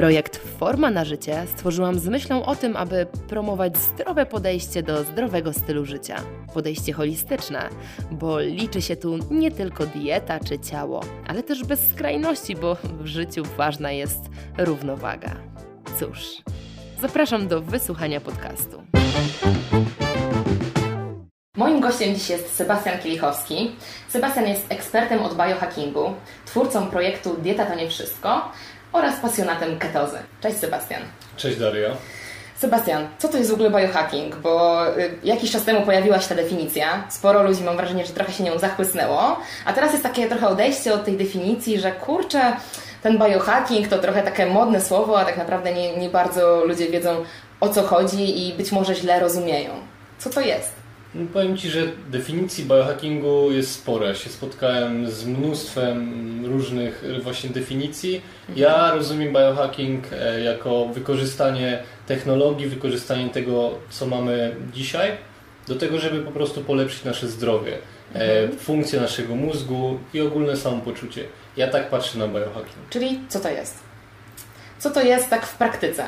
Projekt 0.00 0.36
Forma 0.58 0.90
na 0.90 1.04
życie 1.04 1.42
stworzyłam 1.46 1.98
z 1.98 2.08
myślą 2.08 2.44
o 2.44 2.56
tym, 2.56 2.76
aby 2.76 3.06
promować 3.28 3.76
zdrowe 3.76 4.26
podejście 4.26 4.82
do 4.82 5.04
zdrowego 5.04 5.52
stylu 5.52 5.84
życia. 5.84 6.16
Podejście 6.54 6.92
holistyczne, 6.92 7.68
bo 8.10 8.40
liczy 8.40 8.82
się 8.82 8.96
tu 8.96 9.18
nie 9.30 9.50
tylko 9.50 9.86
dieta 9.86 10.40
czy 10.40 10.58
ciało, 10.58 11.00
ale 11.26 11.42
też 11.42 11.64
bez 11.64 11.88
skrajności, 11.88 12.56
bo 12.56 12.76
w 13.00 13.06
życiu 13.06 13.42
ważna 13.56 13.92
jest 13.92 14.20
równowaga. 14.58 15.36
Cóż, 15.98 16.18
zapraszam 17.00 17.48
do 17.48 17.60
wysłuchania 17.60 18.20
podcastu. 18.20 18.82
Moim 21.56 21.80
gościem 21.80 22.14
dziś 22.14 22.30
jest 22.30 22.54
Sebastian 22.56 22.98
Kielichowski. 22.98 23.70
Sebastian 24.08 24.48
jest 24.48 24.72
ekspertem 24.72 25.22
od 25.22 25.36
biohackingu, 25.36 26.14
twórcą 26.46 26.86
projektu 26.86 27.36
Dieta 27.42 27.66
to 27.66 27.74
nie 27.74 27.88
wszystko 27.88 28.52
oraz 28.92 29.20
pasjonatem 29.20 29.78
ketozy. 29.78 30.18
Cześć 30.40 30.56
Sebastian. 30.56 31.02
Cześć 31.36 31.58
Daria. 31.58 31.90
Sebastian, 32.56 33.08
co 33.18 33.28
to 33.28 33.38
jest 33.38 33.50
w 33.50 33.54
ogóle 33.54 33.70
biohacking? 33.70 34.36
Bo 34.36 34.86
y, 34.98 35.18
jakiś 35.24 35.50
czas 35.50 35.64
temu 35.64 35.82
pojawiła 35.82 36.20
się 36.20 36.28
ta 36.28 36.34
definicja. 36.34 37.04
Sporo 37.08 37.42
ludzi 37.42 37.64
mam 37.64 37.76
wrażenie, 37.76 38.06
że 38.06 38.12
trochę 38.12 38.32
się 38.32 38.44
nią 38.44 38.58
zachłysnęło. 38.58 39.40
A 39.64 39.72
teraz 39.72 39.92
jest 39.92 40.02
takie 40.02 40.28
trochę 40.28 40.48
odejście 40.48 40.94
od 40.94 41.04
tej 41.04 41.16
definicji, 41.16 41.80
że 41.80 41.92
kurczę, 41.92 42.56
ten 43.02 43.18
biohacking 43.18 43.88
to 43.88 43.98
trochę 43.98 44.22
takie 44.22 44.46
modne 44.46 44.80
słowo, 44.80 45.20
a 45.20 45.24
tak 45.24 45.36
naprawdę 45.36 45.72
nie, 45.74 45.96
nie 45.96 46.08
bardzo 46.08 46.64
ludzie 46.64 46.88
wiedzą 46.90 47.24
o 47.60 47.68
co 47.68 47.82
chodzi 47.82 48.48
i 48.48 48.54
być 48.54 48.72
może 48.72 48.94
źle 48.94 49.20
rozumieją. 49.20 49.70
Co 50.18 50.30
to 50.30 50.40
jest? 50.40 50.79
No, 51.14 51.26
powiem 51.32 51.56
Ci, 51.56 51.70
że 51.70 51.82
definicji 52.10 52.64
biohackingu 52.64 53.52
jest 53.52 53.72
sporo. 53.72 54.06
Ja 54.06 54.14
się 54.14 54.30
spotkałem 54.30 55.10
z 55.10 55.24
mnóstwem 55.24 56.46
różnych 56.46 57.04
właśnie 57.22 57.50
definicji. 57.50 58.22
Ja 58.56 58.94
rozumiem 58.94 59.32
biohacking 59.32 60.04
e, 60.12 60.40
jako 60.40 60.86
wykorzystanie 60.86 61.82
technologii, 62.06 62.66
wykorzystanie 62.66 63.30
tego, 63.30 63.70
co 63.90 64.06
mamy 64.06 64.56
dzisiaj, 64.72 65.12
do 65.68 65.76
tego, 65.76 65.98
żeby 65.98 66.22
po 66.22 66.30
prostu 66.30 66.60
polepszyć 66.60 67.04
nasze 67.04 67.28
zdrowie, 67.28 67.78
e, 68.14 68.42
mhm. 68.42 68.58
funkcję 68.58 69.00
naszego 69.00 69.34
mózgu 69.34 69.98
i 70.14 70.20
ogólne 70.20 70.56
samopoczucie. 70.56 71.24
Ja 71.56 71.68
tak 71.68 71.90
patrzę 71.90 72.18
na 72.18 72.28
biohacking. 72.28 72.88
Czyli 72.90 73.20
co 73.28 73.40
to 73.40 73.50
jest? 73.50 73.78
Co 74.78 74.90
to 74.90 75.02
jest 75.02 75.30
tak 75.30 75.46
w 75.46 75.56
praktyce? 75.56 76.04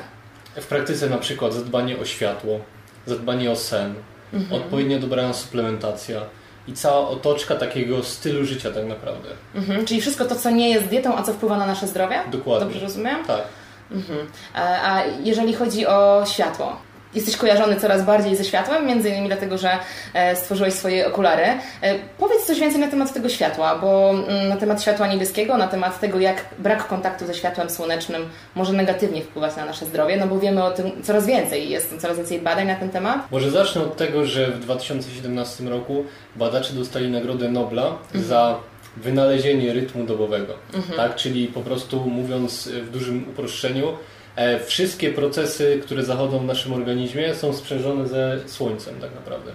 W 0.56 0.66
praktyce 0.66 1.08
na 1.08 1.18
przykład 1.18 1.54
zadbanie 1.54 1.98
o 1.98 2.04
światło, 2.04 2.60
zadbanie 3.06 3.50
o 3.50 3.56
sen, 3.56 3.94
mhm. 4.32 4.62
odpowiednio 4.62 4.98
dobrana 4.98 5.32
suplementacja 5.32 6.20
i 6.68 6.72
cała 6.72 7.08
otoczka 7.08 7.54
takiego 7.54 8.02
stylu 8.02 8.44
życia 8.44 8.70
tak 8.70 8.86
naprawdę. 8.86 9.28
Mhm. 9.54 9.84
Czyli 9.86 10.00
wszystko 10.00 10.24
to, 10.24 10.36
co 10.36 10.50
nie 10.50 10.70
jest 10.70 10.86
dietą, 10.86 11.16
a 11.16 11.22
co 11.22 11.32
wpływa 11.32 11.58
na 11.58 11.66
nasze 11.66 11.86
zdrowie? 11.86 12.20
Dokładnie. 12.30 12.66
Dobrze 12.66 12.80
rozumiem? 12.80 13.24
Tak. 13.24 13.42
Mhm. 13.90 14.26
A 14.54 15.02
jeżeli 15.22 15.54
chodzi 15.54 15.86
o 15.86 16.24
światło, 16.26 16.76
jesteś 17.14 17.36
kojarzony 17.36 17.76
coraz 17.76 18.04
bardziej 18.04 18.36
ze 18.36 18.44
światłem, 18.44 18.86
między 18.86 19.08
innymi 19.08 19.26
dlatego, 19.28 19.58
że 19.58 19.70
e, 20.14 20.36
stworzyłeś 20.36 20.74
swoje 20.74 21.06
okulary. 21.06 21.42
E, 21.42 21.58
powiedz 22.18 22.46
coś 22.46 22.60
więcej 22.60 22.80
na 22.80 22.88
temat 22.88 23.12
tego 23.12 23.28
światła, 23.28 23.78
bo 23.78 24.10
mm, 24.10 24.48
na 24.48 24.56
temat 24.56 24.82
światła 24.82 25.06
niebieskiego, 25.06 25.56
na 25.56 25.68
temat 25.68 26.00
tego, 26.00 26.20
jak 26.20 26.44
brak 26.58 26.86
kontaktu 26.86 27.26
ze 27.26 27.34
światłem 27.34 27.70
słonecznym 27.70 28.28
może 28.54 28.72
negatywnie 28.72 29.22
wpływać 29.22 29.56
na 29.56 29.64
nasze 29.64 29.86
zdrowie, 29.86 30.16
no 30.16 30.26
bo 30.26 30.38
wiemy 30.38 30.64
o 30.64 30.70
tym 30.70 31.02
coraz 31.02 31.26
więcej, 31.26 31.70
jest 31.70 32.00
coraz 32.00 32.16
więcej 32.16 32.40
badań 32.40 32.66
na 32.66 32.74
ten 32.74 32.90
temat. 32.90 33.30
Może 33.30 33.50
zacznę 33.50 33.82
od 33.82 33.96
tego, 33.96 34.26
że 34.26 34.46
w 34.46 34.60
2017 34.60 35.64
roku 35.64 36.04
badacze 36.36 36.72
dostali 36.72 37.10
Nagrodę 37.10 37.48
Nobla 37.48 37.86
mhm. 37.86 38.24
za 38.24 38.58
wynalezienie 38.96 39.72
rytmu 39.72 40.04
dobowego, 40.04 40.54
mhm. 40.74 40.96
tak? 40.96 41.16
czyli 41.16 41.46
po 41.46 41.60
prostu 41.60 42.00
mówiąc 42.00 42.68
w 42.68 42.90
dużym 42.90 43.28
uproszczeniu, 43.30 43.92
wszystkie 44.66 45.10
procesy, 45.12 45.80
które 45.82 46.04
zachodzą 46.04 46.38
w 46.38 46.44
naszym 46.44 46.72
organizmie 46.72 47.34
są 47.34 47.52
sprzężone 47.52 48.08
ze 48.08 48.40
Słońcem 48.46 49.00
tak 49.00 49.14
naprawdę. 49.14 49.52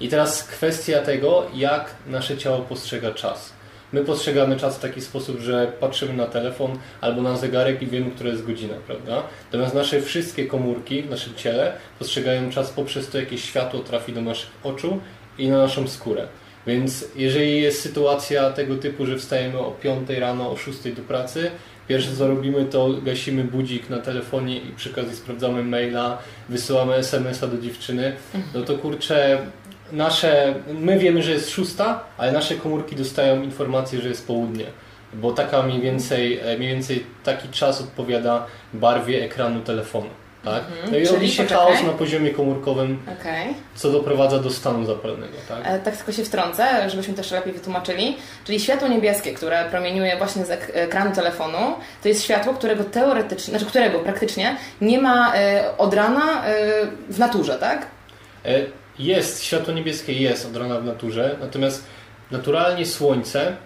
I 0.00 0.08
teraz 0.08 0.42
kwestia 0.44 1.02
tego, 1.02 1.46
jak 1.54 1.94
nasze 2.06 2.38
ciało 2.38 2.58
postrzega 2.58 3.14
czas. 3.14 3.52
My 3.92 4.04
postrzegamy 4.04 4.56
czas 4.56 4.76
w 4.76 4.80
taki 4.80 5.00
sposób, 5.00 5.40
że 5.40 5.72
patrzymy 5.80 6.12
na 6.12 6.26
telefon 6.26 6.78
albo 7.00 7.22
na 7.22 7.36
zegarek 7.36 7.82
i 7.82 7.86
wiemy, 7.86 8.10
która 8.10 8.30
jest 8.30 8.46
godzina, 8.46 8.74
prawda? 8.86 9.22
Natomiast 9.44 9.74
nasze 9.74 10.00
wszystkie 10.00 10.46
komórki 10.46 11.02
w 11.02 11.10
naszym 11.10 11.34
ciele 11.34 11.72
postrzegają 11.98 12.50
czas 12.50 12.70
poprzez 12.70 13.08
to, 13.08 13.18
jakie 13.18 13.38
światło 13.38 13.80
trafi 13.80 14.12
do 14.12 14.20
naszych 14.20 14.50
oczu 14.62 15.00
i 15.38 15.48
na 15.48 15.58
naszą 15.58 15.88
skórę. 15.88 16.28
Więc 16.66 17.04
jeżeli 17.16 17.62
jest 17.62 17.80
sytuacja 17.80 18.50
tego 18.50 18.76
typu, 18.76 19.06
że 19.06 19.18
wstajemy 19.18 19.58
o 19.58 19.70
5 19.70 20.10
rano, 20.10 20.50
o 20.50 20.56
6 20.56 20.92
do 20.92 21.02
pracy, 21.02 21.50
Pierwsze 21.90 22.16
co 22.16 22.28
robimy 22.28 22.64
to 22.64 22.88
gasimy 23.04 23.44
budzik 23.44 23.90
na 23.90 23.98
telefonie 23.98 24.56
i 24.56 24.72
przy 24.76 24.90
okazji 24.90 25.16
sprawdzamy 25.16 25.64
maila, 25.64 26.18
wysyłamy 26.48 26.94
SMS-a 26.94 27.46
do 27.46 27.58
dziewczyny. 27.58 28.12
No 28.54 28.62
to 28.62 28.78
kurczę, 28.78 29.38
nasze, 29.92 30.54
my 30.74 30.98
wiemy, 30.98 31.22
że 31.22 31.32
jest 31.32 31.50
szósta, 31.50 32.04
ale 32.18 32.32
nasze 32.32 32.54
komórki 32.54 32.96
dostają 32.96 33.42
informację, 33.42 34.00
że 34.00 34.08
jest 34.08 34.26
południe. 34.26 34.64
Bo 35.14 35.32
taka 35.32 35.62
mniej 35.62 35.80
więcej, 35.80 36.38
e, 36.38 36.58
mniej 36.58 36.68
więcej 36.74 37.06
taki 37.24 37.48
czas 37.48 37.80
odpowiada 37.80 38.46
barwie 38.74 39.24
ekranu 39.24 39.60
telefonu. 39.60 40.08
Tak? 40.44 40.62
Mhm, 40.64 40.92
no 40.92 40.98
i 40.98 41.06
robi 41.06 41.30
się 41.30 41.42
poczekaj. 41.42 41.66
chaos 41.66 41.82
na 41.82 41.92
poziomie 41.92 42.30
komórkowym, 42.30 42.98
okay. 43.20 43.54
co 43.74 43.90
doprowadza 43.90 44.38
do 44.38 44.50
stanu 44.50 44.84
zapalnego. 44.86 45.32
Tak? 45.48 45.58
E, 45.64 45.78
tak 45.78 45.96
tylko 45.96 46.12
się 46.12 46.24
wtrącę, 46.24 46.90
żebyśmy 46.90 47.14
też 47.14 47.30
lepiej 47.30 47.52
wytłumaczyli. 47.52 48.16
Czyli 48.44 48.60
światło 48.60 48.88
niebieskie, 48.88 49.34
które 49.34 49.64
promieniuje 49.70 50.16
właśnie 50.16 50.44
z 50.44 50.50
ekranu 50.50 51.14
telefonu, 51.14 51.58
to 52.02 52.08
jest 52.08 52.24
światło, 52.24 52.54
którego 52.54 52.84
teoretycznie, 52.84 53.50
znaczy 53.50 53.66
którego 53.66 53.98
praktycznie 53.98 54.56
nie 54.80 55.00
ma 55.00 55.34
e, 55.34 55.64
od 55.78 55.94
rana 55.94 56.46
e, 56.46 56.86
w 57.08 57.18
naturze, 57.18 57.58
tak? 57.58 57.86
E, 58.44 58.60
jest, 58.98 59.44
światło 59.44 59.74
niebieskie 59.74 60.12
jest 60.12 60.46
od 60.46 60.56
rana 60.56 60.80
w 60.80 60.84
naturze, 60.84 61.36
natomiast 61.40 61.84
naturalnie 62.30 62.86
słońce 62.86 63.56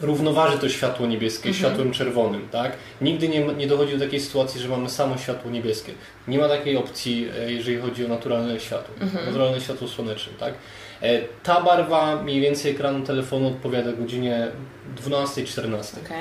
równoważy 0.00 0.58
to 0.58 0.68
światło 0.68 1.06
niebieskie 1.06 1.48
mhm. 1.48 1.54
światłem 1.54 1.92
czerwonym, 1.92 2.48
tak? 2.48 2.72
Nigdy 3.00 3.28
nie, 3.28 3.40
nie 3.40 3.66
dochodzi 3.66 3.98
do 3.98 4.04
takiej 4.04 4.20
sytuacji, 4.20 4.60
że 4.60 4.68
mamy 4.68 4.88
samo 4.88 5.18
światło 5.18 5.50
niebieskie. 5.50 5.92
Nie 6.28 6.38
ma 6.38 6.48
takiej 6.48 6.76
opcji, 6.76 7.28
e, 7.38 7.52
jeżeli 7.52 7.78
chodzi 7.78 8.04
o 8.04 8.08
naturalne 8.08 8.60
światło, 8.60 8.94
mhm. 9.00 9.26
naturalne 9.26 9.60
światło 9.60 9.88
słoneczne, 9.88 10.32
tak? 10.40 10.54
E, 11.02 11.18
ta 11.42 11.60
barwa 11.60 12.22
mniej 12.22 12.40
więcej 12.40 12.72
ekranu 12.72 13.06
telefonu 13.06 13.48
odpowiada 13.48 13.92
godzinie 13.92 14.48
12-14. 15.06 15.76
Okay. 16.06 16.18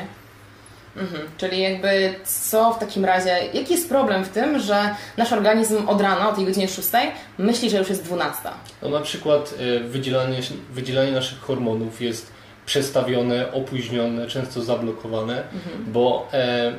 Mhm. 0.97 1.21
Czyli 1.37 1.61
jakby 1.61 2.13
co 2.23 2.73
w 2.73 2.79
takim 2.79 3.05
razie, 3.05 3.37
jaki 3.53 3.73
jest 3.73 3.89
problem 3.89 4.25
w 4.25 4.29
tym, 4.29 4.59
że 4.59 4.95
nasz 5.17 5.33
organizm 5.33 5.89
od 5.89 6.01
rana, 6.01 6.29
o 6.29 6.35
tej 6.35 6.45
godzinie 6.45 6.67
6 6.67 6.89
myśli, 7.37 7.69
że 7.69 7.77
już 7.77 7.89
jest 7.89 8.03
12? 8.03 8.41
No 8.81 8.89
na 8.89 9.01
przykład 9.01 9.53
e, 9.59 9.79
wydzielanie, 9.79 10.39
wydzielanie 10.71 11.11
naszych 11.11 11.39
hormonów 11.39 12.01
jest 12.01 12.38
przestawione, 12.69 13.51
opóźnione, 13.51 14.27
często 14.27 14.61
zablokowane, 14.61 15.43
mhm. 15.53 15.91
bo 15.93 16.27
e, 16.33 16.73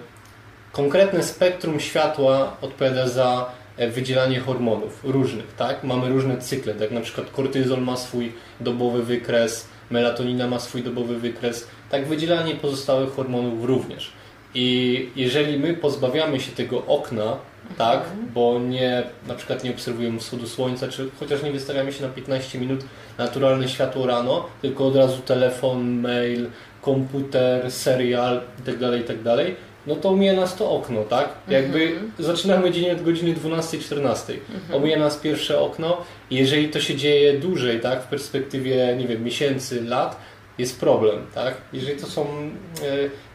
konkretne 0.73 1.23
spektrum 1.23 1.81
światła 1.81 2.56
odpowiada 2.61 3.09
za 3.09 3.51
e, 3.77 3.89
wydzielanie 3.89 4.41
hormonów 4.41 5.01
różnych, 5.05 5.55
tak? 5.56 5.84
Mamy 5.84 6.09
różne 6.09 6.39
cykle, 6.39 6.75
tak 6.75 6.91
na 6.91 7.01
przykład 7.01 7.31
kortyzol 7.31 7.83
ma 7.83 7.97
swój 7.97 8.33
dobowy 8.61 9.03
wykres, 9.03 9.69
melatonina 9.91 10.47
ma 10.47 10.60
swój 10.60 10.83
dobowy 10.83 11.19
wykres, 11.19 11.66
tak 11.91 12.07
wydzielanie 12.07 12.54
pozostałych 12.54 13.15
hormonów 13.15 13.65
również. 13.65 14.13
I 14.54 15.09
jeżeli 15.16 15.59
my 15.59 15.75
pozbawiamy 15.75 16.41
się 16.41 16.53
tego 16.53 16.86
okna, 16.86 17.36
tak, 17.78 18.01
bo 18.34 18.59
nie, 18.59 19.03
na 19.28 19.34
przykład 19.34 19.65
nie 19.65 19.71
obserwujemy 19.71 20.19
wschodu 20.21 20.47
słońca, 20.47 20.89
czy 20.89 21.11
chociaż 21.21 21.43
nie 21.43 21.53
wystawiamy 21.53 21.93
się 21.93 22.03
na 22.03 22.09
15 22.09 22.59
minut 22.59 22.81
naturalne 23.19 23.69
światło 23.69 24.07
rano, 24.07 24.47
tylko 24.63 24.87
od 24.87 24.97
razu 24.97 25.22
telefon, 25.22 26.01
mail, 26.01 26.51
komputer, 26.83 27.72
serial 27.72 28.41
itd., 28.59 28.91
tak 28.91 29.01
itd., 29.01 29.37
tak 29.37 29.57
no 29.87 29.97
to 29.97 30.09
omija 30.09 30.33
nas 30.33 30.57
to 30.57 30.71
okno, 30.71 31.05
tak? 31.05 31.28
Jakby 31.49 31.83
mhm. 31.83 32.13
zaczynamy 32.19 32.71
dzień 32.71 32.91
od 32.91 33.03
godziny 33.03 33.34
12-14. 33.34 33.97
Mhm. 33.97 34.83
Omija 34.83 34.99
nas 34.99 35.17
pierwsze 35.17 35.61
okno 35.61 35.97
i 36.31 36.37
jeżeli 36.37 36.69
to 36.69 36.81
się 36.81 36.97
dzieje 36.97 37.39
dłużej, 37.39 37.81
tak? 37.81 38.03
W 38.03 38.07
perspektywie, 38.07 38.97
nie 38.99 39.07
wiem, 39.09 39.25
miesięcy, 39.25 39.83
lat, 39.83 40.21
jest 40.59 40.81
problem, 40.81 41.27
tak? 41.34 41.55
Jeżeli 41.72 42.01
to 42.01 42.07
są 42.07 42.22
e, 42.22 42.27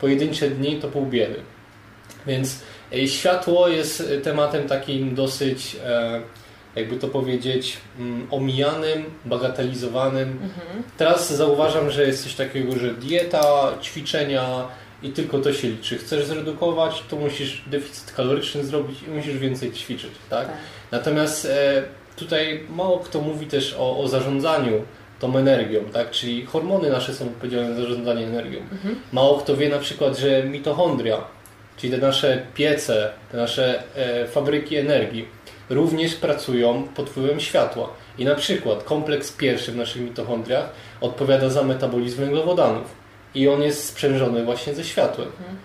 pojedyncze 0.02 0.50
dni, 0.50 0.76
to 0.76 0.88
pół 0.88 1.06
biedy. 1.06 1.36
Więc 2.28 2.60
światło 3.08 3.68
jest 3.68 4.04
tematem 4.24 4.68
takim 4.68 5.16
dosyć, 5.16 5.78
e, 5.86 6.22
jakby 6.76 6.96
to 6.96 7.08
powiedzieć, 7.08 7.78
mm, 8.00 8.28
omijanym, 8.32 9.06
bagatelizowanym. 9.26 10.30
Mhm. 10.30 10.84
Teraz 10.98 11.34
zauważam, 11.34 11.92
że 11.92 12.08
jest 12.08 12.24
coś 12.24 12.34
takiego, 12.34 12.80
że 12.80 12.94
dieta, 12.94 13.74
ćwiczenia 13.82 14.68
i 15.04 15.10
tylko 15.10 15.40
to 15.40 15.54
się 15.54 15.68
liczy. 15.68 15.98
Chcesz 15.98 16.26
zredukować, 16.26 17.04
to 17.10 17.16
musisz 17.16 17.64
deficyt 17.68 18.12
kaloryczny 18.12 18.64
zrobić 18.64 18.98
i 19.08 19.12
musisz 19.12 19.38
więcej 19.38 19.72
ćwiczyć, 19.72 20.12
tak? 20.30 20.48
tak. 20.48 20.58
Natomiast 20.92 21.46
e, 21.46 21.84
tutaj 22.16 22.64
mało 22.70 23.00
kto 23.00 23.22
mówi 23.22 23.48
też 23.48 23.76
o, 23.80 24.00
o 24.00 24.08
zarządzaniu 24.08 24.82
tą 25.20 25.38
energią, 25.38 25.80
tak? 25.94 26.12
Czyli 26.12 26.46
hormony 26.46 26.90
nasze 26.90 27.14
są 27.14 27.26
odpowiedzialne 27.26 27.76
za 27.76 27.82
zarządzanie 27.82 28.26
energią. 28.26 28.60
Mhm. 28.60 28.96
Mało 29.12 29.38
kto 29.38 29.58
wie 29.58 29.70
na 29.70 29.80
przykład, 29.80 30.18
że 30.18 30.44
mitochondria, 30.44 31.18
czyli 31.78 31.94
te 31.94 31.98
nasze 31.98 32.42
piece, 32.54 33.12
te 33.32 33.38
nasze 33.38 33.84
e, 33.96 34.28
fabryki 34.28 34.78
energii, 34.78 35.28
również 35.70 36.16
pracują 36.16 36.84
pod 36.84 37.10
wpływem 37.10 37.40
światła. 37.40 37.90
I 38.18 38.26
na 38.26 38.36
przykład 38.36 38.84
kompleks 38.84 39.32
pierwszy 39.32 39.72
w 39.72 39.76
naszych 39.76 40.02
mitochondriach 40.02 40.70
odpowiada 41.02 41.50
za 41.50 41.64
metabolizm 41.64 42.18
węglowodanów. 42.18 42.96
I 43.36 43.50
on 43.50 43.62
jest 43.62 43.86
sprzężony 43.86 44.44
właśnie 44.44 44.74
ze 44.74 44.84
światłem. 44.84 45.28
Mhm. 45.28 45.58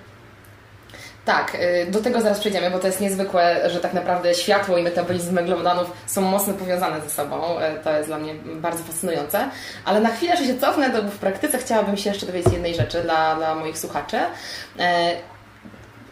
Tak, 1.24 1.54
y, 1.54 1.90
do 1.90 2.00
tego 2.00 2.20
zaraz 2.20 2.40
przejdziemy, 2.40 2.70
bo 2.70 2.78
to 2.78 2.86
jest 2.86 3.00
niezwykłe, 3.00 3.70
że 3.70 3.80
tak 3.80 3.94
naprawdę 3.94 4.34
światło 4.34 4.78
i 4.78 4.82
metabolizm 4.82 5.34
węglowodanów 5.34 5.92
są 6.06 6.20
mocno 6.20 6.54
powiązane 6.54 7.00
ze 7.00 7.10
sobą. 7.10 7.58
Y, 7.58 7.84
to 7.84 7.96
jest 7.96 8.08
dla 8.08 8.18
mnie 8.18 8.34
bardzo 8.34 8.84
fascynujące. 8.84 9.48
Ale 9.84 10.00
na 10.00 10.10
chwilę, 10.10 10.36
że 10.36 10.44
się 10.44 10.58
cofnę, 10.58 10.90
to 10.90 11.02
w 11.02 11.18
praktyce 11.18 11.58
chciałabym 11.58 11.96
się 11.96 12.10
jeszcze 12.10 12.26
dowiedzieć 12.26 12.52
jednej 12.52 12.74
rzeczy 12.74 13.02
dla, 13.02 13.36
dla 13.36 13.54
moich 13.54 13.78
słuchaczy. 13.78 14.18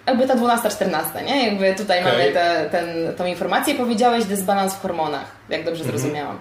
Jakby 0.08 0.26
ta 0.26 0.36
12-14, 0.36 1.24
nie? 1.26 1.48
Jakby 1.48 1.74
tutaj 1.74 2.00
okay. 2.00 2.12
mamy 2.12 2.32
te, 2.32 2.68
ten, 2.70 3.14
tą 3.16 3.26
informację. 3.26 3.74
Powiedziałeś 3.74 4.24
dysbalans 4.24 4.74
w 4.74 4.80
hormonach, 4.80 5.26
jak 5.48 5.64
dobrze 5.64 5.84
mhm. 5.84 5.98
zrozumiałam 5.98 6.38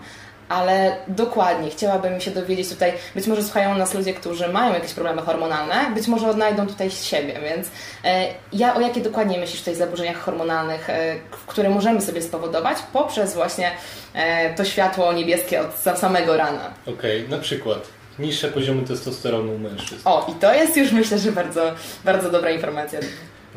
ale 0.49 0.95
dokładnie 1.07 1.69
chciałabym 1.69 2.21
się 2.21 2.31
dowiedzieć 2.31 2.69
tutaj, 2.69 2.93
być 3.15 3.27
może 3.27 3.43
słuchają 3.43 3.77
nas 3.77 3.93
ludzie, 3.93 4.13
którzy 4.13 4.47
mają 4.47 4.73
jakieś 4.73 4.93
problemy 4.93 5.21
hormonalne, 5.21 5.91
być 5.95 6.07
może 6.07 6.29
odnajdą 6.29 6.67
tutaj 6.67 6.91
siebie, 6.91 7.39
więc 7.43 7.67
e, 8.03 8.27
ja 8.53 8.75
o 8.75 8.81
jakie 8.81 9.01
dokładnie 9.01 9.39
myślisz 9.39 9.59
tutaj 9.59 9.75
zaburzeniach 9.75 10.17
hormonalnych, 10.17 10.89
e, 10.89 11.15
które 11.47 11.69
możemy 11.69 12.01
sobie 12.01 12.21
spowodować 12.21 12.77
poprzez 12.93 13.33
właśnie 13.33 13.71
e, 14.13 14.55
to 14.55 14.65
światło 14.65 15.13
niebieskie 15.13 15.61
od 15.61 15.99
samego 15.99 16.37
rana. 16.37 16.73
Okej, 16.85 17.25
okay, 17.25 17.37
na 17.37 17.43
przykład 17.43 17.79
niższe 18.19 18.47
poziomy 18.47 18.87
testosteronu 18.87 19.55
u 19.55 19.57
mężczyzn. 19.57 20.01
O, 20.05 20.27
i 20.31 20.39
to 20.39 20.53
jest 20.53 20.77
już 20.77 20.91
myślę, 20.91 21.19
że 21.19 21.31
bardzo, 21.31 21.71
bardzo 22.05 22.31
dobra 22.31 22.51
informacja. 22.51 22.99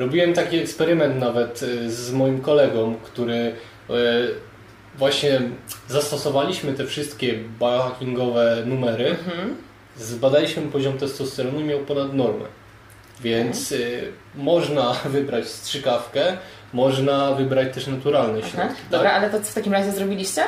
Robiłem 0.01 0.33
taki 0.33 0.59
eksperyment 0.59 1.21
nawet 1.21 1.61
z 1.87 2.13
moim 2.13 2.41
kolegą, 2.41 2.95
który 3.05 3.55
właśnie 4.99 5.41
zastosowaliśmy 5.89 6.73
te 6.73 6.87
wszystkie 6.87 7.35
biohackingowe 7.61 8.63
numery, 8.67 9.09
mhm. 9.09 9.57
zbadaliśmy 9.97 10.63
poziom 10.63 10.99
testosteronu 10.99 11.61
i 11.61 11.65
miał 11.65 11.79
ponad 11.79 12.15
normę. 12.15 12.45
Więc 13.21 13.73
y, 13.73 14.13
można 14.35 14.93
wybrać 15.17 15.49
strzykawkę, 15.49 16.37
można 16.73 17.35
wybrać 17.35 17.75
też 17.75 17.87
naturalny 17.87 18.41
środki. 18.41 18.57
Tak? 18.57 18.77
Dobra, 18.91 19.13
ale 19.13 19.31
to 19.31 19.41
co 19.41 19.51
w 19.51 19.55
takim 19.55 19.73
razie 19.73 19.93
zrobiliście? 19.93 20.43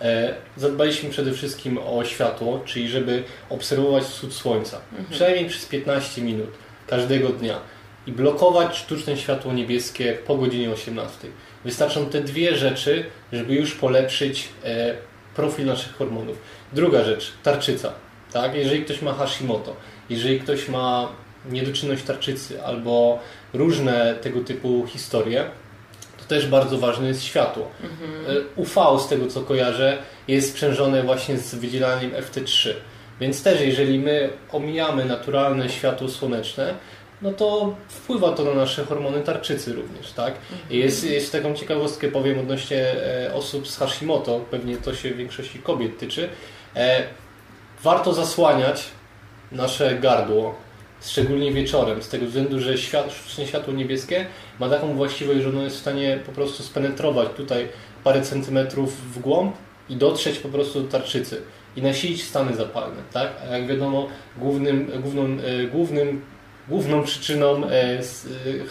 E, 0.00 0.34
zadbaliśmy 0.56 1.10
przede 1.10 1.32
wszystkim 1.32 1.78
o 1.78 2.04
światło, 2.04 2.60
czyli 2.64 2.88
żeby 2.88 3.22
obserwować 3.50 4.04
wschód 4.04 4.34
słońca. 4.34 4.80
Mhm. 4.92 5.10
Przynajmniej 5.10 5.48
przez 5.48 5.66
15 5.66 6.22
minut 6.22 6.50
każdego 6.86 7.28
dnia 7.28 7.60
i 8.06 8.12
blokować 8.12 8.76
sztuczne 8.76 9.16
światło 9.16 9.52
niebieskie 9.52 10.18
po 10.26 10.36
godzinie 10.36 10.70
18. 10.70 11.28
Wystarczą 11.64 12.06
te 12.06 12.20
dwie 12.20 12.56
rzeczy, 12.56 13.04
żeby 13.32 13.54
już 13.54 13.74
polepszyć 13.74 14.48
e, 14.64 14.94
profil 15.34 15.66
naszych 15.66 15.96
hormonów. 15.96 16.38
Druga 16.72 17.04
rzecz, 17.04 17.32
tarczyca. 17.42 17.92
Tak? 18.32 18.54
Jeżeli 18.54 18.84
ktoś 18.84 19.02
ma 19.02 19.12
Hashimoto, 19.12 19.76
jeżeli 20.10 20.40
ktoś 20.40 20.68
ma 20.68 21.08
niedoczynność 21.50 22.02
tarczycy 22.02 22.64
albo 22.64 23.18
różne 23.54 24.14
tego 24.14 24.40
typu 24.40 24.86
historie, 24.86 25.50
to 26.18 26.24
też 26.24 26.46
bardzo 26.46 26.78
ważne 26.78 27.08
jest 27.08 27.24
światło. 27.24 27.68
Mhm. 27.82 28.36
E, 28.36 28.40
UV, 28.56 28.98
z 28.98 29.08
tego 29.08 29.26
co 29.26 29.40
kojarzę, 29.40 29.98
jest 30.28 30.50
sprzężone 30.50 31.02
właśnie 31.02 31.38
z 31.38 31.54
wydzielaniem 31.54 32.10
FT3. 32.10 32.70
Więc 33.20 33.42
też, 33.42 33.60
jeżeli 33.60 33.98
my 33.98 34.30
omijamy 34.52 35.04
naturalne 35.04 35.68
światło 35.68 36.08
słoneczne, 36.08 36.74
no 37.22 37.32
to 37.32 37.74
wpływa 37.88 38.32
to 38.32 38.44
na 38.44 38.54
nasze 38.54 38.84
hormony 38.84 39.20
tarczycy 39.20 39.72
również, 39.72 40.12
tak? 40.12 40.34
I 40.70 40.78
jest, 40.78 41.04
jest 41.04 41.32
taką 41.32 41.54
ciekawostkę 41.54 42.08
powiem 42.08 42.38
odnośnie 42.38 42.82
e, 42.82 43.34
osób 43.34 43.68
z 43.68 43.76
Hashimoto, 43.78 44.40
pewnie 44.50 44.76
to 44.76 44.94
się 44.94 45.10
w 45.10 45.16
większości 45.16 45.58
kobiet 45.58 45.98
tyczy. 45.98 46.28
E, 46.76 47.02
warto 47.82 48.14
zasłaniać 48.14 48.84
nasze 49.52 49.94
gardło, 49.94 50.54
szczególnie 51.04 51.52
wieczorem, 51.52 52.02
z 52.02 52.08
tego 52.08 52.26
względu, 52.26 52.60
że 52.60 52.78
świat, 52.78 53.12
sztuczne 53.12 53.46
światło 53.46 53.74
niebieskie 53.74 54.26
ma 54.60 54.68
taką 54.68 54.94
właściwość, 54.94 55.40
że 55.40 55.48
ono 55.48 55.62
jest 55.62 55.76
w 55.76 55.80
stanie 55.80 56.18
po 56.26 56.32
prostu 56.32 56.62
spenetrować 56.62 57.28
tutaj 57.36 57.68
parę 58.04 58.22
centymetrów 58.22 59.14
w 59.14 59.20
głąb 59.20 59.56
i 59.88 59.96
dotrzeć 59.96 60.38
po 60.38 60.48
prostu 60.48 60.80
do 60.80 60.88
tarczycy 60.88 61.42
i 61.76 61.82
nasilić 61.82 62.24
stany 62.24 62.56
zapalne, 62.56 63.02
tak? 63.12 63.28
A 63.50 63.56
jak 63.56 63.66
wiadomo, 63.66 64.08
głównym, 64.36 64.90
główną, 65.02 65.24
e, 65.24 65.66
głównym 65.66 66.22
główną 66.68 67.02
przyczyną 67.02 67.64
e, 67.64 67.70
e, 67.70 68.00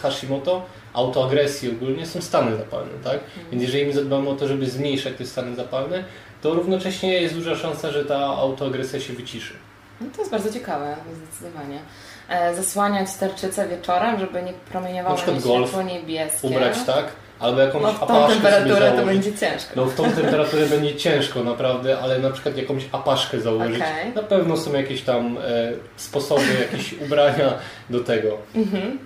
Hashimoto, 0.02 0.66
autoagresji 0.92 1.70
ogólnie 1.70 2.06
są 2.06 2.22
stany 2.22 2.56
zapalne, 2.56 2.92
tak? 3.04 3.14
Mhm. 3.14 3.46
Więc 3.50 3.62
jeżeli 3.62 3.86
my 3.86 3.92
zadbamy 3.92 4.28
o 4.28 4.34
to, 4.34 4.48
żeby 4.48 4.70
zmniejszać 4.70 5.14
te 5.18 5.26
stany 5.26 5.56
zapalne, 5.56 6.04
to 6.42 6.54
równocześnie 6.54 7.20
jest 7.22 7.34
duża 7.34 7.56
szansa, 7.56 7.90
że 7.90 8.04
ta 8.04 8.18
autoagresja 8.18 9.00
się 9.00 9.12
wyciszy. 9.12 9.54
No 10.00 10.06
to 10.14 10.20
jest 10.20 10.30
bardzo 10.30 10.52
ciekawe, 10.52 10.96
zdecydowanie. 11.14 11.80
E, 12.28 12.54
zasłaniać 12.54 13.14
tarczycę 13.20 13.68
wieczorem, 13.68 14.20
żeby 14.20 14.42
nie 14.42 14.52
promieniowało 14.52 15.16
światło 15.16 15.82
niebieskie. 15.82 16.48
Ubrać 16.48 16.76
tak, 16.86 17.12
albo 17.40 17.60
jakąś 17.60 17.82
no, 17.82 17.92
w 17.92 17.98
tą 17.98 18.28
temperaturę 18.28 18.92
to 18.92 19.06
będzie 19.06 19.36
ciężko. 19.36 19.72
No 19.76 19.84
w 19.84 19.94
tą 19.94 20.10
temperaturę 20.10 20.66
będzie 20.66 20.96
ciężko 20.96 21.44
naprawdę, 21.44 21.98
ale 21.98 22.18
na 22.18 22.30
przykład 22.30 22.56
jakąś 22.56 22.84
apaszkę 22.92 23.40
założyć. 23.40 23.76
Okay. 23.76 24.14
Na 24.14 24.22
pewno 24.22 24.56
są 24.56 24.72
jakieś 24.72 25.02
tam 25.02 25.38
e, 25.38 25.72
sposoby, 25.96 26.46
jakieś 26.60 26.92
ubrania 27.04 27.54
do 27.90 28.00
tego. 28.00 28.38
Mhm. 28.54 28.98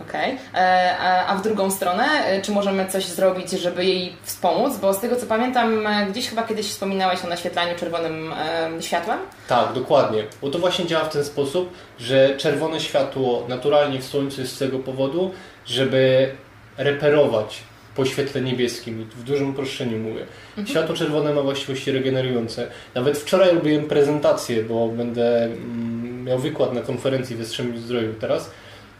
Okej. 0.00 0.34
Okay. 0.34 0.62
E, 0.62 0.96
a 1.26 1.36
w 1.36 1.42
drugą 1.42 1.70
stronę, 1.70 2.04
e, 2.04 2.42
czy 2.42 2.52
możemy 2.52 2.86
coś 2.86 3.04
zrobić, 3.04 3.50
żeby 3.50 3.84
jej 3.84 4.16
wspomóc? 4.22 4.76
Bo 4.76 4.94
z 4.94 5.00
tego 5.00 5.16
co 5.16 5.26
pamiętam, 5.26 5.86
e, 5.86 6.06
gdzieś 6.06 6.28
chyba 6.28 6.42
kiedyś 6.42 6.66
wspominałeś 6.66 7.24
o 7.24 7.28
naświetlaniu 7.28 7.78
czerwonym 7.78 8.34
światłem? 8.80 9.18
Tak, 9.48 9.72
dokładnie. 9.72 10.24
Bo 10.42 10.50
to 10.50 10.58
właśnie 10.58 10.86
działa 10.86 11.04
w 11.04 11.12
ten 11.12 11.24
sposób, 11.24 11.72
że 11.98 12.36
czerwone 12.36 12.80
światło 12.80 13.44
naturalnie 13.48 13.98
w 13.98 14.04
słońcu 14.04 14.40
jest 14.40 14.54
z 14.54 14.58
tego 14.58 14.78
powodu, 14.78 15.30
żeby 15.66 16.32
reperować 16.76 17.62
po 17.96 18.04
świetle 18.04 18.40
niebieskim, 18.40 19.08
w 19.16 19.24
dużym 19.24 19.50
uproszczeniu 19.50 19.98
mówię. 19.98 20.26
Mhm. 20.48 20.66
Światło 20.66 20.94
czerwone 20.94 21.34
ma 21.34 21.42
właściwości 21.42 21.92
regenerujące. 21.92 22.70
Nawet 22.94 23.18
wczoraj 23.18 23.54
robiłem 23.54 23.84
prezentację, 23.84 24.62
bo 24.62 24.88
będę 24.88 25.44
mm, 25.44 26.24
miał 26.24 26.38
wykład 26.38 26.72
na 26.72 26.80
konferencji 26.80 27.36
w 27.36 27.38
Jastrzębiu 27.38 27.78
Zdroju 27.78 28.14
teraz 28.20 28.50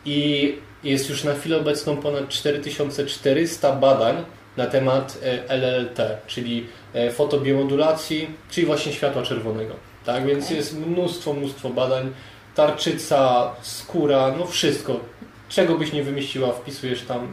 i 0.04 0.54
jest 0.84 1.10
już 1.10 1.24
na 1.24 1.34
chwilę 1.34 1.56
obecną 1.56 1.96
ponad 1.96 2.28
4400 2.28 3.72
badań 3.72 4.16
na 4.56 4.66
temat 4.66 5.18
e, 5.22 5.54
LLT, 5.56 5.98
czyli 6.26 6.66
e, 6.94 7.10
fotobiomodulacji, 7.10 8.30
czyli 8.50 8.66
właśnie 8.66 8.92
światła 8.92 9.22
czerwonego. 9.22 9.74
Tak, 10.04 10.26
więc 10.26 10.44
okay. 10.44 10.56
jest 10.56 10.78
mnóstwo, 10.78 11.32
mnóstwo 11.32 11.70
badań. 11.70 12.12
Tarczyca, 12.54 13.52
skóra, 13.62 14.34
no 14.38 14.46
wszystko. 14.46 15.00
Czego 15.48 15.78
byś 15.78 15.92
nie 15.92 16.02
wymyśliła, 16.02 16.52
wpisujesz 16.52 17.02
tam 17.02 17.28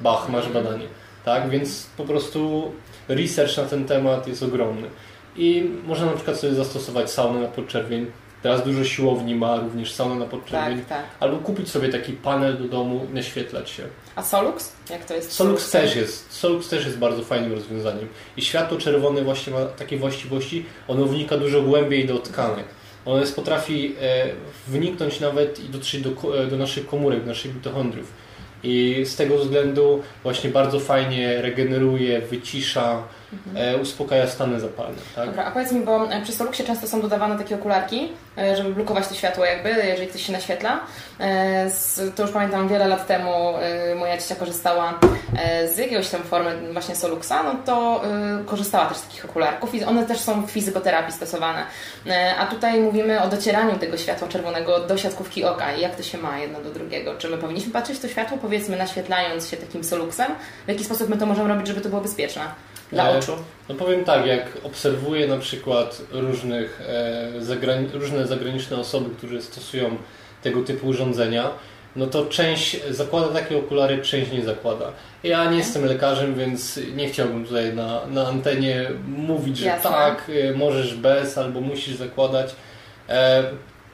bach, 0.00 0.28
masz 0.28 0.48
badanie. 0.48 0.86
Tak, 1.24 1.50
więc 1.50 1.86
po 1.96 2.04
prostu 2.04 2.72
research 3.08 3.56
na 3.56 3.64
ten 3.64 3.84
temat 3.84 4.28
jest 4.28 4.42
ogromny. 4.42 4.88
I 5.36 5.70
można 5.86 6.06
na 6.06 6.12
przykład 6.12 6.36
sobie 6.36 6.54
zastosować 6.54 7.10
saunę 7.10 7.40
na 7.40 7.48
podczerwień. 7.48 8.06
Teraz 8.42 8.64
dużo 8.64 8.84
siłowni 8.84 9.34
ma 9.34 9.56
również 9.56 9.92
saunę 9.92 10.14
na 10.14 10.26
podczerwień. 10.26 10.78
Tak, 10.78 10.88
tak. 10.88 11.04
Albo 11.20 11.36
kupić 11.36 11.70
sobie 11.70 11.88
taki 11.88 12.12
panel 12.12 12.58
do 12.58 12.64
domu 12.64 13.06
i 13.10 13.14
naświetlać 13.14 13.70
się. 13.70 13.82
A 14.16 14.22
Solux? 14.22 14.72
Jak 14.90 15.04
to 15.04 15.14
jest? 15.14 15.32
Solux 15.32 15.70
też 15.70 15.96
jest. 15.96 16.32
Solux 16.32 16.68
też 16.68 16.84
jest 16.84 16.98
bardzo 16.98 17.22
fajnym 17.22 17.52
rozwiązaniem. 17.52 18.08
I 18.36 18.42
światło 18.42 18.78
czerwone 18.78 19.22
właśnie 19.22 19.52
ma 19.52 19.64
takie 19.64 19.96
właściwości, 19.96 20.64
ono 20.88 21.04
wnika 21.04 21.36
dużo 21.36 21.62
głębiej 21.62 22.06
do 22.06 22.18
tkanek. 22.18 22.64
Ono 23.06 23.20
jest, 23.20 23.36
potrafi 23.36 23.94
e, 24.00 24.26
wniknąć 24.66 25.20
nawet 25.20 25.60
i 25.60 25.68
dotrzeć 25.68 26.02
do, 26.02 26.38
e, 26.38 26.46
do 26.46 26.56
naszych 26.56 26.86
komórek, 26.86 27.20
do 27.20 27.26
naszych 27.26 27.54
mitochondriów 27.54 28.12
i 28.62 29.02
z 29.04 29.16
tego 29.16 29.38
względu 29.38 30.02
właśnie 30.22 30.50
bardzo 30.50 30.80
fajnie 30.80 31.42
regeneruje, 31.42 32.20
wycisza 32.20 33.02
mhm. 33.32 33.80
uspokaja 33.80 34.26
stany 34.26 34.60
zapalne. 34.60 34.96
Tak? 35.16 35.26
Dobra, 35.26 35.44
a 35.44 35.50
powiedz 35.50 35.72
mi, 35.72 35.80
bo 35.80 36.08
przy 36.22 36.32
Soluxie 36.32 36.64
często 36.64 36.86
są 36.86 37.00
dodawane 37.00 37.38
takie 37.38 37.54
okularki, 37.54 38.12
żeby 38.56 38.74
blokować 38.74 39.08
to 39.08 39.14
światło 39.14 39.44
jakby, 39.44 39.68
jeżeli 39.68 40.08
ktoś 40.08 40.26
się 40.26 40.32
naświetla. 40.32 40.80
To 42.16 42.22
już 42.22 42.32
pamiętam 42.32 42.68
wiele 42.68 42.88
lat 42.88 43.06
temu 43.06 43.54
moja 43.96 44.18
ciocia 44.18 44.34
korzystała 44.34 44.98
z 45.74 45.78
jakiejś 45.78 46.08
tam 46.08 46.22
formy 46.22 46.72
właśnie 46.72 46.96
Soluxa, 46.96 47.42
no 47.44 47.54
to 47.66 48.02
korzystała 48.46 48.86
też 48.86 48.96
z 48.96 49.02
takich 49.02 49.24
okularków 49.24 49.74
i 49.74 49.84
one 49.84 50.06
też 50.06 50.18
są 50.18 50.46
w 50.46 50.50
fizykoterapii 50.50 51.12
stosowane. 51.12 51.62
A 52.38 52.46
tutaj 52.46 52.80
mówimy 52.80 53.22
o 53.22 53.28
docieraniu 53.28 53.78
tego 53.78 53.96
światła 53.96 54.28
czerwonego 54.28 54.80
do 54.80 54.96
siatkówki 54.98 55.44
oka 55.44 55.74
i 55.74 55.80
jak 55.80 55.96
to 55.96 56.02
się 56.02 56.18
ma 56.18 56.38
jedno 56.38 56.60
do 56.60 56.70
drugiego. 56.70 57.14
Czy 57.18 57.28
my 57.28 57.38
powinniśmy 57.38 57.72
patrzeć 57.72 57.98
w 57.98 58.00
to 58.00 58.08
światło, 58.08 58.38
powiedzmy, 58.38 58.76
naświetlając 58.76 59.48
się 59.48 59.56
takim 59.56 59.84
soluxem? 59.84 60.32
W 60.66 60.68
jaki 60.68 60.84
sposób 60.84 61.08
my 61.08 61.16
to 61.16 61.26
możemy 61.26 61.48
robić, 61.48 61.66
żeby 61.66 61.80
to 61.80 61.88
było 61.88 62.00
bezpieczne 62.00 62.42
dla 62.92 63.10
oczu? 63.10 63.32
No 63.68 63.74
powiem 63.74 64.04
tak, 64.04 64.26
jak 64.26 64.58
obserwuję 64.64 65.26
na 65.26 65.36
przykład 65.36 66.02
różnych, 66.10 66.80
e, 66.88 67.32
zagrani 67.40 67.88
różne 67.92 68.26
zagraniczne 68.26 68.76
osoby, 68.76 69.10
które 69.16 69.42
stosują 69.42 69.96
tego 70.42 70.62
typu 70.62 70.86
urządzenia, 70.86 71.50
no 71.96 72.06
to 72.06 72.26
część 72.26 72.84
zakłada 72.90 73.28
takie 73.28 73.58
okulary, 73.58 74.02
część 74.02 74.32
nie 74.32 74.44
zakłada. 74.44 74.92
Ja 75.22 75.50
nie 75.50 75.58
jestem 75.58 75.84
lekarzem, 75.84 76.34
więc 76.34 76.80
nie 76.96 77.08
chciałbym 77.08 77.44
tutaj 77.44 77.74
na, 77.74 78.06
na 78.06 78.26
antenie 78.26 78.90
mówić, 79.08 79.58
że 79.58 79.66
Jasne. 79.66 79.90
tak, 79.90 80.30
e, 80.30 80.52
możesz 80.52 80.94
bez 80.94 81.38
albo 81.38 81.60
musisz 81.60 81.94
zakładać. 81.94 82.54
E, 83.08 83.44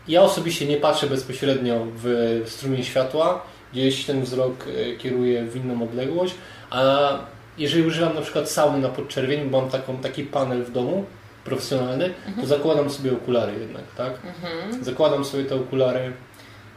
ja 0.08 0.22
osobiście 0.22 0.66
nie 0.66 0.76
patrzę 0.76 1.06
bezpośrednio 1.06 1.86
w 1.96 2.42
strumień 2.46 2.84
światła, 2.84 3.42
gdzieś 3.72 4.04
ten 4.04 4.22
wzrok 4.22 4.66
e, 4.68 4.96
kieruję 4.96 5.44
w 5.44 5.56
inną 5.56 5.82
odległość, 5.82 6.34
a 6.70 7.12
jeżeli 7.58 7.86
używam 7.86 8.14
na 8.14 8.20
przykład 8.20 8.50
sauny 8.50 8.78
na 8.78 8.88
podczerwieni, 8.88 9.50
bo 9.50 9.60
mam 9.60 9.70
taką, 9.70 9.96
taki 9.96 10.22
panel 10.22 10.64
w 10.64 10.72
domu 10.72 11.04
profesjonalny, 11.44 12.04
mhm. 12.04 12.40
to 12.40 12.46
zakładam 12.46 12.90
sobie 12.90 13.12
okulary 13.12 13.52
jednak, 13.60 13.82
tak? 13.96 14.12
Mhm. 14.12 14.84
Zakładam 14.84 15.24
sobie 15.24 15.44
te 15.44 15.54
okulary, 15.54 16.12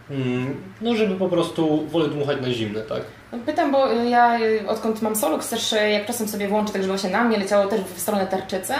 mm, 0.09 0.55
no 0.81 0.95
żeby 0.95 1.15
po 1.15 1.29
prostu 1.29 1.87
wolę 1.87 2.07
dmuchać 2.07 2.41
na 2.41 2.51
zimne, 2.51 2.81
tak? 2.81 3.01
Pytam, 3.45 3.71
bo 3.71 3.93
ja 3.93 4.39
odkąd 4.67 5.01
mam 5.01 5.15
Solux 5.15 5.49
też 5.49 5.75
jak 5.91 6.05
czasem 6.05 6.27
sobie 6.27 6.47
włączę 6.47 6.73
tak, 6.73 6.81
żeby 6.81 6.93
właśnie 6.93 7.09
na 7.09 7.23
mnie 7.23 7.37
leciało 7.37 7.67
też 7.67 7.81
w 7.81 7.99
stronę 7.99 8.27
tarczycy, 8.27 8.73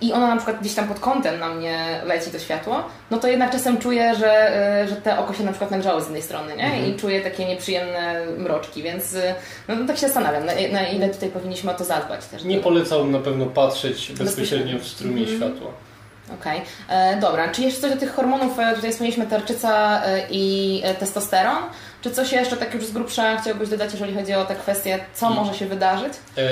i 0.00 0.12
ona 0.12 0.26
na 0.26 0.36
przykład 0.36 0.60
gdzieś 0.60 0.74
tam 0.74 0.88
pod 0.88 1.00
kątem 1.00 1.40
na 1.40 1.48
mnie 1.48 2.00
leci 2.04 2.30
to 2.30 2.38
światło, 2.38 2.84
no 3.10 3.18
to 3.18 3.28
jednak 3.28 3.50
czasem 3.50 3.78
czuję, 3.78 4.14
że, 4.14 4.56
e, 4.82 4.88
że 4.88 4.96
te 4.96 5.18
oko 5.18 5.34
się 5.34 5.44
na 5.44 5.50
przykład 5.50 5.70
nagrzało 5.70 6.00
z 6.00 6.04
jednej 6.04 6.22
strony, 6.22 6.56
nie? 6.56 6.64
Mhm. 6.64 6.86
I 6.86 6.94
czuję 6.94 7.20
takie 7.20 7.44
nieprzyjemne 7.44 8.26
mroczki, 8.38 8.82
więc 8.82 9.14
e, 9.14 9.34
no, 9.68 9.74
no 9.74 9.86
tak 9.86 9.96
się 9.96 10.06
zastanawiam, 10.06 10.46
na, 10.46 10.52
na, 10.72 10.88
ile 10.88 11.08
tutaj 11.08 11.28
powinniśmy 11.28 11.70
o 11.70 11.74
to 11.74 11.84
zadbać 11.84 12.26
też. 12.26 12.44
Nie 12.44 12.58
polecałbym 12.58 13.12
na 13.12 13.18
pewno 13.18 13.46
patrzeć 13.46 14.12
bezpośrednio 14.18 14.78
w 14.78 14.86
strumień 14.86 15.22
mhm. 15.22 15.38
światła. 15.38 15.70
Okej, 16.40 16.60
okay. 16.86 17.20
dobra. 17.20 17.48
Czy 17.48 17.62
jeszcze 17.62 17.80
coś 17.80 17.90
do 17.90 17.96
tych 17.96 18.14
hormonów? 18.14 18.56
Tutaj 18.74 18.90
wspomnieliśmy 18.90 19.26
tarczyca 19.26 20.02
i 20.30 20.82
testosteron. 20.98 21.56
Czy 22.02 22.10
coś 22.10 22.32
jeszcze 22.32 22.56
tak 22.56 22.74
już 22.74 22.84
z 22.84 22.92
grubsza 22.92 23.40
chciałbyś 23.40 23.68
dodać, 23.68 23.92
jeżeli 23.92 24.14
chodzi 24.14 24.34
o 24.34 24.44
te 24.44 24.54
kwestie, 24.54 24.98
co 25.14 25.30
może 25.30 25.54
się 25.54 25.66
wydarzyć? 25.66 26.12
E, 26.38 26.42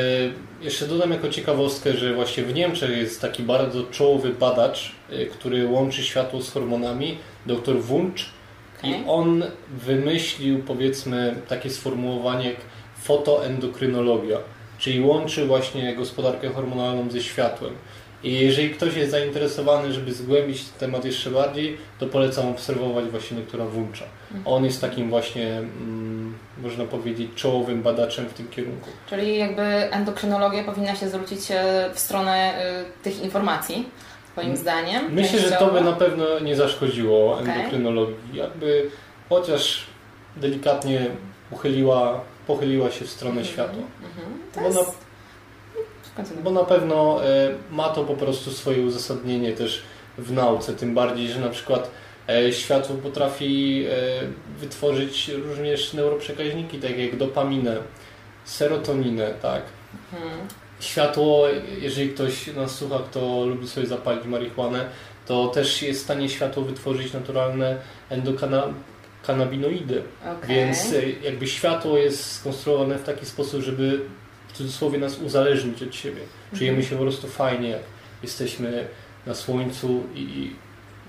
jeszcze 0.61 0.87
dodam 0.87 1.11
jako 1.11 1.29
ciekawostkę, 1.29 1.93
że 1.93 2.15
właśnie 2.15 2.45
w 2.45 2.55
Niemczech 2.55 2.97
jest 2.97 3.21
taki 3.21 3.43
bardzo 3.43 3.83
czołowy 3.83 4.31
badacz, 4.31 4.93
e, 5.11 5.27
który 5.27 5.67
łączy 5.67 6.03
światło 6.03 6.43
z 6.43 6.51
hormonami, 6.51 7.19
dr 7.47 7.83
Wunsch. 7.83 8.25
Okay. 8.79 8.91
I 8.91 9.05
on 9.07 9.45
wymyślił, 9.71 10.63
powiedzmy, 10.63 11.35
takie 11.49 11.71
sformułowanie 11.71 12.49
jak 12.49 12.61
fotoendokrynologia, 13.03 14.39
czyli 14.79 15.01
łączy 15.01 15.47
właśnie 15.47 15.97
gospodarkę 15.97 16.49
hormonalną 16.49 17.11
ze 17.11 17.23
światłem. 17.23 17.75
I 18.25 18.41
jeżeli 18.41 18.71
ktoś 18.71 18.97
jest 18.97 19.11
zainteresowany, 19.11 19.93
żeby 19.93 20.13
zgłębić 20.13 20.65
ten 20.65 20.79
temat 20.79 21.05
jeszcze 21.05 21.31
bardziej, 21.31 21.77
to 21.99 22.07
polecam 22.07 22.49
obserwować 22.49 23.05
właśnie 23.05 23.37
doktora 23.37 23.65
Wuncha. 23.65 24.05
Mhm. 24.35 24.55
On 24.55 24.65
jest 24.65 24.81
takim 24.81 25.11
właśnie, 25.11 25.57
mm, 25.57 26.35
można 26.63 26.85
powiedzieć, 26.85 27.31
czołowym 27.35 27.83
badaczem 27.83 28.29
w 28.29 28.33
tym 28.33 28.49
kierunku. 28.49 28.91
Czyli 29.11 29.39
jakby 29.39 29.63
endokrynologia 29.93 30.65
powinna 30.65 30.97
się 30.97 31.09
zwrócić 31.09 31.41
w 31.95 31.99
stronę 31.99 32.55
y, 32.81 33.03
tych 33.03 33.23
informacji, 33.23 33.89
Twoim 34.33 34.57
zdaniem? 34.57 35.13
Myślę, 35.13 35.39
że 35.39 35.51
to 35.51 35.67
by 35.67 35.81
na 35.81 35.93
pewno 35.93 36.41
nie 36.41 36.57
zaszkodziło 36.57 37.35
okay. 37.39 37.55
endokrynologii. 37.55 38.17
Jakby 38.33 38.91
chociaż 39.29 39.87
delikatnie 40.37 41.07
uchyliła, 41.51 42.21
pochyliła 42.47 42.91
się 42.91 43.05
w 43.05 43.11
stronę 43.11 43.33
mm 43.33 43.45
-hmm. 43.45 43.53
światła. 43.53 43.83
Mm 43.83 44.71
-hmm. 44.71 44.75
Bo 44.75 44.95
bo 46.45 46.51
na 46.51 46.65
pewno 46.65 47.25
e, 47.25 47.55
ma 47.71 47.89
to 47.89 48.05
po 48.05 48.15
prostu 48.15 48.51
swoje 48.51 48.83
uzasadnienie 48.83 49.53
też 49.53 49.83
w 50.19 50.33
nauce, 50.33 50.75
tym 50.75 50.95
bardziej, 50.95 51.29
że 51.29 51.41
na 51.41 51.49
przykład 51.49 51.91
e, 52.29 52.53
światło 52.53 52.97
potrafi 52.97 53.85
e, 53.91 53.95
wytworzyć 54.59 55.29
również 55.29 55.93
neuroprzekaźniki, 55.93 56.79
tak 56.79 56.99
jak 56.99 57.17
dopaminę, 57.17 57.77
serotoninę, 58.45 59.35
tak. 59.43 59.63
Mhm. 60.13 60.33
Światło, 60.81 61.47
jeżeli 61.81 62.09
ktoś 62.09 62.47
nas 62.47 62.75
słucha, 62.75 62.99
kto 63.11 63.47
lubi 63.47 63.69
sobie 63.69 63.87
zapalić 63.87 64.25
marihuanę, 64.25 64.85
to 65.27 65.49
też 65.49 65.83
jest 65.83 66.01
w 66.01 66.05
stanie 66.05 66.29
światło 66.29 66.63
wytworzyć 66.63 67.13
naturalne 67.13 67.79
endokannabinoidy. 68.11 70.03
Okay. 70.23 70.49
Więc 70.49 70.95
jakby 71.23 71.47
światło 71.47 71.99
jest 71.99 72.33
skonstruowane 72.33 72.99
w 72.99 73.05
taki 73.05 73.27
sposób, 73.27 73.63
żeby 73.63 74.01
w 74.49 74.53
cudzysłowie 74.53 74.99
nas 74.99 75.19
uzależnić 75.19 75.83
od 75.83 75.95
siebie. 75.95 76.21
Czujemy 76.57 76.83
się 76.83 76.97
po 76.97 77.03
prostu 77.03 77.29
fajnie, 77.29 77.69
jak 77.69 77.83
jesteśmy 78.23 78.87
na 79.27 79.35
słońcu 79.35 80.03
i 80.15 80.53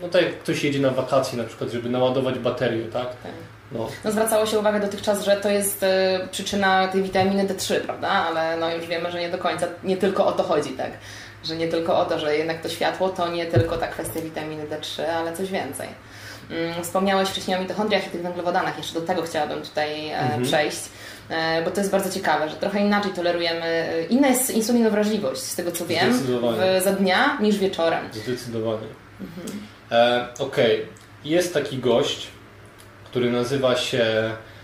no 0.02 0.10
tak 0.10 0.22
jak 0.22 0.40
ktoś 0.40 0.64
jedzie 0.64 0.80
na 0.80 0.90
wakacje 0.90 1.38
na 1.38 1.44
przykład, 1.44 1.70
żeby 1.70 1.90
naładować 1.90 2.40
baterię, 2.40 2.86
tak? 2.86 3.08
tak. 3.08 3.32
No. 3.72 3.88
no. 4.06 4.12
zwracało 4.12 4.46
się 4.46 4.60
uwagę 4.60 4.80
dotychczas, 4.80 5.24
że 5.24 5.38
to 5.38 5.50
jest 5.50 5.84
y, 5.84 5.88
przyczyna 6.32 6.88
tej 6.88 7.04
witaminy 7.04 7.46
D3, 7.48 7.80
prawda? 7.80 8.08
Ale 8.08 8.58
no 8.58 8.76
już 8.76 8.88
wiemy, 8.88 9.12
że 9.12 9.20
nie 9.20 9.30
do 9.30 9.38
końca, 9.38 9.68
nie 9.84 9.98
tylko 9.98 10.26
o 10.26 10.32
to 10.32 10.44
chodzi, 10.44 10.70
tak? 10.70 10.92
Że 11.44 11.56
nie 11.56 11.68
tylko 11.68 12.00
o 12.00 12.06
to, 12.06 12.20
że 12.20 12.38
jednak 12.38 12.62
to 12.62 12.70
światło 12.70 13.10
to 13.10 13.28
nie 13.28 13.46
tylko 13.46 13.78
ta 13.78 13.88
kwestia 13.88 14.22
witaminy 14.22 14.64
D3, 14.64 15.04
ale 15.04 15.38
coś 15.38 15.52
więcej. 15.52 15.88
Mm, 16.50 16.84
wspomniałeś 16.84 17.30
wcześniej 17.30 17.58
o 17.58 17.62
mitochondriach 17.62 18.08
i 18.08 18.10
tych 18.10 18.22
węglowodanach, 18.22 18.78
jeszcze 18.78 19.00
do 19.00 19.08
tego 19.08 19.22
chciałabym 19.22 19.62
tutaj 19.62 20.10
e, 20.10 20.20
mhm. 20.20 20.44
przejść. 20.44 20.80
E, 21.30 21.64
bo 21.64 21.72
to 21.72 21.80
jest 21.80 21.92
bardzo 21.92 22.12
ciekawe, 22.12 22.50
że 22.50 22.56
trochę 22.56 22.80
inaczej 22.80 23.12
tolerujemy. 23.12 23.66
E, 23.66 24.06
inna 24.06 24.28
jest 24.28 24.50
insulinowrażliwość, 24.50 25.42
z 25.42 25.56
tego 25.56 25.72
co 25.72 25.86
wiem, 25.86 26.14
w, 26.14 26.84
za 26.84 26.92
dnia 26.92 27.38
niż 27.42 27.58
wieczorem. 27.58 28.06
Zdecydowanie. 28.14 28.88
Mhm. 29.22 29.60
E, 29.92 30.28
Okej, 30.40 30.76
okay. 30.82 30.88
jest 31.26 31.54
taki 31.54 31.78
gość, 31.78 32.28
który 33.06 33.32
nazywa 33.32 33.76
się 33.76 34.06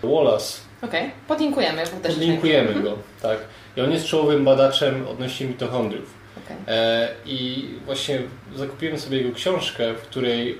Wallace. 0.03 0.60
Okej, 0.82 1.00
okay. 1.00 1.12
podlinkujemy. 1.27 1.84
Podlinkujemy 2.03 2.74
go, 2.74 2.98
tak. 3.22 3.38
I 3.77 3.82
on 3.82 3.91
jest 3.91 4.06
czołowym 4.06 4.46
badaczem 4.46 5.08
odnośnie 5.08 5.48
mitochondriów. 5.48 6.13
Okay. 6.46 6.58
E, 6.75 7.10
I 7.25 7.70
właśnie 7.86 8.22
zakupiłem 8.56 9.00
sobie 9.00 9.18
jego 9.18 9.36
książkę, 9.36 9.94
w 9.94 10.01
której 10.01 10.58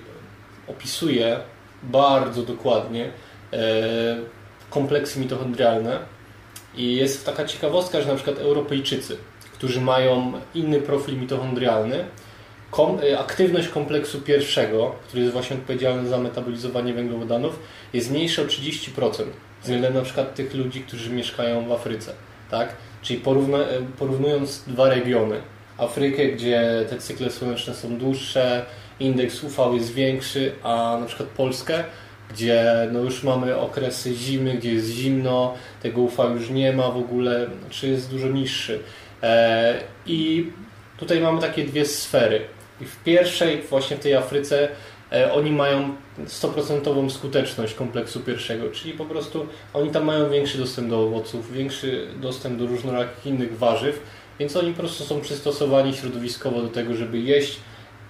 opisuje 0.67 1.39
bardzo 1.84 2.43
dokładnie 2.43 3.05
e, 3.53 3.60
kompleksy 4.71 5.19
mitochondrialne 5.19 5.99
i 6.75 6.95
jest 6.95 7.25
taka 7.25 7.45
ciekawostka, 7.45 8.01
że 8.01 8.07
na 8.07 8.15
przykład 8.15 8.39
Europejczycy, 8.39 9.17
którzy 9.53 9.81
mają 9.81 10.33
inny 10.55 10.81
profil 10.81 11.19
mitochondrialny, 11.19 12.05
kom, 12.71 12.99
y, 12.99 13.19
aktywność 13.19 13.67
kompleksu 13.67 14.21
pierwszego, 14.21 14.95
który 15.07 15.21
jest 15.21 15.33
właśnie 15.33 15.55
odpowiedzialny 15.55 16.09
za 16.09 16.17
metabolizowanie 16.17 16.93
węglowodanów, 16.93 17.59
jest 17.93 18.11
mniejsza 18.11 18.41
o 18.41 18.45
30% 18.45 19.23
względem 19.61 19.93
na 19.93 20.01
przykład 20.01 20.35
tych 20.35 20.53
ludzi, 20.53 20.81
którzy 20.81 21.09
mieszkają 21.09 21.67
w 21.67 21.71
Afryce. 21.71 22.13
Tak? 22.51 22.75
Czyli 23.01 23.19
porówna, 23.19 23.57
y, 23.57 23.63
porównując 23.99 24.63
dwa 24.67 24.89
regiony, 24.89 25.41
Afrykę, 25.77 26.25
gdzie 26.25 26.85
te 26.89 26.97
cykle 26.97 27.29
słoneczne 27.29 27.73
są 27.73 27.97
dłuższe, 27.97 28.65
indeks 28.99 29.43
UV 29.43 29.73
jest 29.73 29.93
większy, 29.93 30.51
a 30.63 30.97
na 30.99 31.05
przykład 31.05 31.29
Polskę, 31.29 31.83
gdzie 32.33 32.89
no 32.91 33.00
już 33.00 33.23
mamy 33.23 33.57
okresy 33.57 34.13
zimy, 34.13 34.53
gdzie 34.53 34.73
jest 34.73 34.89
zimno, 34.89 35.53
tego 35.81 36.01
UV 36.01 36.23
już 36.33 36.50
nie 36.50 36.73
ma 36.73 36.91
w 36.91 36.97
ogóle, 36.97 37.47
czy 37.69 37.88
jest 37.88 38.11
dużo 38.11 38.27
niższy. 38.27 38.79
E, 39.23 39.73
I 40.05 40.51
tutaj 40.97 41.21
mamy 41.21 41.41
takie 41.41 41.63
dwie 41.63 41.85
sfery. 41.85 42.41
I 42.81 42.85
w 42.85 43.03
pierwszej, 43.03 43.61
właśnie 43.61 43.97
w 43.97 44.00
tej 44.00 44.15
Afryce, 44.15 44.69
e, 45.11 45.33
oni 45.33 45.51
mają 45.51 45.95
100% 46.27 47.09
skuteczność 47.09 47.73
kompleksu 47.73 48.19
pierwszego, 48.19 48.69
czyli 48.69 48.93
po 48.93 49.05
prostu 49.05 49.47
oni 49.73 49.89
tam 49.89 50.05
mają 50.05 50.29
większy 50.29 50.57
dostęp 50.57 50.89
do 50.89 51.03
owoców, 51.03 51.53
większy 51.53 52.07
dostęp 52.21 52.59
do 52.59 52.67
różnorakich 52.67 53.25
innych 53.25 53.57
warzyw, 53.57 54.01
więc 54.39 54.55
oni 54.55 54.73
po 54.73 54.79
prostu 54.79 55.03
są 55.03 55.21
przystosowani 55.21 55.93
środowiskowo 55.93 56.61
do 56.61 56.67
tego, 56.67 56.95
żeby 56.95 57.19
jeść 57.19 57.59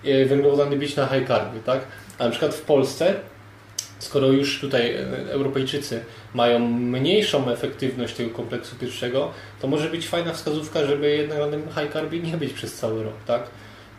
e, 0.05 0.25
węglowodany 0.25 0.77
bić 0.77 0.95
na 0.95 1.07
high 1.07 1.27
carbie, 1.27 1.59
tak? 1.65 1.81
A 2.19 2.23
na 2.23 2.29
przykład 2.29 2.55
w 2.55 2.61
Polsce 2.61 3.15
skoro 4.01 4.27
już 4.27 4.59
tutaj 4.59 4.95
Europejczycy 5.29 6.03
mają 6.33 6.59
mniejszą 6.69 7.49
efektywność 7.49 8.15
tego 8.15 8.29
kompleksu 8.29 8.75
pierwszego, 8.75 9.31
to 9.59 9.67
może 9.67 9.89
być 9.89 10.07
fajna 10.07 10.33
wskazówka, 10.33 10.85
żeby 10.85 11.09
jednak 11.17 11.39
na 11.39 11.47
tym 11.47 11.61
high 11.61 11.93
carbie 11.93 12.19
nie 12.19 12.37
być 12.37 12.53
przez 12.53 12.73
cały 12.73 13.03
rok, 13.03 13.13
tak? 13.27 13.43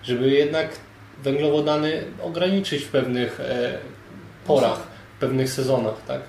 Żeby 0.02 0.30
jednak 0.30 0.68
węglowodany 1.22 2.04
ograniczyć 2.22 2.84
w 2.84 2.88
pewnych 2.88 3.40
e, 3.40 3.78
porach, 4.46 4.82
w 5.16 5.20
pewnych 5.20 5.50
sezonach, 5.50 5.94
tak? 6.06 6.20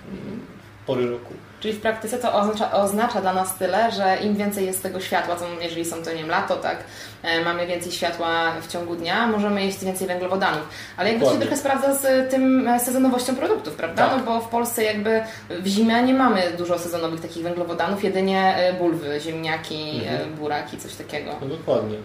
Pory 0.85 1.09
roku. 1.09 1.33
Czyli 1.63 1.73
w 1.73 1.81
praktyce 1.81 2.17
to 2.17 2.33
oznacza, 2.33 2.71
oznacza, 2.71 3.21
dla 3.21 3.33
nas 3.33 3.57
tyle, 3.57 3.91
że 3.91 4.17
im 4.23 4.35
więcej 4.35 4.65
jest 4.65 4.83
tego 4.83 4.99
światła, 4.99 5.35
co 5.35 5.45
jeżeli 5.61 5.85
są 5.85 6.03
to 6.03 6.11
nie 6.11 6.17
wiem, 6.17 6.29
lato, 6.29 6.55
tak, 6.55 6.83
e, 7.23 7.43
mamy 7.43 7.67
więcej 7.67 7.91
światła 7.91 8.51
w 8.61 8.67
ciągu 8.67 8.95
dnia, 8.95 9.27
możemy 9.27 9.65
jeść 9.65 9.85
więcej 9.85 10.07
węglowodanów. 10.07 10.61
Ale 10.97 11.09
jakby 11.09 11.25
się 11.25 11.39
trochę 11.39 11.57
sprawdza 11.57 11.93
z 11.93 12.31
tym 12.31 12.67
e, 12.67 12.79
sezonowością 12.79 13.35
produktów, 13.35 13.75
prawda? 13.75 14.07
Tak. 14.07 14.17
No 14.17 14.23
bo 14.25 14.41
w 14.41 14.49
Polsce 14.49 14.83
jakby 14.83 15.21
w 15.49 15.67
zimę 15.67 16.03
nie 16.03 16.13
mamy 16.13 16.41
dużo 16.57 16.79
sezonowych 16.79 17.21
takich 17.21 17.43
węglowodanów, 17.43 18.03
jedynie 18.03 18.55
e, 18.55 18.73
bulwy, 18.73 19.19
ziemniaki, 19.19 20.01
mhm. 20.07 20.33
buraki, 20.33 20.77
coś 20.77 20.95
takiego. 20.95 21.31
No 21.41 21.47
dokładnie. 21.47 21.97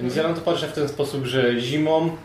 Więc 0.00 0.16
ja 0.16 0.28
na 0.28 0.34
to 0.34 0.40
patrzę 0.40 0.68
w 0.68 0.72
ten 0.72 0.88
sposób, 0.88 1.24
że 1.24 1.60
zimą 1.60 2.16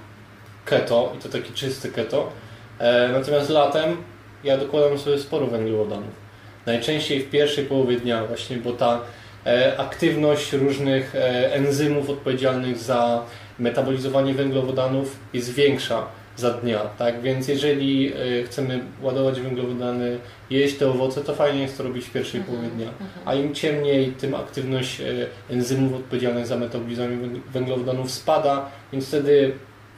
keto 0.66 1.14
i 1.18 1.22
to 1.22 1.30
taki 1.30 1.54
czysty 1.54 1.92
keto, 1.92 2.32
e, 2.80 3.10
natomiast 3.14 3.50
latem 3.50 3.98
ja 4.44 4.58
dokładam 4.58 5.00
sobie 5.00 5.20
sporo 5.20 5.48
węglowodanów. 5.48 6.29
Najczęściej 6.66 7.20
w 7.20 7.30
pierwszej 7.30 7.66
połowie 7.66 8.00
dnia 8.00 8.25
właśnie, 8.25 8.58
bo 8.58 8.72
ta 8.74 9.01
e, 9.46 9.78
aktywność 9.78 10.54
różnych 10.54 11.16
e, 11.16 11.54
enzymów 11.54 12.10
odpowiedzialnych 12.10 12.78
za 12.78 13.25
metabolizowanie 13.60 14.34
węglowodanów 14.34 15.16
jest 15.34 15.54
większa 15.54 16.08
za 16.38 16.51
dnia, 16.51 16.80
tak? 16.80 17.22
Więc 17.22 17.48
jeżeli 17.48 18.13
e, 18.13 18.44
chcemy 18.44 18.80
ładować 19.01 19.42
węglowodany, 19.42 20.18
jeść 20.50 20.78
te 20.78 20.89
owoce, 20.89 21.22
to 21.22 21.36
fajnie 21.36 21.62
jest 21.62 21.78
to 21.78 21.84
robić 21.84 22.06
w 22.06 22.12
pierwszej 22.12 22.39
mhm, 22.39 22.58
połowie 22.58 22.75
dnia. 22.75 22.89
Mhm. 22.89 23.10
A 23.25 23.36
im 23.36 23.56
ciemniej, 23.56 24.12
tym 24.12 24.36
aktywność 24.36 25.01
enzymów 25.50 25.94
odpowiedzialnych 25.94 26.48
za 26.48 26.58
metabolizowanie 26.58 27.18
węglowodanów 27.54 28.12
spada, 28.12 28.70
więc 28.92 29.08
wtedy 29.08 29.51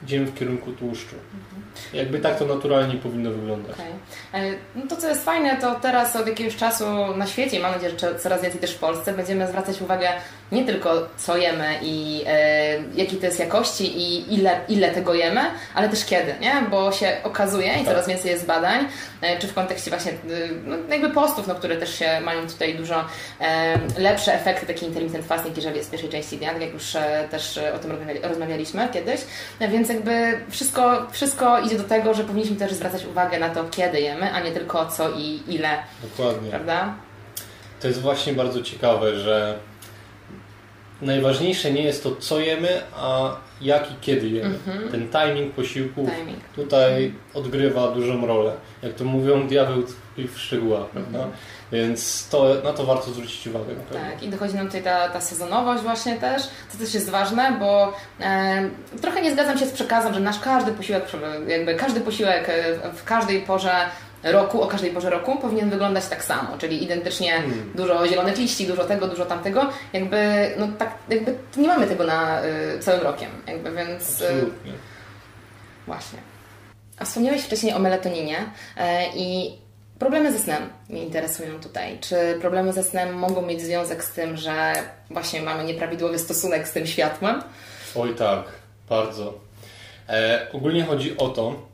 idziemy 0.04 0.26
w 0.26 0.34
kierunku 0.34 0.72
tłuszczu. 0.72 1.16
Jakby 1.92 2.18
tak 2.18 2.38
to 2.38 2.46
naturalnie 2.46 2.94
powinno 2.94 3.30
wyglądać. 3.30 3.76
Okay. 4.32 4.58
No 4.74 4.82
to 4.88 4.96
co 4.96 5.08
jest 5.08 5.24
fajne, 5.24 5.56
to 5.56 5.74
teraz 5.74 6.16
od 6.16 6.26
jakiegoś 6.26 6.56
czasu 6.56 6.84
na 7.16 7.26
świecie, 7.26 7.60
mam 7.60 7.72
nadzieję, 7.72 7.92
że 7.98 8.18
coraz 8.18 8.42
więcej 8.42 8.60
też 8.60 8.74
w 8.74 8.78
Polsce, 8.78 9.12
będziemy 9.12 9.48
zwracać 9.48 9.82
uwagę 9.82 10.08
nie 10.52 10.64
tylko 10.64 11.08
co 11.16 11.36
jemy 11.36 11.74
i 11.82 12.24
e, 12.26 12.76
jakiej 12.94 13.18
to 13.18 13.26
jest 13.26 13.38
jakości 13.38 13.98
i 13.98 14.34
ile, 14.34 14.60
ile 14.68 14.90
tego 14.90 15.14
jemy, 15.14 15.40
ale 15.74 15.88
też 15.88 16.04
kiedy, 16.04 16.34
nie? 16.40 16.54
Bo 16.70 16.92
się 16.92 17.16
okazuje 17.24 17.72
i 17.72 17.76
tak. 17.76 17.84
coraz 17.84 18.08
więcej 18.08 18.30
jest 18.30 18.46
badań, 18.46 18.88
e, 19.20 19.38
czy 19.38 19.48
w 19.48 19.54
kontekście 19.54 19.90
właśnie 19.90 20.12
e, 20.12 20.16
no, 20.66 20.76
jakby 20.90 21.10
postów, 21.10 21.46
no, 21.46 21.54
które 21.54 21.76
też 21.76 21.98
się 21.98 22.20
mają 22.20 22.46
tutaj 22.46 22.74
dużo 22.74 23.04
lepsze 23.98 24.34
efekty, 24.34 24.66
taki 24.66 24.86
intermittent 24.86 25.26
fasting, 25.26 25.56
jeżeli 25.56 25.76
jest 25.76 25.88
w 25.88 25.90
pierwszej 25.90 26.10
części 26.10 26.38
dnia, 26.38 26.52
tak 26.52 26.62
jak 26.62 26.72
już 26.72 26.96
też 27.30 27.60
o 27.74 27.78
tym 27.78 27.92
rozmawialiśmy 28.22 28.88
kiedyś, 28.92 29.20
więc 29.60 29.88
jakby 29.88 30.40
wszystko, 30.50 31.06
wszystko 31.10 31.60
idzie 31.60 31.78
do 31.78 31.84
tego, 31.84 32.14
że 32.14 32.24
powinniśmy 32.24 32.56
też 32.56 32.72
zwracać 32.72 33.06
uwagę 33.06 33.38
na 33.38 33.48
to, 33.48 33.64
kiedy 33.70 34.00
jemy, 34.00 34.32
a 34.32 34.40
nie 34.40 34.52
tylko 34.52 34.86
co 34.86 35.10
i 35.10 35.42
ile. 35.48 35.68
Dokładnie. 36.02 36.50
Prawda? 36.50 36.94
To 37.80 37.88
jest 37.88 38.00
właśnie 38.00 38.32
bardzo 38.32 38.62
ciekawe, 38.62 39.16
że 39.16 39.58
najważniejsze 41.02 41.72
nie 41.72 41.82
jest 41.82 42.02
to, 42.02 42.16
co 42.16 42.40
jemy, 42.40 42.82
a 42.96 43.36
jak 43.60 43.90
i 43.90 43.94
kiedy 44.00 44.28
jemy. 44.28 44.54
-hmm. 44.54 44.90
Ten 44.90 45.08
timing 45.08 45.54
posiłków 45.54 46.10
timing. 46.10 46.44
tutaj 46.54 47.14
odgrywa 47.34 47.90
dużą 47.90 48.26
rolę. 48.26 48.52
Jak 48.82 48.94
to 48.94 49.04
mówią, 49.04 49.48
diabeł 49.48 49.82
w 50.16 50.38
szczegółach, 50.38 50.86
prawda? 50.86 51.18
Mm 51.18 51.30
-hmm. 51.30 51.34
Więc 51.72 52.28
to, 52.28 52.54
na 52.64 52.72
to 52.72 52.86
warto 52.86 53.10
zwrócić 53.10 53.46
uwagę. 53.46 53.74
Tak, 53.92 54.22
i 54.22 54.28
dochodzi 54.28 54.54
nam 54.54 54.66
tutaj 54.66 54.82
ta, 54.82 55.08
ta 55.08 55.20
sezonowość 55.20 55.82
właśnie 55.82 56.16
też, 56.16 56.42
to 56.72 56.78
też 56.78 56.94
jest 56.94 57.10
ważne, 57.10 57.56
bo 57.60 57.92
e, 58.20 58.68
trochę 59.00 59.22
nie 59.22 59.32
zgadzam 59.32 59.58
się 59.58 59.66
z 59.66 59.72
przekazem, 59.72 60.14
że 60.14 60.20
nasz 60.20 60.38
każdy 60.40 60.72
posiłek, 60.72 61.04
jakby 61.48 61.74
każdy 61.74 62.00
posiłek 62.00 62.48
e, 62.48 62.92
w 62.92 63.04
każdej 63.04 63.40
porze 63.40 63.72
roku, 64.22 64.62
o 64.62 64.66
każdej 64.66 64.90
porze 64.90 65.10
roku 65.10 65.36
powinien 65.36 65.70
wyglądać 65.70 66.06
tak 66.06 66.24
samo, 66.24 66.58
czyli 66.58 66.84
identycznie 66.84 67.32
hmm. 67.32 67.72
dużo 67.74 68.08
zielonych 68.08 68.38
liści, 68.38 68.66
dużo 68.66 68.84
tego, 68.84 69.08
dużo 69.08 69.26
tamtego, 69.26 69.70
jakby, 69.92 70.50
no 70.58 70.68
tak, 70.78 70.94
jakby 71.08 71.34
nie 71.56 71.68
mamy 71.68 71.86
tego 71.86 72.04
na 72.04 72.44
y, 72.44 72.78
całym 72.78 73.00
rokiem, 73.02 73.30
jakby, 73.46 73.72
więc... 73.72 74.20
Y, 74.20 74.44
właśnie. 75.86 76.18
A 76.98 77.04
wspomniałeś 77.04 77.42
wcześniej 77.42 77.74
o 77.74 77.78
melatoninie 77.78 78.38
y, 78.38 78.80
i 79.14 79.58
problemy 79.98 80.32
ze 80.32 80.38
snem 80.38 80.62
mnie 80.88 81.02
interesują 81.02 81.60
tutaj. 81.60 81.98
Czy 82.00 82.16
problemy 82.40 82.72
ze 82.72 82.82
snem 82.82 83.14
mogą 83.14 83.42
mieć 83.42 83.62
związek 83.62 84.04
z 84.04 84.12
tym, 84.12 84.36
że 84.36 84.74
właśnie 85.10 85.42
mamy 85.42 85.64
nieprawidłowy 85.64 86.18
stosunek 86.18 86.68
z 86.68 86.72
tym 86.72 86.86
światłem? 86.86 87.42
Oj 87.94 88.14
tak, 88.14 88.44
bardzo. 88.88 89.34
E, 90.08 90.46
ogólnie 90.52 90.84
chodzi 90.84 91.16
o 91.16 91.28
to, 91.28 91.71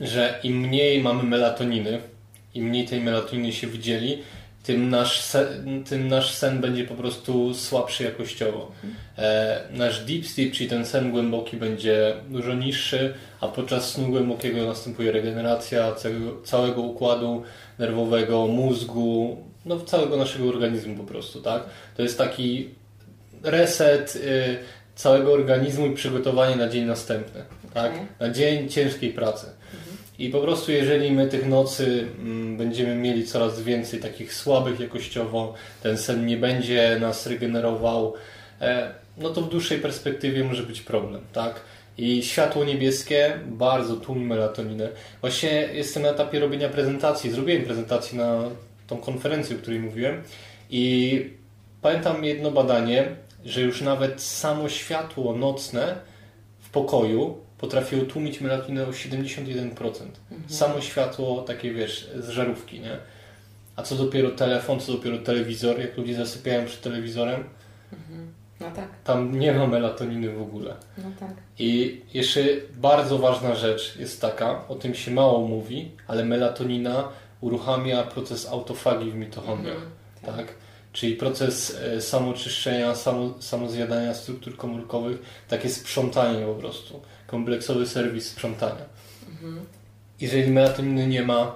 że 0.00 0.40
im 0.42 0.60
mniej 0.60 1.02
mamy 1.02 1.22
melatoniny, 1.22 2.00
im 2.54 2.64
mniej 2.64 2.86
tej 2.86 3.00
melatoniny 3.00 3.52
się 3.52 3.66
wydzieli, 3.66 4.18
tym 4.66 4.90
nasz, 4.90 5.20
sen, 5.20 5.84
tym 5.84 6.08
nasz 6.08 6.34
sen 6.34 6.60
będzie 6.60 6.84
po 6.84 6.94
prostu 6.94 7.54
słabszy 7.54 8.04
jakościowo. 8.04 8.72
E, 9.18 9.60
nasz 9.70 10.04
deep 10.04 10.26
sleep, 10.26 10.52
czyli 10.52 10.70
ten 10.70 10.86
sen 10.86 11.10
głęboki, 11.10 11.56
będzie 11.56 12.14
dużo 12.28 12.54
niższy, 12.54 13.14
a 13.40 13.48
podczas 13.48 13.90
snu 13.90 14.08
głębokiego 14.08 14.66
następuje 14.66 15.12
regeneracja 15.12 15.92
całego, 15.92 16.42
całego 16.44 16.82
układu 16.82 17.42
nerwowego, 17.78 18.46
mózgu, 18.46 19.36
no 19.64 19.80
całego 19.80 20.16
naszego 20.16 20.48
organizmu 20.48 20.96
po 20.96 21.04
prostu, 21.04 21.42
tak? 21.42 21.62
To 21.96 22.02
jest 22.02 22.18
taki 22.18 22.68
reset 23.42 24.16
y, 24.16 24.56
całego 24.94 25.32
organizmu 25.32 25.86
i 25.86 25.94
przygotowanie 25.94 26.56
na 26.56 26.68
dzień 26.68 26.84
następny, 26.84 27.42
tak? 27.74 27.92
Na 28.20 28.30
dzień 28.30 28.68
ciężkiej 28.68 29.12
pracy. 29.12 29.46
I 30.18 30.30
po 30.30 30.40
prostu 30.40 30.72
jeżeli 30.72 31.12
my 31.12 31.28
tych 31.28 31.46
nocy 31.46 32.08
mm, 32.18 32.56
będziemy 32.56 32.94
mieli 32.94 33.24
coraz 33.24 33.62
więcej 33.62 34.00
takich 34.00 34.34
słabych 34.34 34.80
jakościowo, 34.80 35.54
ten 35.82 35.98
sen 35.98 36.26
nie 36.26 36.36
będzie 36.36 36.98
nas 37.00 37.26
regenerował, 37.26 38.14
e, 38.60 38.94
no 39.18 39.30
to 39.30 39.42
w 39.42 39.48
dłuższej 39.48 39.78
perspektywie 39.78 40.44
może 40.44 40.62
być 40.62 40.80
problem, 40.80 41.20
tak? 41.32 41.60
I 41.98 42.22
światło 42.22 42.64
niebieskie 42.64 43.38
bardzo 43.46 43.96
tłumi 43.96 44.24
melatoninę. 44.24 44.88
Właśnie 45.20 45.50
jestem 45.72 46.02
na 46.02 46.08
etapie 46.08 46.40
robienia 46.40 46.68
prezentacji. 46.68 47.30
Zrobiłem 47.30 47.64
prezentację 47.64 48.18
na 48.18 48.42
tą 48.86 48.96
konferencję, 48.96 49.56
o 49.56 49.58
której 49.58 49.80
mówiłem 49.80 50.22
i 50.70 51.30
pamiętam 51.82 52.24
jedno 52.24 52.50
badanie, 52.50 53.06
że 53.44 53.60
już 53.60 53.80
nawet 53.80 54.22
samo 54.22 54.68
światło 54.68 55.36
nocne 55.36 55.96
w 56.60 56.70
pokoju 56.70 57.45
potrafiło 57.58 58.04
tłumić 58.04 58.40
melatoninę 58.40 58.86
o 58.86 58.90
71%. 58.90 59.70
Mhm. 59.80 60.10
Samo 60.48 60.80
światło 60.80 61.42
takie, 61.42 61.72
wiesz, 61.72 62.10
z 62.18 62.28
żarówki, 62.28 62.80
nie? 62.80 62.98
A 63.76 63.82
co 63.82 63.96
dopiero 63.96 64.30
telefon, 64.30 64.80
co 64.80 64.92
dopiero 64.92 65.18
telewizor, 65.18 65.80
jak 65.80 65.96
ludzie 65.96 66.14
zasypiają 66.14 66.66
przed 66.66 66.80
telewizorem, 66.80 67.44
mhm. 67.92 68.32
no 68.60 68.70
tak. 68.70 68.88
tam 69.04 69.38
nie 69.38 69.52
ma 69.52 69.66
melatoniny 69.66 70.30
w 70.30 70.42
ogóle. 70.42 70.74
No 70.98 71.10
tak. 71.20 71.34
I 71.58 72.00
jeszcze 72.14 72.40
bardzo 72.74 73.18
ważna 73.18 73.54
rzecz 73.54 73.96
jest 73.96 74.20
taka, 74.20 74.68
o 74.68 74.74
tym 74.74 74.94
się 74.94 75.10
mało 75.10 75.48
mówi, 75.48 75.90
ale 76.06 76.24
melatonina 76.24 77.08
uruchamia 77.40 78.02
proces 78.02 78.46
autofagii 78.46 79.10
w 79.10 79.14
mitochondriach. 79.14 79.76
Mhm. 79.76 79.92
tak? 80.26 80.36
tak? 80.36 80.54
Czyli 80.92 81.16
proces 81.16 81.78
e, 81.82 82.00
samoczyszczenia, 82.00 82.94
samo, 82.94 83.34
samozjadania 83.40 84.14
struktur 84.14 84.56
komórkowych, 84.56 85.18
takie 85.48 85.68
sprzątanie 85.68 86.46
po 86.46 86.54
prostu 86.54 87.00
kompleksowy 87.26 87.86
serwis 87.86 88.28
sprzątania. 88.28 88.84
Mhm. 89.28 89.64
Jeżeli 90.20 90.50
melatoniny 90.50 91.06
nie 91.06 91.22
ma, 91.22 91.54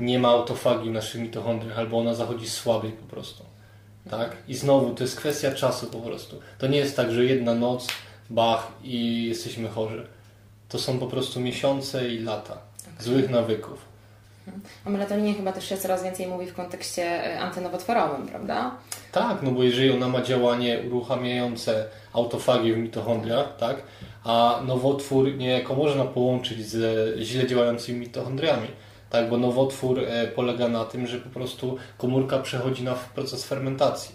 nie 0.00 0.18
ma 0.18 0.28
autofagii 0.28 0.90
w 0.90 0.92
naszych 0.92 1.20
mitochondriach, 1.20 1.78
albo 1.78 1.98
ona 1.98 2.14
zachodzi 2.14 2.50
słabiej 2.50 2.92
po 2.92 3.06
prostu. 3.06 3.44
Tak? 4.10 4.36
I 4.48 4.54
znowu, 4.54 4.94
to 4.94 5.04
jest 5.04 5.16
kwestia 5.16 5.52
czasu 5.52 5.86
po 5.86 5.98
prostu. 5.98 6.40
To 6.58 6.66
nie 6.66 6.78
jest 6.78 6.96
tak, 6.96 7.12
że 7.12 7.24
jedna 7.24 7.54
noc, 7.54 7.88
bach 8.30 8.72
i 8.82 9.24
jesteśmy 9.28 9.68
chorzy. 9.68 10.06
To 10.68 10.78
są 10.78 10.98
po 10.98 11.06
prostu 11.06 11.40
miesiące 11.40 12.08
i 12.08 12.18
lata 12.18 12.58
okay. 12.94 13.04
złych 13.04 13.30
nawyków. 13.30 13.90
O 14.86 14.90
melatoninie 14.90 15.34
chyba 15.34 15.52
też 15.52 15.68
się 15.68 15.76
coraz 15.76 16.02
więcej 16.02 16.26
mówi 16.26 16.46
w 16.46 16.54
kontekście 16.54 17.02
e, 17.02 17.40
antynowotworowym, 17.40 18.26
prawda? 18.26 18.74
Tak, 19.12 19.42
no 19.42 19.50
bo 19.50 19.62
jeżeli 19.62 19.90
ona 19.90 20.08
ma 20.08 20.22
działanie 20.22 20.80
uruchamiające 20.86 21.84
autofagię 22.12 22.74
w 22.74 22.78
mitochondriach, 22.78 23.56
tak, 23.56 23.82
a 24.24 24.62
nowotwór 24.66 25.36
niejako 25.36 25.74
można 25.74 26.04
połączyć 26.04 26.66
ze 26.66 26.94
źle 27.22 27.46
działającymi 27.46 28.00
mitochondriami. 28.00 28.68
Tak, 29.10 29.30
bo 29.30 29.38
nowotwór 29.38 29.98
e, 29.98 30.26
polega 30.26 30.68
na 30.68 30.84
tym, 30.84 31.06
że 31.06 31.18
po 31.18 31.30
prostu 31.30 31.76
komórka 31.98 32.38
przechodzi 32.38 32.82
na 32.82 32.94
proces 32.94 33.44
fermentacji. 33.44 34.14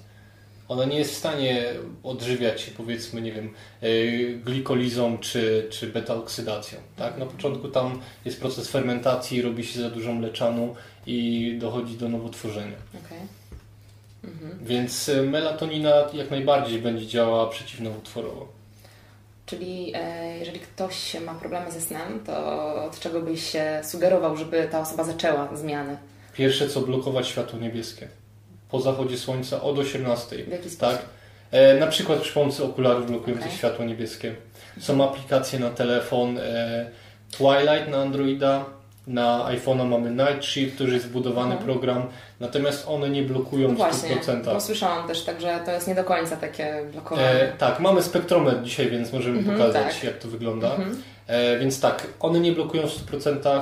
ona 0.68 0.86
nie 0.86 0.98
jest 0.98 1.12
w 1.12 1.18
stanie 1.18 1.66
odżywiać 2.04 2.62
się 2.62 2.72
powiedzmy, 2.72 3.22
nie 3.22 3.32
wiem, 3.32 3.54
y, 3.84 4.40
glikolizą 4.46 5.18
czy, 5.18 5.68
czy 5.70 5.88
beta-oksydacją. 5.88 6.78
Tak? 6.96 7.18
Na 7.18 7.26
początku 7.26 7.68
tam 7.68 8.02
jest 8.26 8.40
proces 8.40 8.70
fermentacji, 8.70 9.42
robi 9.42 9.64
się 9.64 9.80
za 9.82 9.90
dużą 9.90 10.14
mleczaną 10.14 10.76
i 11.08 11.58
dochodzi 11.60 11.98
do 11.98 12.10
nowotworzenia. 12.10 12.78
Okay. 13.06 13.28
Mhm. 14.24 14.66
Więc 14.66 15.10
y, 15.10 15.24
melatonina 15.24 15.92
jak 16.14 16.32
najbardziej 16.32 16.80
będzie 16.80 17.08
działała 17.08 17.48
przeciwnowotworowo. 17.48 18.55
Czyli 19.46 19.92
e, 19.96 20.38
jeżeli 20.38 20.60
ktoś 20.60 21.16
ma 21.26 21.34
problemy 21.34 21.72
ze 21.72 21.82
snem, 21.82 22.24
to 22.26 22.76
od 22.86 23.00
czego 23.00 23.22
byś 23.22 23.52
się 23.52 23.82
sugerował, 23.84 24.38
żeby 24.38 24.68
ta 24.72 24.80
osoba 24.80 25.04
zaczęła 25.04 25.56
zmiany? 25.56 25.98
Pierwsze 26.34 26.70
co 26.70 26.82
blokować 26.82 27.28
światło 27.28 27.60
niebieskie. 27.60 28.08
Po 28.70 28.82
zachodzie 28.82 29.18
słońca 29.18 29.62
od 29.62 29.80
18. 29.80 30.44
W 30.44 30.52
jaki 30.52 30.70
sposób? 30.70 31.00
Tak. 31.00 31.06
E, 31.52 31.80
na 31.80 31.88
przykład 31.88 32.20
przy 32.20 32.34
pomocy 32.34 32.64
okularów 32.64 33.08
blokujących 33.08 33.48
okay. 33.48 33.58
światło 33.58 33.86
niebieskie. 33.86 34.36
Są 34.80 35.04
aplikacje 35.04 35.60
na 35.60 35.70
telefon 35.70 36.38
e, 36.38 36.90
Twilight 37.32 37.88
na 37.90 37.98
Androida, 37.98 38.66
na 39.08 39.46
iPhone'a 39.46 39.90
mamy 39.90 40.12
Night 40.12 40.46
Shift, 40.46 40.76
który 40.76 40.94
jest 40.94 41.06
wbudowany 41.06 41.52
mhm. 41.52 41.64
program, 41.64 42.04
natomiast 42.40 42.88
one 42.88 43.10
nie 43.10 43.24
blokują 43.24 43.68
no 43.68 43.76
właśnie, 43.76 44.16
100%. 44.16 44.46
Bo 44.46 44.62
słyszałam 44.62 45.08
też 45.08 45.24
tak, 45.24 45.42
że 45.42 45.60
to 45.66 45.72
jest 45.72 45.88
nie 45.88 45.96
do 45.96 46.04
końca 46.04 46.36
takie 46.36 46.86
blokowanie. 46.92 47.28
E, 47.28 47.54
tak, 47.58 47.80
mamy 47.80 48.04
spektrometr 48.04 48.64
dzisiaj, 48.64 48.90
więc 48.90 49.14
możemy 49.14 49.40
mhm, 49.40 49.58
pokazać 49.58 49.94
tak. 49.94 50.04
jak 50.04 50.18
to 50.18 50.28
wygląda. 50.28 50.76
Mhm. 50.76 51.02
E, 51.28 51.60
więc 51.60 51.80
tak, 51.80 52.08
one 52.20 52.40
nie 52.40 52.52
blokują 52.52 52.88
w 52.88 53.12
100%, 53.12 53.62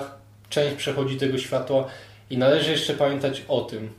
część 0.50 0.76
przechodzi 0.76 1.18
tego 1.18 1.38
światła 1.38 1.88
i 2.30 2.38
należy 2.38 2.72
jeszcze 2.72 2.94
pamiętać 2.94 3.46
o 3.48 3.62
tym, 3.62 3.90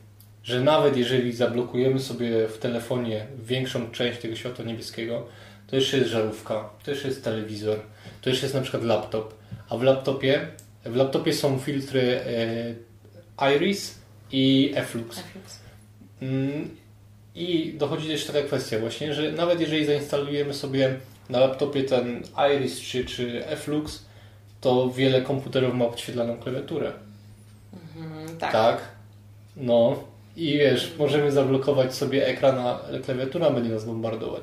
że 0.43 0.61
nawet 0.61 0.97
jeżeli 0.97 1.33
zablokujemy 1.33 2.01
sobie 2.01 2.49
w 2.49 2.59
telefonie 2.59 3.27
większą 3.45 3.91
część 3.91 4.21
tego 4.21 4.37
światła 4.37 4.65
niebieskiego, 4.65 5.27
to 5.67 5.77
jeszcze 5.77 5.97
jest 5.97 6.11
żarówka, 6.11 6.69
to 6.85 6.91
jeszcze 6.91 7.09
jest 7.09 7.25
telewizor, 7.25 7.79
to 8.23 8.31
jeszcze 8.31 8.47
jest 8.47 8.55
na 8.55 8.61
przykład 8.61 8.85
laptop, 8.85 9.35
a 9.71 9.77
w 9.77 9.83
laptopie 9.83 10.49
w 10.85 10.97
laptopie 10.97 11.33
są 11.33 11.59
filtry 11.59 12.21
e, 13.39 13.55
Iris 13.57 13.99
i 14.33 14.73
Efflux. 14.75 15.23
Mm, 16.23 16.77
I 17.35 17.75
dochodzi 17.79 18.09
jeszcze 18.09 18.33
taka 18.33 18.47
kwestia 18.47 18.79
właśnie, 18.79 19.15
że 19.15 19.33
nawet 19.33 19.61
jeżeli 19.61 19.85
zainstalujemy 19.85 20.55
sobie 20.55 20.97
na 21.31 21.41
laptopie 21.41 21.83
ten 21.83 22.23
Iris 22.57 22.81
czy, 22.81 23.05
czy 23.05 23.47
Efflux, 23.47 24.05
to 24.61 24.91
wiele 24.91 25.23
komputerów 25.23 25.75
ma 25.75 25.85
podświetlaną 25.85 26.37
klawiaturę. 26.37 26.93
Mhm, 27.73 28.39
tak. 28.39 28.53
tak. 28.53 28.83
No. 29.57 30.05
I 30.37 30.53
wiesz, 30.59 30.93
możemy 30.99 31.33
zablokować 31.33 31.95
sobie 31.95 32.27
ekran, 32.27 32.59
a 32.59 32.81
klawiatura 33.05 33.51
będzie 33.51 33.71
nas 33.71 33.85
bombardować. 33.85 34.43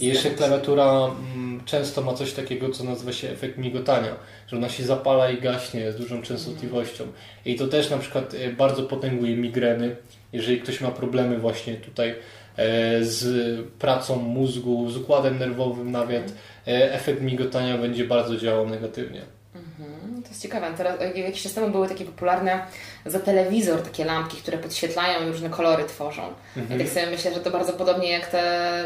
I 0.00 0.06
jeszcze 0.06 0.30
klawiatura 0.30 1.10
mm, 1.34 1.64
często 1.64 2.02
ma 2.02 2.14
coś 2.14 2.32
takiego, 2.32 2.70
co 2.70 2.84
nazywa 2.84 3.12
się 3.12 3.30
efekt 3.30 3.58
migotania, 3.58 4.14
że 4.46 4.56
ona 4.56 4.68
się 4.68 4.84
zapala 4.84 5.30
i 5.30 5.40
gaśnie 5.40 5.92
z 5.92 5.96
dużą 5.96 6.22
częstotliwością. 6.22 7.04
I 7.44 7.56
to 7.56 7.66
też 7.66 7.90
na 7.90 7.98
przykład 7.98 8.34
e, 8.34 8.52
bardzo 8.52 8.82
potęguje 8.82 9.36
migreny, 9.36 9.96
jeżeli 10.32 10.60
ktoś 10.60 10.80
ma 10.80 10.90
problemy 10.90 11.38
właśnie 11.38 11.74
tutaj 11.74 12.14
e, 12.56 13.04
z 13.04 13.60
pracą 13.78 14.16
mózgu, 14.16 14.90
z 14.90 14.96
układem 14.96 15.38
nerwowym 15.38 15.90
nawet, 15.90 16.32
e, 16.66 16.94
efekt 16.94 17.22
migotania 17.22 17.78
będzie 17.78 18.04
bardzo 18.04 18.36
działał 18.36 18.68
negatywnie. 18.68 19.35
Mhm, 19.80 20.22
to 20.22 20.28
jest 20.28 20.42
ciekawe. 20.42 20.66
Teraz, 20.76 21.00
jakiś 21.14 21.42
czas 21.42 21.52
temu 21.52 21.70
były 21.70 21.88
takie 21.88 22.04
popularne 22.04 22.66
za 23.06 23.20
telewizor 23.20 23.82
takie 23.82 24.04
lampki, 24.04 24.36
które 24.36 24.58
podświetlają 24.58 25.26
i 25.26 25.26
różne 25.26 25.50
kolory 25.50 25.84
tworzą. 25.84 26.22
Mhm. 26.56 26.80
I 26.80 26.84
tak 26.84 26.92
sobie 26.92 27.06
myślę, 27.06 27.34
że 27.34 27.40
to 27.40 27.50
bardzo 27.50 27.72
podobnie 27.72 28.10
jak 28.10 28.26
te, 28.26 28.40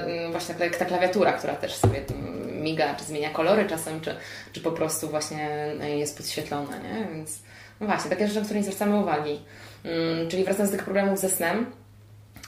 mm, 0.05 0.33
właśnie 0.33 0.55
jak 0.61 0.76
ta 0.76 0.85
klawiatura, 0.85 1.33
która 1.33 1.55
też 1.55 1.74
sobie 1.74 2.00
miga, 2.62 2.94
czy 2.94 3.05
zmienia 3.05 3.31
kolory 3.31 3.68
czasem, 3.68 4.00
czy, 4.00 4.16
czy 4.53 4.61
po 4.61 4.72
prostu 4.72 5.09
właśnie 5.09 5.48
jest 5.96 6.16
podświetlona, 6.16 6.79
nie? 6.79 7.07
Więc 7.14 7.38
no 7.81 7.87
właśnie, 7.87 8.11
takie 8.11 8.26
rzeczy, 8.26 8.38
na 8.38 8.44
które 8.44 8.61
nie 8.61 8.66
zwracamy 8.66 8.96
uwagi. 8.96 9.40
Mm, 9.85 10.29
czyli 10.29 10.44
wracając 10.44 10.70
do 10.70 10.76
tych 10.76 10.85
problemów 10.85 11.18
ze 11.18 11.29
snem, 11.29 11.66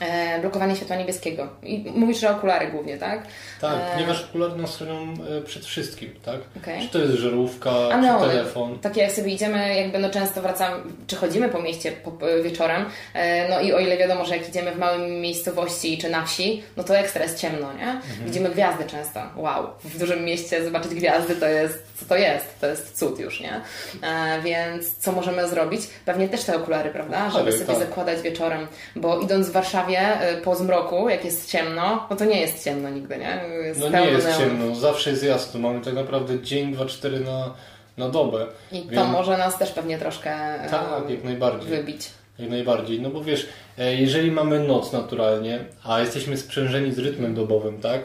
E, 0.03 0.41
blokowanie 0.41 0.75
światła 0.75 0.95
niebieskiego. 0.95 1.47
I 1.63 1.91
mówisz, 1.95 2.19
że 2.19 2.29
okulary 2.29 2.67
głównie, 2.67 2.97
tak? 2.97 3.23
Tak, 3.61 3.75
e... 3.75 3.93
ponieważ 3.93 4.23
okulary 4.23 4.55
nas 4.55 4.77
chronią 4.77 5.13
e, 5.37 5.41
przed 5.41 5.65
wszystkim, 5.65 6.13
tak? 6.25 6.39
Okay. 6.61 6.81
Czy 6.81 6.87
to 6.87 6.99
jest 6.99 7.13
żarówka, 7.13 7.71
A 7.71 7.97
no, 7.97 8.19
czy 8.19 8.27
telefon. 8.27 8.79
Tak 8.79 8.97
jak 8.97 9.11
sobie 9.11 9.33
idziemy, 9.33 9.75
jakby 9.75 9.99
no 9.99 10.09
często 10.09 10.41
wracamy, 10.41 10.83
czy 11.07 11.15
chodzimy 11.15 11.49
po 11.49 11.61
mieście 11.61 11.91
po, 11.91 12.11
wieczorem, 12.43 12.85
e, 13.13 13.49
no 13.49 13.61
i 13.61 13.73
o 13.73 13.79
ile 13.79 13.97
wiadomo, 13.97 14.25
że 14.25 14.37
jak 14.37 14.49
idziemy 14.49 14.71
w 14.71 14.77
małej 14.77 15.11
miejscowości 15.11 15.97
czy 15.97 16.09
na 16.09 16.25
wsi, 16.25 16.63
no 16.77 16.83
to 16.83 16.97
ekstra 16.97 17.23
jest 17.23 17.39
ciemno, 17.39 17.73
nie? 17.73 17.87
Mhm. 17.87 18.25
Widzimy 18.25 18.49
gwiazdy 18.49 18.83
często. 18.85 19.19
Wow, 19.35 19.67
w 19.83 19.99
dużym 19.99 20.25
mieście 20.25 20.65
zobaczyć 20.65 20.95
gwiazdy 20.95 21.35
to 21.35 21.47
jest, 21.47 21.83
co 21.99 22.05
to 22.05 22.15
jest? 22.15 22.59
To 22.61 22.67
jest 22.67 22.99
cud 22.99 23.19
już, 23.19 23.39
nie? 23.39 23.61
E, 24.03 24.41
więc 24.41 24.97
co 24.97 25.11
możemy 25.11 25.47
zrobić? 25.47 25.81
Pewnie 26.05 26.29
też 26.29 26.43
te 26.43 26.57
okulary, 26.57 26.89
prawda? 26.89 27.29
Żeby 27.29 27.51
sobie 27.51 27.65
tak. 27.65 27.79
zakładać 27.79 28.21
wieczorem, 28.21 28.67
bo 28.95 29.19
idąc 29.19 29.47
w 29.47 29.51
Warszawie 29.51 29.92
Y, 29.99 30.41
po 30.41 30.55
zmroku, 30.55 31.09
jak 31.09 31.25
jest 31.25 31.51
ciemno, 31.51 32.07
no 32.09 32.15
to 32.15 32.25
nie 32.25 32.41
jest 32.41 32.63
ciemno 32.63 32.89
nigdy, 32.89 33.17
nie? 33.17 33.41
Jest 33.65 33.79
no 33.79 33.89
nie 33.89 34.05
jest 34.05 34.27
neon. 34.27 34.39
ciemno, 34.39 34.75
zawsze 34.75 35.09
jest 35.09 35.23
jasno. 35.23 35.59
Mamy 35.59 35.81
tak 35.81 35.93
naprawdę 35.93 36.41
dzień, 36.41 36.73
dwa, 36.73 36.85
cztery 36.85 37.19
na, 37.19 37.53
na 37.97 38.09
dobę. 38.09 38.45
I 38.71 38.81
to 38.81 39.05
może 39.05 39.37
nas 39.37 39.57
też 39.57 39.71
pewnie 39.71 39.97
troszkę 39.97 40.29
tak, 40.71 41.09
jak 41.09 41.23
najbardziej. 41.23 41.69
wybić. 41.69 42.09
Jak 42.39 42.49
najbardziej, 42.49 43.01
no 43.01 43.09
bo 43.09 43.23
wiesz, 43.23 43.47
e, 43.77 43.95
jeżeli 43.95 44.31
mamy 44.31 44.59
noc 44.59 44.91
naturalnie, 44.91 45.59
a 45.83 45.99
jesteśmy 45.99 46.37
sprzężeni 46.37 46.91
z 46.91 46.99
rytmem 46.99 47.35
dobowym, 47.35 47.81
tak? 47.81 48.01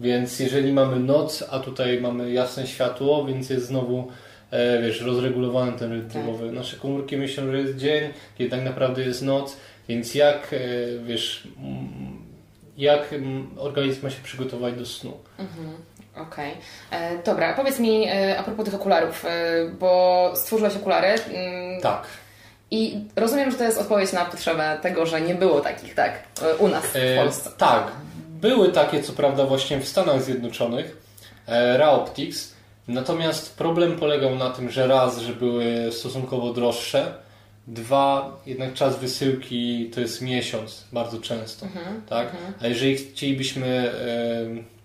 Więc 0.00 0.38
jeżeli 0.38 0.72
mamy 0.72 1.00
noc, 1.00 1.44
a 1.50 1.58
tutaj 1.58 2.00
mamy 2.00 2.30
jasne 2.30 2.66
światło, 2.66 3.24
więc 3.24 3.50
jest 3.50 3.66
znowu 3.66 4.08
e, 4.50 4.82
wiesz, 4.82 5.00
rozregulowany 5.00 5.72
ten 5.72 5.92
rytm 5.92 6.10
tak. 6.10 6.26
dobowy. 6.26 6.52
Nasze 6.52 6.76
komórki 6.76 7.16
myślą, 7.16 7.50
że 7.50 7.58
jest 7.58 7.76
dzień, 7.76 8.10
kiedy 8.38 8.50
tak 8.50 8.64
naprawdę 8.64 9.02
jest 9.02 9.22
noc 9.22 9.56
więc 9.90 10.14
jak, 10.14 10.52
e, 10.52 10.58
wiesz, 11.04 11.48
jak 12.76 13.14
organizm 13.56 14.02
ma 14.02 14.10
się 14.10 14.22
przygotować 14.22 14.74
do 14.74 14.86
snu? 14.86 15.12
Mhm. 15.38 15.68
Okej. 16.28 16.52
Okay. 16.88 17.00
E, 17.00 17.22
dobra, 17.22 17.54
powiedz 17.54 17.78
mi 17.78 18.08
e, 18.08 18.38
a 18.38 18.42
propos 18.42 18.64
tych 18.64 18.74
okularów, 18.74 19.24
bo 19.78 20.32
stworzyłeś 20.34 20.76
okulary. 20.76 21.08
Mm, 21.08 21.80
tak. 21.80 22.06
I 22.70 23.04
rozumiem, 23.16 23.50
że 23.50 23.56
to 23.56 23.64
jest 23.64 23.78
odpowiedź 23.78 24.12
na 24.12 24.24
potrzebę 24.24 24.78
tego, 24.82 25.06
że 25.06 25.20
nie 25.20 25.34
było 25.34 25.60
takich, 25.60 25.94
tak? 25.94 26.22
U 26.58 26.68
nas 26.68 26.84
w 26.84 27.16
Polsce. 27.16 27.50
E, 27.50 27.52
tak. 27.58 27.92
Były 28.28 28.72
takie, 28.72 29.02
co 29.02 29.12
prawda, 29.12 29.44
właśnie 29.44 29.80
w 29.80 29.88
Stanach 29.88 30.22
Zjednoczonych, 30.22 30.96
e, 31.46 31.78
Raoptics. 31.78 32.54
Natomiast 32.88 33.56
problem 33.56 33.98
polegał 33.98 34.34
na 34.34 34.50
tym, 34.50 34.70
że 34.70 34.86
raz, 34.86 35.18
że 35.18 35.32
były 35.32 35.92
stosunkowo 35.92 36.52
droższe, 36.52 37.14
Dwa, 37.66 38.40
jednak 38.46 38.74
czas 38.74 38.98
wysyłki 38.98 39.90
to 39.94 40.00
jest 40.00 40.22
miesiąc 40.22 40.84
bardzo 40.92 41.20
często, 41.20 41.66
mhm, 41.66 42.02
tak? 42.02 42.34
Mhm. 42.34 42.54
A 42.60 42.66
jeżeli 42.66 42.96
chcielibyśmy 42.96 43.92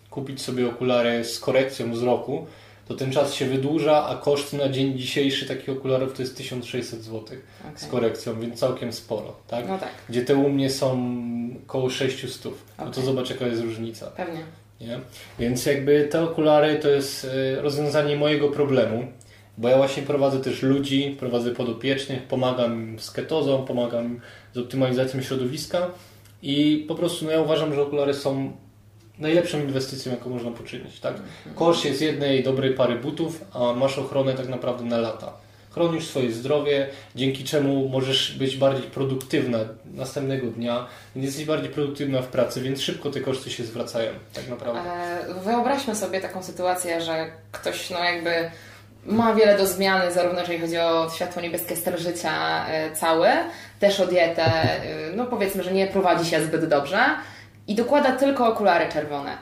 kupić 0.10 0.42
sobie 0.42 0.70
okulary 0.70 1.26
z 1.26 1.40
korekcją 1.40 1.92
wzroku, 1.92 2.46
to 2.88 2.94
ten 2.94 3.12
czas 3.12 3.34
się 3.34 3.46
wydłuża, 3.46 4.08
a 4.08 4.16
koszt 4.16 4.54
na 4.54 4.70
dzień 4.70 4.98
dzisiejszy 4.98 5.46
takich 5.46 5.70
okularów 5.70 6.14
to 6.14 6.22
jest 6.22 6.38
1600 6.38 7.04
zł 7.04 7.20
okay. 7.22 7.38
z 7.76 7.88
korekcją, 7.88 8.40
więc 8.40 8.60
całkiem 8.60 8.94
sporo, 8.94 9.36
tak? 9.48 9.68
No 9.68 9.78
tak. 9.78 9.90
Gdzie 10.10 10.22
te 10.22 10.36
u 10.36 10.50
mnie 10.50 10.70
są 10.70 11.16
około 11.68 11.90
600. 11.90 12.46
Okay. 12.46 12.86
No 12.86 12.92
to 12.92 13.02
zobacz 13.02 13.30
jaka 13.30 13.48
jest 13.48 13.62
różnica. 13.62 14.06
Pewnie. 14.08 14.44
Nie? 14.82 15.00
Więc 15.40 15.66
jakby 15.66 16.08
te 16.12 16.24
okulary 16.24 16.76
to 16.76 16.90
jest 16.90 17.26
e, 17.26 17.62
rozwiązanie 17.62 18.16
mojego 18.16 18.50
problemu. 18.50 19.08
Bo 19.58 19.70
ja 19.70 19.78
właśnie 19.78 20.04
prowadzę 20.04 20.40
też 20.40 20.62
ludzi, 20.62 21.16
prowadzę 21.20 21.52
podopiecznych, 21.52 22.24
pomagam 22.24 23.00
z 23.00 23.12
ketozą, 23.12 23.66
pomagam 23.66 24.20
z 24.54 24.58
optymalizacją 24.58 25.22
środowiska 25.22 25.88
i 26.42 26.86
po 26.88 26.96
prostu 26.96 27.26
no 27.26 27.32
ja 27.32 27.42
uważam, 27.42 27.74
że 27.74 27.82
okulary 27.82 28.14
są 28.14 28.52
najlepszą 29.20 29.60
inwestycją, 29.60 30.12
jaką 30.12 30.30
można 30.30 30.52
poczynić. 30.52 31.00
Tak? 31.00 31.14
Mhm. 31.14 31.56
Koszt 31.56 31.86
jest 31.86 32.02
jednej 32.02 32.44
dobrej 32.44 32.74
pary 32.74 32.96
butów, 32.96 33.46
a 33.54 33.74
masz 33.74 33.98
ochronę 33.98 34.34
tak 34.34 34.48
naprawdę 34.48 34.84
na 34.84 34.98
lata. 34.98 35.34
Chronisz 35.72 36.08
swoje 36.08 36.32
zdrowie, 36.32 36.88
dzięki 37.16 37.44
czemu 37.44 37.90
możesz 37.90 38.38
być 38.38 38.58
bardziej 38.58 38.90
produktywna 38.90 39.60
następnego 39.86 40.48
dnia, 40.48 40.88
więc 41.16 41.26
jesteś 41.26 41.46
bardziej 41.46 41.70
produktywna 41.70 42.22
w 42.22 42.28
pracy, 42.28 42.62
więc 42.62 42.82
szybko 42.82 43.12
te 43.12 43.22
koszty 43.22 43.50
się 43.50 43.64
zwracają, 43.64 44.12
tak 44.34 44.50
naprawdę. 44.50 44.82
E, 44.82 45.34
wyobraźmy 45.46 45.96
sobie 45.96 46.22
taką 46.22 46.44
sytuację, 46.44 47.02
że 47.02 47.32
ktoś 47.52 47.90
no 47.90 48.00
jakby 48.00 48.52
ma 49.06 49.34
wiele 49.34 49.58
do 49.58 49.68
zmiany, 49.68 50.12
zarówno 50.12 50.40
jeżeli 50.40 50.60
chodzi 50.60 50.78
o 50.78 51.10
światło 51.16 51.42
niebieskie 51.42 51.76
styl 51.76 51.98
życia 51.98 52.66
e, 52.68 52.96
cały, 52.96 53.28
też 53.80 54.00
o 54.00 54.08
dietę, 54.08 54.46
e, 54.46 54.80
no 55.16 55.26
powiedzmy, 55.26 55.64
że 55.64 55.74
nie 55.74 55.88
prowadzi 55.88 56.30
się 56.30 56.46
zbyt 56.46 56.66
dobrze 56.66 57.00
i 57.68 57.76
dokłada 57.76 58.12
tylko 58.12 58.48
okulary 58.48 58.92
czerwone. 58.92 59.38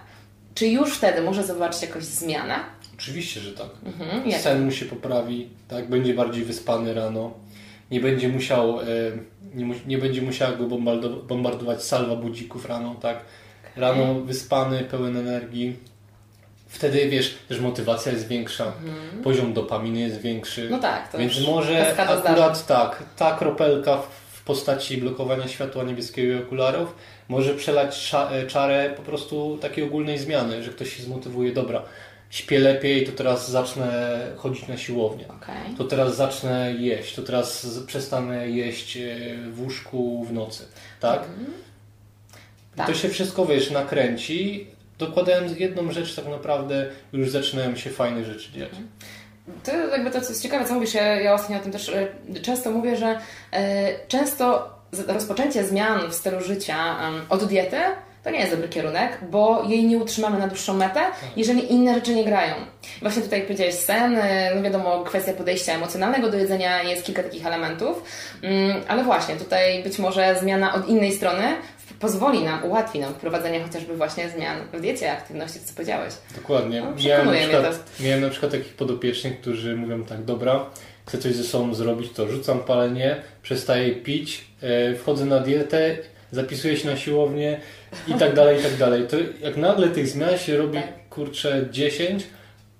Czy 0.55 0.67
już 0.67 0.97
wtedy 0.97 1.21
może 1.21 1.43
zobaczyć 1.43 1.81
jakąś 1.81 2.03
zmianę? 2.03 2.55
Oczywiście, 2.97 3.39
że 3.39 3.51
tak. 3.51 3.67
Mhm, 3.85 4.31
Sen 4.41 4.65
mu 4.65 4.71
się 4.71 4.85
poprawi, 4.85 5.49
tak? 5.67 5.89
będzie 5.89 6.13
bardziej 6.13 6.43
wyspany 6.43 6.93
rano. 6.93 7.31
nie 7.91 7.99
będzie 7.99 8.29
musiał, 8.29 8.79
e, 8.79 8.85
nie, 9.55 9.65
mu, 9.65 9.73
nie 9.87 9.97
będzie 9.97 10.21
musiała 10.21 10.51
go 10.51 10.65
bombardować 11.27 11.83
salwa 11.83 12.15
budzików 12.15 12.65
rano, 12.65 12.95
tak? 13.01 13.17
Rano 13.75 14.13
wyspany, 14.13 14.83
pełen 14.83 15.17
energii. 15.17 15.79
Wtedy 16.73 17.09
wiesz, 17.09 17.35
też 17.47 17.59
motywacja 17.59 18.11
jest 18.11 18.27
większa, 18.27 18.65
mhm. 18.65 19.23
poziom 19.23 19.53
dopaminy 19.53 19.99
jest 19.99 20.21
większy. 20.21 20.67
No 20.69 20.79
tak, 20.79 21.11
to 21.11 21.17
Więc 21.17 21.47
może 21.47 21.97
akurat 21.99 22.65
tak, 22.65 23.03
ta 23.17 23.37
kropelka 23.37 23.97
w 24.31 24.43
postaci 24.43 24.97
blokowania 24.97 25.47
światła 25.47 25.83
niebieskiego 25.83 26.33
i 26.33 26.43
okularów 26.43 26.95
może 27.27 27.53
przelać 27.53 28.11
e, 28.31 28.47
czarę 28.47 28.93
po 28.97 29.01
prostu 29.01 29.57
takiej 29.61 29.83
ogólnej 29.83 30.17
zmiany, 30.17 30.63
że 30.63 30.71
ktoś 30.71 30.97
się 30.97 31.03
zmotywuje, 31.03 31.53
dobra, 31.53 31.83
śpię 32.29 32.59
lepiej, 32.59 33.05
to 33.05 33.11
teraz 33.11 33.51
zacznę 33.51 34.19
chodzić 34.37 34.67
na 34.67 34.77
siłownię. 34.77 35.27
Okay. 35.27 35.77
To 35.77 35.83
teraz 35.83 36.15
zacznę 36.15 36.73
jeść, 36.79 37.15
to 37.15 37.21
teraz 37.21 37.67
przestanę 37.87 38.49
jeść 38.49 38.97
e, 38.97 39.01
w 39.51 39.61
łóżku 39.61 40.25
w 40.29 40.33
nocy. 40.33 40.65
Tak? 40.99 41.19
Mhm. 41.19 41.45
tak. 42.75 42.87
To 42.87 42.93
się 42.93 43.09
wszystko, 43.09 43.45
wiesz, 43.45 43.71
nakręci. 43.71 44.67
Dokładając 45.07 45.59
jedną 45.59 45.91
rzecz, 45.91 46.15
tak 46.15 46.27
naprawdę 46.27 46.85
już 47.13 47.29
zaczynają 47.29 47.75
się 47.75 47.89
fajne 47.89 48.25
rzeczy 48.25 48.51
dziać. 48.51 48.71
To 49.63 49.71
jakby 49.71 50.11
to, 50.11 50.21
co 50.21 50.29
jest 50.29 50.43
ciekawe, 50.43 50.65
co 50.65 50.73
mówisz, 50.73 50.93
ja, 50.93 51.21
ja 51.21 51.33
ostatnio 51.33 51.57
o 51.57 51.59
tym 51.59 51.71
też 51.71 51.89
e, 51.89 52.07
często 52.41 52.71
mówię, 52.71 52.97
że 52.97 53.19
e, 53.51 54.07
często 54.07 54.73
rozpoczęcie 55.07 55.63
zmian 55.63 56.09
w 56.09 56.13
stylu 56.13 56.41
życia 56.41 56.95
od 57.29 57.43
diety 57.43 57.77
to 58.23 58.29
nie 58.29 58.39
jest 58.39 58.51
dobry 58.51 58.69
kierunek, 58.69 59.17
bo 59.31 59.63
jej 59.67 59.85
nie 59.85 59.97
utrzymamy 59.97 60.39
na 60.39 60.47
dłuższą 60.47 60.73
metę, 60.73 60.93
tak. 60.93 61.15
jeżeli 61.35 61.73
inne 61.73 61.95
rzeczy 61.95 62.15
nie 62.15 62.25
grają. 62.25 62.53
Właśnie 63.01 63.21
tutaj 63.21 63.41
powiedziałeś 63.41 63.75
sen, 63.75 64.17
y, 64.17 64.21
no 64.55 64.61
wiadomo, 64.61 65.03
kwestia 65.03 65.33
podejścia 65.33 65.73
emocjonalnego 65.73 66.29
do 66.29 66.37
jedzenia 66.37 66.83
jest 66.83 67.05
kilka 67.05 67.23
takich 67.23 67.45
elementów, 67.45 68.03
mm, 68.43 68.81
ale 68.87 69.03
właśnie 69.03 69.35
tutaj 69.35 69.83
być 69.83 69.99
może 69.99 70.35
zmiana 70.39 70.73
od 70.73 70.87
innej 70.87 71.11
strony 71.11 71.43
pozwoli 71.99 72.43
nam, 72.43 72.63
ułatwi 72.63 72.99
nam 72.99 73.13
wprowadzenie 73.13 73.63
chociażby 73.63 73.97
właśnie 73.97 74.29
zmian 74.29 74.57
w 74.73 74.81
diecie, 74.81 75.11
aktywności, 75.11 75.59
co 75.59 75.73
powiedziałeś. 75.73 76.13
Dokładnie. 76.35 76.81
No, 76.81 76.93
miałem, 77.05 77.25
na 77.25 77.33
przykład, 77.33 77.83
miałem 77.99 78.21
na 78.21 78.29
przykład 78.29 78.51
takich 78.51 78.73
podopiecznych, 78.73 79.41
którzy 79.41 79.75
mówią 79.75 80.03
tak, 80.03 80.23
dobra, 80.23 80.65
chcę 81.05 81.17
coś 81.17 81.35
ze 81.35 81.43
sobą 81.43 81.73
zrobić, 81.73 82.11
to 82.11 82.27
rzucam 82.27 82.59
palenie, 82.59 83.21
przestaję 83.41 83.95
pić, 83.95 84.45
e, 84.61 84.95
wchodzę 84.95 85.25
na 85.25 85.39
dietę, 85.39 85.97
zapisuję 86.31 86.77
się 86.77 86.89
na 86.89 86.97
siłownię, 86.97 87.59
i 88.07 88.13
tak 88.13 88.33
dalej, 88.39 88.59
i 88.59 88.63
tak 88.63 88.77
dalej. 88.77 89.07
To 89.07 89.17
jak 89.41 89.57
nagle 89.57 89.87
tych 89.87 90.07
zmian 90.07 90.37
się 90.37 90.57
robi, 90.57 90.77
tak. 90.77 91.09
kurczę, 91.09 91.67
10, 91.71 92.23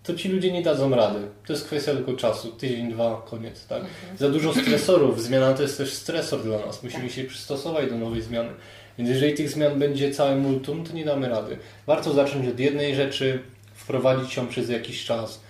to 0.04 0.14
ci 0.14 0.30
ludzie 0.30 0.52
nie 0.52 0.62
dadzą 0.62 0.96
rady. 0.96 1.20
To 1.46 1.54
jest 1.54 1.66
kwestia 1.66 1.94
tylko 1.94 2.14
czasu. 2.14 2.52
Tydzień, 2.52 2.92
dwa, 2.92 3.26
koniec. 3.30 3.68
Tak? 3.68 3.80
Mhm. 3.80 4.18
Za 4.18 4.30
dużo 4.30 4.54
stresorów. 4.64 5.24
Zmiana 5.24 5.54
to 5.54 5.62
jest 5.62 5.78
też 5.78 5.94
stresor 5.94 6.44
dla 6.44 6.58
nas. 6.58 6.84
Musimy 6.84 7.04
tak. 7.04 7.12
się 7.12 7.24
przystosować 7.24 7.90
do 7.90 7.98
nowej 7.98 8.22
zmiany. 8.22 8.50
Więc 8.98 9.10
jeżeli 9.10 9.34
tych 9.34 9.50
zmian 9.50 9.80
będzie 9.80 10.12
całe 10.12 10.36
multum, 10.36 10.86
to 10.86 10.94
nie 10.94 11.06
damy 11.06 11.30
rady. 11.30 11.58
Warto 11.88 12.14
zacząć 12.14 12.48
od 12.48 12.60
jednej 12.60 12.96
rzeczy, 12.96 13.40
wprowadzić 13.74 14.38
ją 14.38 14.48
przez 14.48 14.70
jakiś 14.70 15.06
czas. 15.06 15.42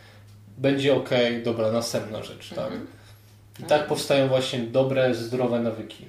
Będzie 0.58 0.95
ok, 0.95 1.10
dobra, 1.43 1.71
następna 1.71 2.23
rzecz. 2.23 2.49
Tak? 2.49 2.65
Mhm. 2.65 2.88
I 3.60 3.63
tak 3.63 3.88
powstają 3.88 4.27
właśnie 4.27 4.60
dobre, 4.60 5.15
zdrowe 5.15 5.60
nawyki. 5.60 6.06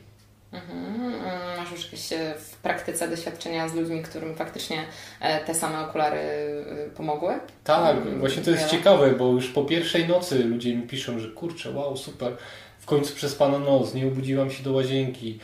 Mhm. 0.53 1.13
Masz 1.57 1.73
już 1.73 1.85
jakieś 1.85 2.13
e, 2.13 2.35
w 2.39 2.57
praktyce 2.57 3.09
doświadczenia 3.09 3.69
z 3.69 3.75
ludźmi, 3.75 4.03
którym 4.03 4.35
faktycznie 4.35 4.85
e, 5.21 5.45
te 5.45 5.55
same 5.55 5.81
okulary 5.81 6.19
e, 6.19 6.91
pomogły? 6.97 7.35
Tak, 7.65 7.97
mhm. 7.97 8.21
właśnie 8.21 8.43
to 8.43 8.51
jest 8.51 8.69
ciekawe, 8.69 9.11
bo 9.11 9.33
już 9.33 9.49
po 9.49 9.65
pierwszej 9.65 10.09
nocy 10.09 10.45
ludzie 10.45 10.77
mi 10.77 10.83
piszą, 10.83 11.19
że 11.19 11.29
kurczę, 11.29 11.71
wow, 11.71 11.97
super, 11.97 12.37
w 12.85 12.87
końcu 12.87 13.15
przespano 13.15 13.59
noc, 13.59 13.95
nie 13.95 14.07
obudziłam 14.07 14.51
się 14.51 14.63
do 14.63 14.73
łazienki, 14.73 15.39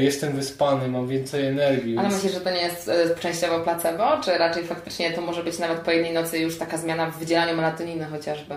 jestem 0.00 0.36
wyspany, 0.36 0.88
mam 0.88 1.08
więcej 1.08 1.46
energii. 1.46 1.98
Ale 1.98 2.08
więc... 2.08 2.22
myślisz, 2.22 2.34
że 2.38 2.40
to 2.40 2.50
nie 2.50 2.62
jest 2.62 2.90
częściowo 3.20 3.60
placebo, 3.60 4.04
czy 4.24 4.38
raczej 4.38 4.64
faktycznie 4.64 5.10
to 5.10 5.20
może 5.20 5.44
być 5.44 5.58
nawet 5.58 5.78
po 5.78 5.90
jednej 5.90 6.12
nocy 6.12 6.38
już 6.38 6.58
taka 6.58 6.78
zmiana 6.78 7.10
w 7.10 7.18
wydzielaniu 7.18 7.56
melatoniny 7.56 8.04
chociażby? 8.04 8.54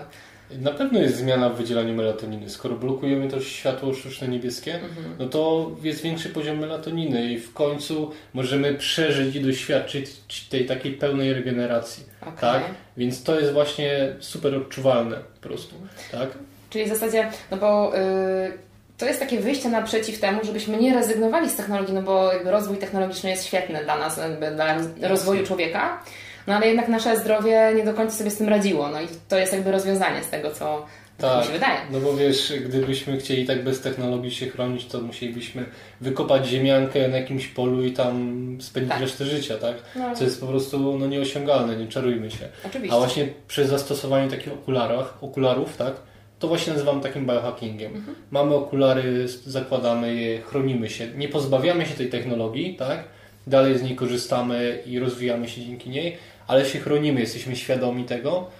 Na 0.50 0.70
pewno 0.70 1.00
jest 1.00 1.16
zmiana 1.16 1.50
w 1.50 1.56
wydzielaniu 1.56 1.94
melatoniny. 1.94 2.50
Skoro 2.50 2.74
blokujemy 2.74 3.28
też 3.28 3.48
światło 3.48 3.94
sztuczne 3.94 4.28
niebieskie, 4.28 4.74
mhm. 4.74 5.16
no 5.18 5.28
to 5.28 5.70
jest 5.82 6.02
większy 6.02 6.28
poziom 6.28 6.58
melatoniny 6.58 7.32
i 7.32 7.38
w 7.38 7.52
końcu 7.52 8.10
możemy 8.34 8.74
przeżyć 8.74 9.36
i 9.36 9.40
doświadczyć 9.40 10.10
tej 10.50 10.66
takiej 10.66 10.92
pełnej 10.92 11.32
regeneracji. 11.32 12.04
Okay. 12.20 12.36
Tak? 12.40 12.62
Więc 12.96 13.22
to 13.22 13.40
jest 13.40 13.52
właśnie 13.52 14.16
super 14.20 14.54
odczuwalne 14.54 15.16
po 15.16 15.48
prostu. 15.48 15.74
Tak? 16.12 16.28
Czyli 16.70 16.84
w 16.84 16.88
zasadzie, 16.88 17.30
no 17.50 17.56
bo 17.56 17.92
yy, 17.94 18.52
to 18.98 19.06
jest 19.06 19.20
takie 19.20 19.40
wyjście 19.40 19.68
naprzeciw 19.68 20.20
temu, 20.20 20.40
żebyśmy 20.44 20.76
nie 20.76 20.94
rezygnowali 20.94 21.50
z 21.50 21.56
technologii, 21.56 21.94
no 21.94 22.02
bo 22.02 22.32
jakby 22.32 22.50
rozwój 22.50 22.76
technologiczny 22.76 23.30
jest 23.30 23.46
świetny 23.46 23.84
dla 23.84 23.98
nas, 23.98 24.20
dla 24.56 25.08
rozwoju 25.08 25.46
człowieka. 25.46 26.02
No 26.46 26.54
ale 26.54 26.66
jednak 26.66 26.88
nasze 26.88 27.16
zdrowie 27.16 27.72
nie 27.76 27.84
do 27.84 27.94
końca 27.94 28.16
sobie 28.16 28.30
z 28.30 28.36
tym 28.36 28.48
radziło. 28.48 28.88
No 28.88 29.00
i 29.00 29.06
to 29.28 29.38
jest 29.38 29.52
jakby 29.52 29.72
rozwiązanie 29.72 30.22
z 30.22 30.30
tego, 30.30 30.50
co 30.50 30.86
tak, 31.18 31.40
mi 31.40 31.46
się 31.46 31.52
wydaje. 31.52 31.78
No 31.90 32.00
bo 32.00 32.16
wiesz, 32.16 32.52
gdybyśmy 32.66 33.18
chcieli 33.18 33.46
tak 33.46 33.64
bez 33.64 33.80
technologii 33.80 34.30
się 34.30 34.46
chronić, 34.46 34.86
to 34.86 35.00
musielibyśmy 35.00 35.64
wykopać 36.00 36.46
ziemiankę 36.46 37.08
na 37.08 37.16
jakimś 37.16 37.46
polu 37.46 37.84
i 37.84 37.92
tam 37.92 38.36
spędzić 38.60 38.92
tak. 38.92 39.00
resztę 39.00 39.24
życia, 39.24 39.58
tak? 39.58 39.76
No. 39.96 40.14
Co 40.14 40.24
jest 40.24 40.40
po 40.40 40.46
prostu 40.46 40.98
no, 40.98 41.06
nieosiągalne, 41.06 41.76
nie 41.76 41.88
czarujmy 41.88 42.30
się. 42.30 42.48
Oczywiście. 42.66 42.96
A 42.96 42.98
właśnie 42.98 43.28
przy 43.48 43.66
zastosowaniu 43.66 44.30
takich 44.30 44.52
okularach, 44.52 45.14
okularów, 45.20 45.76
tak? 45.76 45.92
To 46.38 46.48
właśnie 46.48 46.72
nazywam 46.72 47.00
takim 47.00 47.26
biohackingiem. 47.26 47.96
Mhm. 47.96 48.16
Mamy 48.30 48.54
okulary, 48.54 49.28
zakładamy 49.28 50.14
je, 50.14 50.40
chronimy 50.40 50.90
się, 50.90 51.08
nie 51.16 51.28
pozbawiamy 51.28 51.86
się 51.86 51.94
tej 51.94 52.10
technologii, 52.10 52.76
tak? 52.76 53.04
Dalej 53.46 53.78
z 53.78 53.82
niej 53.82 53.96
korzystamy 53.96 54.82
i 54.86 54.98
rozwijamy 54.98 55.48
się 55.48 55.60
dzięki 55.60 55.90
niej, 55.90 56.16
ale 56.46 56.66
się 56.66 56.78
chronimy, 56.78 57.20
jesteśmy 57.20 57.56
świadomi 57.56 58.04
tego, 58.04 58.50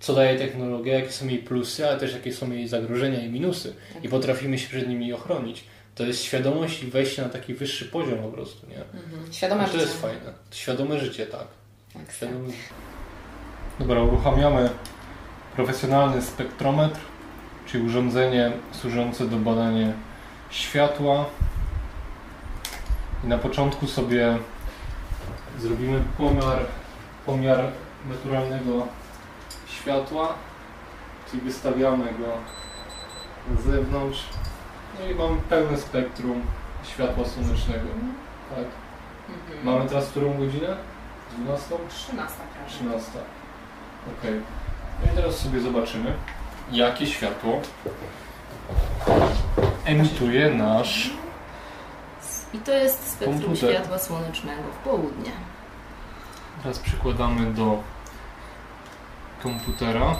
co 0.00 0.14
daje 0.14 0.38
technologia, 0.38 0.94
jakie 0.94 1.12
są 1.12 1.28
jej 1.28 1.38
plusy, 1.38 1.88
ale 1.88 2.00
też 2.00 2.14
jakie 2.14 2.32
są 2.32 2.50
jej 2.50 2.68
zagrożenia 2.68 3.24
i 3.24 3.28
minusy 3.28 3.74
i 3.98 4.02
tak. 4.02 4.10
potrafimy 4.10 4.58
się 4.58 4.68
przed 4.68 4.88
nimi 4.88 5.12
ochronić. 5.12 5.64
To 5.94 6.04
jest 6.04 6.22
świadomość 6.22 6.82
i 6.82 6.86
wejście 6.86 7.22
na 7.22 7.28
taki 7.28 7.54
wyższy 7.54 7.84
poziom 7.84 8.18
po 8.18 8.28
prostu, 8.28 8.66
nie? 8.66 8.76
Mhm. 8.76 9.32
Świadome 9.32 9.66
życie. 9.66 9.78
To 9.78 9.84
jest 9.84 10.00
fajne. 10.00 10.32
Świadome 10.50 10.98
życie, 10.98 11.26
tak. 11.26 11.46
tak 11.92 12.12
Świadome... 12.12 12.48
Dobra, 13.78 14.02
uruchamiamy 14.02 14.70
profesjonalny 15.56 16.22
spektrometr, 16.22 17.00
czyli 17.70 17.86
urządzenie 17.86 18.52
służące 18.72 19.26
do 19.26 19.36
badania 19.36 19.92
światła. 20.50 21.24
I 23.24 23.26
na 23.26 23.38
początku 23.38 23.86
sobie 23.86 24.38
zrobimy 25.58 26.02
pomiar 26.18 26.58
pomiar 27.26 27.64
naturalnego 28.08 28.86
światła, 29.68 30.34
czyli 31.30 31.42
wystawiamy 31.42 32.04
go 32.04 32.32
na 33.50 33.60
zewnątrz. 33.60 34.24
No 35.00 35.10
i 35.10 35.14
mamy 35.14 35.40
pełne 35.48 35.78
spektrum 35.78 36.42
światła 36.84 37.24
słonecznego. 37.24 37.88
Tak. 38.50 38.64
Mhm. 39.28 39.64
Mamy 39.64 39.88
teraz 39.88 40.08
którą 40.08 40.38
godzinę? 40.38 40.76
12? 41.38 41.74
13. 41.88 42.36
13. 42.68 43.10
Ok. 44.06 44.30
No 45.04 45.12
i 45.12 45.16
teraz 45.16 45.36
sobie 45.36 45.60
zobaczymy, 45.60 46.14
jakie 46.72 47.06
światło 47.06 47.60
emituje 49.84 50.50
nasz 50.50 51.10
I 52.54 52.58
to 52.58 52.72
jest 52.72 53.10
spektrum 53.12 53.42
komputer. 53.42 53.70
światła 53.70 53.98
słonecznego 53.98 54.62
w 54.80 54.84
południe. 54.84 55.30
Teraz 56.62 56.78
przykładamy 56.78 57.54
do 57.54 57.82
komputera 59.42 60.16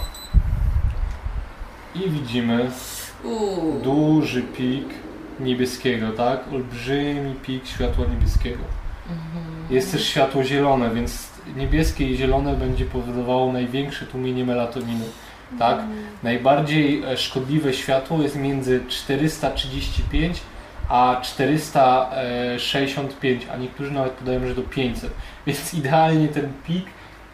i 1.95 2.09
widzimy 2.09 2.71
duży 3.83 4.41
pik 4.41 4.85
niebieskiego, 5.39 6.11
tak? 6.11 6.39
Olbrzymi 6.53 7.35
pik 7.35 7.67
światła 7.67 8.05
niebieskiego. 8.05 8.63
Mhm. 9.09 9.65
Jest 9.69 9.91
też 9.91 10.05
światło 10.05 10.43
zielone, 10.43 10.89
więc 10.89 11.27
niebieskie 11.55 12.09
i 12.09 12.17
zielone 12.17 12.55
będzie 12.55 12.85
powodowało 12.85 13.53
największe 13.53 14.05
tłumienie 14.05 14.45
melatoniny. 14.45 15.05
Tak? 15.59 15.79
Mhm. 15.79 15.97
Najbardziej 16.23 17.03
e, 17.03 17.17
szkodliwe 17.17 17.73
światło 17.73 18.21
jest 18.21 18.35
między 18.35 18.81
435 18.87 20.41
a 20.89 21.21
465, 21.21 23.47
a 23.53 23.57
niektórzy 23.57 23.91
nawet 23.91 24.11
podają, 24.11 24.47
że 24.47 24.55
do 24.55 24.61
500. 24.61 25.11
Więc 25.47 25.73
idealnie 25.73 26.27
ten 26.27 26.53
pik 26.67 26.85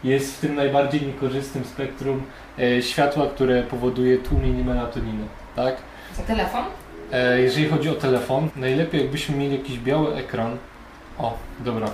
jest 0.04 0.36
w 0.36 0.40
tym 0.40 0.54
najbardziej 0.54 1.02
niekorzystnym 1.02 1.64
spektrum 1.64 2.22
e, 2.58 2.82
światła, 2.82 3.26
które 3.26 3.62
powoduje 3.62 4.18
tłumienie 4.18 4.64
melatoniny. 4.64 5.24
Tak? 5.56 5.76
Za 6.16 6.22
telefon? 6.22 6.64
E, 7.12 7.40
jeżeli 7.40 7.68
chodzi 7.68 7.88
o 7.88 7.94
telefon, 7.94 8.48
najlepiej 8.56 9.00
jakbyśmy 9.00 9.36
mieli 9.36 9.58
jakiś 9.58 9.78
biały 9.78 10.14
ekran. 10.14 10.56
O, 11.18 11.38
dobra. 11.60 11.86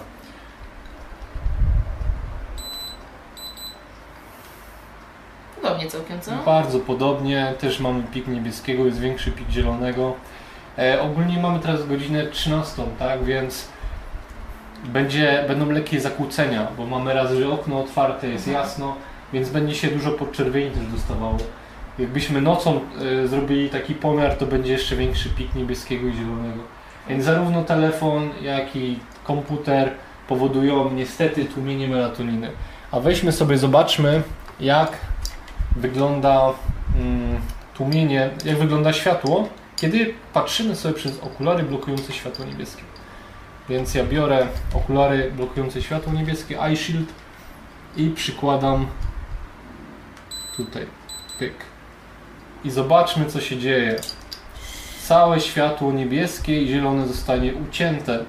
Podobnie 5.84 6.18
całkiem, 6.18 6.20
co? 6.20 6.44
Bardzo 6.44 6.78
podobnie, 6.78 7.54
też 7.60 7.80
mamy 7.80 8.02
pik 8.02 8.26
niebieskiego, 8.28 8.84
jest 8.86 9.00
większy 9.00 9.30
pik 9.30 9.50
zielonego. 9.50 10.14
E, 10.78 11.02
ogólnie 11.02 11.38
mamy 11.42 11.58
teraz 11.60 11.86
godzinę 11.86 12.26
13, 12.26 12.82
tak, 12.98 13.24
więc 13.24 13.68
będzie, 14.84 15.44
będą 15.48 15.70
lekkie 15.70 16.00
zakłócenia, 16.00 16.66
bo 16.76 16.86
mamy 16.86 17.14
raz, 17.14 17.32
że 17.32 17.48
okno 17.52 17.80
otwarte, 17.80 18.28
jest 18.28 18.48
Mhm. 18.48 18.66
jasno, 18.66 18.94
więc 19.32 19.50
będzie 19.50 19.74
się 19.74 19.88
dużo 19.88 20.10
podczerwieni 20.12 20.70
też 20.70 20.86
dostawało. 20.86 21.36
Jakbyśmy 21.98 22.40
nocą 22.40 22.80
e, 23.24 23.28
zrobili 23.28 23.70
taki 23.70 23.94
pomiar, 23.94 24.34
to 24.36 24.46
będzie 24.46 24.72
jeszcze 24.72 24.96
większy 24.96 25.28
pik 25.28 25.54
niebieskiego 25.54 26.08
i 26.08 26.12
zielonego. 26.14 26.60
Więc 27.08 27.24
zarówno 27.24 27.64
telefon, 27.64 28.30
jak 28.42 28.76
i 28.76 28.98
komputer 29.24 29.90
powodują 30.28 30.90
niestety 30.90 31.44
tłumienie 31.44 31.88
melatoniny. 31.88 32.50
A 32.92 33.00
weźmy 33.00 33.32
sobie, 33.32 33.58
zobaczmy, 33.58 34.22
jak 34.60 34.92
wygląda 35.76 36.52
mm, 36.96 37.40
tłumienie, 37.74 38.30
jak 38.44 38.58
wygląda 38.58 38.92
światło, 38.92 39.48
kiedy 39.76 40.14
patrzymy 40.32 40.76
sobie 40.76 40.94
przez 40.94 41.20
okulary 41.20 41.62
blokujące 41.62 42.12
światło 42.12 42.44
niebieskie. 42.44 42.82
Więc 43.68 43.94
ja 43.94 44.04
biorę 44.04 44.46
okulary 44.74 45.32
blokujące 45.36 45.82
światło 45.82 46.12
niebieskie, 46.12 46.62
eye 46.62 46.76
shield 46.76 47.08
i 47.96 48.10
przykładam 48.10 48.86
tutaj, 50.56 50.86
pyk. 51.38 51.54
I 52.64 52.70
zobaczmy 52.70 53.26
co 53.26 53.40
się 53.40 53.58
dzieje. 53.58 53.96
Całe 55.02 55.40
światło 55.40 55.92
niebieskie 55.92 56.62
i 56.62 56.68
zielone 56.68 57.08
zostanie 57.08 57.54
ucięte, 57.54 58.24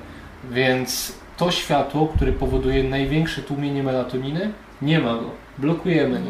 więc 0.51 1.15
to 1.38 1.51
światło, 1.51 2.08
które 2.08 2.31
powoduje 2.31 2.84
największe 2.84 3.41
tłumienie 3.41 3.84
melatoniny, 3.84 4.51
nie 4.81 4.99
ma 4.99 5.13
go. 5.13 5.44
Blokujemy 5.57 6.19
go. 6.19 6.29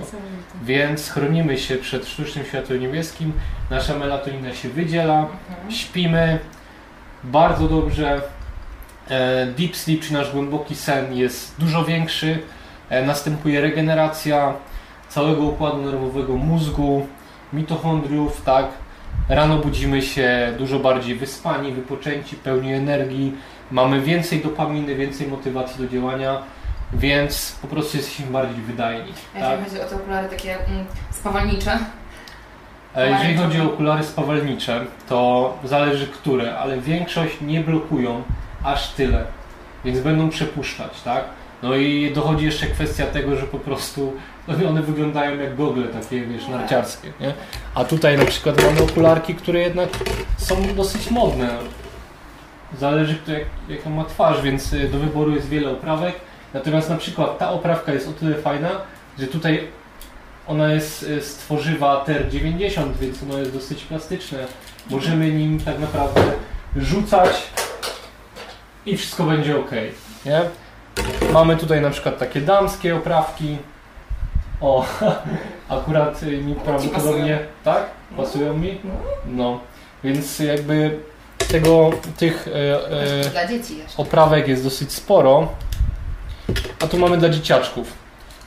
Więc 0.63 1.09
chronimy 1.09 1.57
się 1.57 1.75
przed 1.75 2.07
sztucznym 2.07 2.45
światłem 2.45 2.79
niebieskim, 2.81 3.33
nasza 3.69 3.95
melatonina 3.99 4.53
się 4.53 4.69
wydziela, 4.69 5.19
Mhm. 5.49 5.71
śpimy 5.71 6.39
bardzo 7.23 7.67
dobrze. 7.67 8.21
E, 9.09 9.45
Deep 9.45 9.75
sleep, 9.75 10.01
czy 10.01 10.13
nasz 10.13 10.31
głęboki 10.31 10.75
sen 10.75 11.13
jest 11.15 11.55
dużo 11.59 11.85
większy. 11.85 12.39
E, 12.89 13.05
Następuje 13.05 13.61
regeneracja 13.61 14.53
całego 15.09 15.43
układu 15.43 15.81
nerwowego, 15.81 16.33
mózgu, 16.37 17.07
mitochondriów, 17.53 18.41
tak. 18.41 18.65
Rano 19.29 19.57
budzimy 19.57 20.01
się 20.01 20.53
dużo 20.57 20.79
bardziej 20.79 21.15
wyspani, 21.15 21.71
wypoczęci, 21.71 22.35
pełni 22.35 22.73
energii. 22.73 23.33
Mamy 23.71 24.01
więcej 24.01 24.39
dopaminy, 24.41 24.95
więcej 24.95 25.27
motywacji 25.27 25.85
do 25.85 25.91
działania, 25.91 26.37
więc 26.95 27.55
po 27.61 27.67
prostu 27.67 27.97
jesteśmy 27.97 28.25
bardziej 28.25 28.61
wydajni. 28.61 29.13
A 29.35 29.39
Tak? 29.39 29.59
jeżeli 29.59 29.65
chodzi 29.65 29.81
o 29.81 29.89
te 29.89 29.95
okulary 29.95 30.29
takie 30.29 30.55
mm, 30.55 30.85
spawalnicze, 31.11 31.79
E, 32.95 33.09
Jeżeli 33.09 33.37
chodzi 33.37 33.61
o 33.61 33.65
okulary 33.65 34.03
spawalnicze, 34.03 34.85
to 35.09 35.53
zależy 35.63 36.07
które, 36.07 36.57
ale 36.57 36.77
większość 36.77 37.41
nie 37.41 37.61
blokują 37.61 38.23
aż 38.63 38.91
tyle, 38.91 39.25
więc 39.85 39.99
będą 39.99 40.29
przepuszczać, 40.29 41.01
tak? 41.01 41.23
No 41.63 41.75
i 41.75 42.11
dochodzi 42.13 42.45
jeszcze 42.45 42.67
kwestia 42.67 43.05
tego, 43.05 43.35
że 43.35 43.45
po 43.45 43.59
prostu 43.59 44.13
no, 44.47 44.69
one 44.69 44.81
wyglądają 44.81 45.39
jak 45.39 45.55
gogle 45.55 45.87
takie, 45.87 46.21
wiesz, 46.21 46.47
narciarskie, 46.47 47.13
nie? 47.19 47.33
A 47.75 47.85
tutaj 47.85 48.17
na 48.17 48.25
przykład 48.25 48.63
mamy 48.63 48.83
okularki, 48.83 49.35
które 49.35 49.59
jednak 49.59 49.89
są 50.37 50.75
dosyć 50.75 51.11
modne. 51.11 51.49
Zależy 52.79 53.15
kto 53.15 53.31
jak, 53.31 53.45
jaką 53.69 53.89
ma 53.89 54.03
twarz, 54.03 54.41
więc 54.41 54.73
y, 54.73 54.89
do 54.89 54.99
wyboru 54.99 55.31
jest 55.35 55.49
wiele 55.49 55.71
oprawek. 55.71 56.15
Natomiast 56.55 56.89
na 56.89 56.97
przykład 56.97 57.37
ta 57.37 57.51
oprawka 57.51 57.93
jest 57.93 58.07
o 58.07 58.11
tyle 58.11 58.35
fajna, 58.35 58.69
że 59.19 59.27
tutaj 59.27 59.67
ona 60.47 60.73
jest 60.73 60.99
z 61.01 61.35
tworzywa 61.37 62.05
TR90, 62.07 62.93
więc 63.01 63.23
ono 63.23 63.37
jest 63.37 63.53
dosyć 63.53 63.83
plastyczne. 63.83 64.39
Możemy 64.89 65.31
nim 65.31 65.59
tak 65.59 65.79
naprawdę 65.79 66.21
rzucać 66.75 67.29
i 68.85 68.97
wszystko 68.97 69.23
będzie 69.23 69.59
ok. 69.59 69.71
Nie? 70.25 70.41
Mamy 71.33 71.57
tutaj 71.57 71.81
na 71.81 71.89
przykład 71.89 72.17
takie 72.17 72.41
damskie 72.41 72.95
oprawki. 72.95 73.57
O, 74.61 74.85
akurat 75.69 76.23
y, 76.23 76.37
mi 76.37 76.55
prawdopodobnie 76.55 77.39
tak? 77.63 77.85
Pasują 78.17 78.57
mi? 78.57 78.81
No, 79.25 79.59
więc 80.03 80.39
jakby 80.39 80.99
tego, 81.51 81.89
tych 82.17 82.47
e, 82.47 82.51
e, 82.91 83.31
oprawek 83.97 84.47
jest 84.47 84.63
dosyć 84.63 84.93
sporo. 84.93 85.47
A 86.83 86.87
tu 86.87 86.97
mamy 86.97 87.17
dla 87.17 87.29
dzieciaczków. 87.29 87.93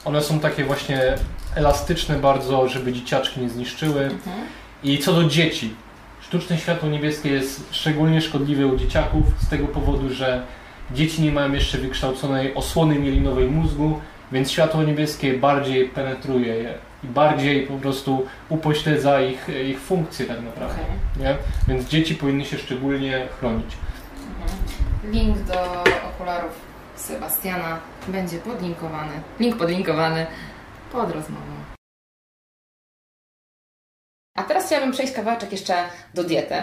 One 0.05 0.21
są 0.21 0.39
takie 0.39 0.63
właśnie 0.63 1.15
elastyczne 1.55 2.15
bardzo, 2.15 2.67
żeby 2.67 2.93
dzieciaczki 2.93 3.39
nie 3.39 3.49
zniszczyły. 3.49 4.03
Mhm. 4.03 4.37
I 4.83 4.97
co 4.97 5.13
do 5.13 5.23
dzieci, 5.23 5.73
sztuczne 6.21 6.57
światło 6.57 6.89
niebieskie 6.89 7.29
jest 7.29 7.63
szczególnie 7.71 8.21
szkodliwe 8.21 8.67
u 8.67 8.77
dzieciaków 8.77 9.23
z 9.39 9.49
tego 9.49 9.67
powodu, 9.67 10.09
że 10.09 10.43
dzieci 10.91 11.21
nie 11.21 11.31
mają 11.31 11.53
jeszcze 11.53 11.77
wykształconej 11.77 12.55
osłony 12.55 12.99
mielinowej 12.99 13.47
mózgu, 13.47 13.99
więc 14.31 14.51
światło 14.51 14.83
niebieskie 14.83 15.33
bardziej 15.33 15.89
penetruje 15.89 16.55
je 16.55 16.73
i 17.03 17.07
bardziej 17.07 17.67
po 17.67 17.73
prostu 17.73 18.25
upośledza 18.49 19.21
ich, 19.21 19.47
ich 19.69 19.79
funkcje 19.79 20.25
tak 20.25 20.41
naprawdę. 20.41 20.81
Okej. 20.81 21.23
Nie? 21.23 21.35
Więc 21.67 21.89
dzieci 21.89 22.15
powinny 22.15 22.45
się 22.45 22.57
szczególnie 22.57 23.27
chronić. 23.39 23.77
Mhm. 24.41 25.13
Link 25.13 25.37
do 25.37 25.83
okularów 26.09 26.68
Sebastiana 26.99 27.79
będzie 28.07 28.37
podlinkowany. 28.37 29.11
Link 29.39 29.57
podlinkowany 29.57 30.27
pod 30.91 31.11
rozmową. 31.11 31.51
A 34.37 34.43
teraz 34.43 34.65
chciałabym 34.65 34.91
przejść 34.91 35.13
kawałeczek 35.13 35.51
jeszcze 35.51 35.83
do 36.13 36.23
diety, 36.23 36.55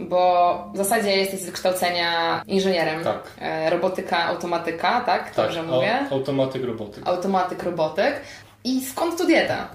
bo 0.00 0.70
w 0.74 0.76
zasadzie 0.76 1.16
jesteś 1.16 1.40
z 1.40 1.46
wykształcenia 1.46 2.42
inżynierem. 2.46 3.04
Tak. 3.04 3.22
E, 3.40 3.70
Robotyka, 3.70 4.24
automatyka, 4.24 5.00
tak? 5.00 5.32
Dobrze 5.36 5.60
au- 5.60 5.66
mówię? 5.66 6.06
automatyk 6.10 6.64
robotyk. 6.64 7.06
Automatyk, 7.08 7.62
robotyk. 7.62 8.20
I 8.64 8.84
skąd 8.84 9.18
tu 9.18 9.26
dieta? 9.26 9.68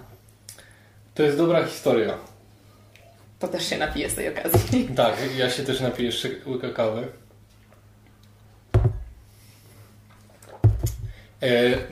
To 1.15 1.24
jest 1.24 1.38
dobra 1.38 1.65
historia. 1.65 2.13
To 3.39 3.48
też 3.48 3.70
się 3.70 3.78
napiję 3.78 4.10
z 4.10 4.15
tej 4.15 4.30
okazji. 4.39 4.89
Tak, 4.96 5.13
ja 5.38 5.50
się 5.50 5.63
też 5.63 5.82
napiję 5.82 6.06
jeszcze 6.06 6.30
łyka 6.46 6.70
kawy. 6.70 7.08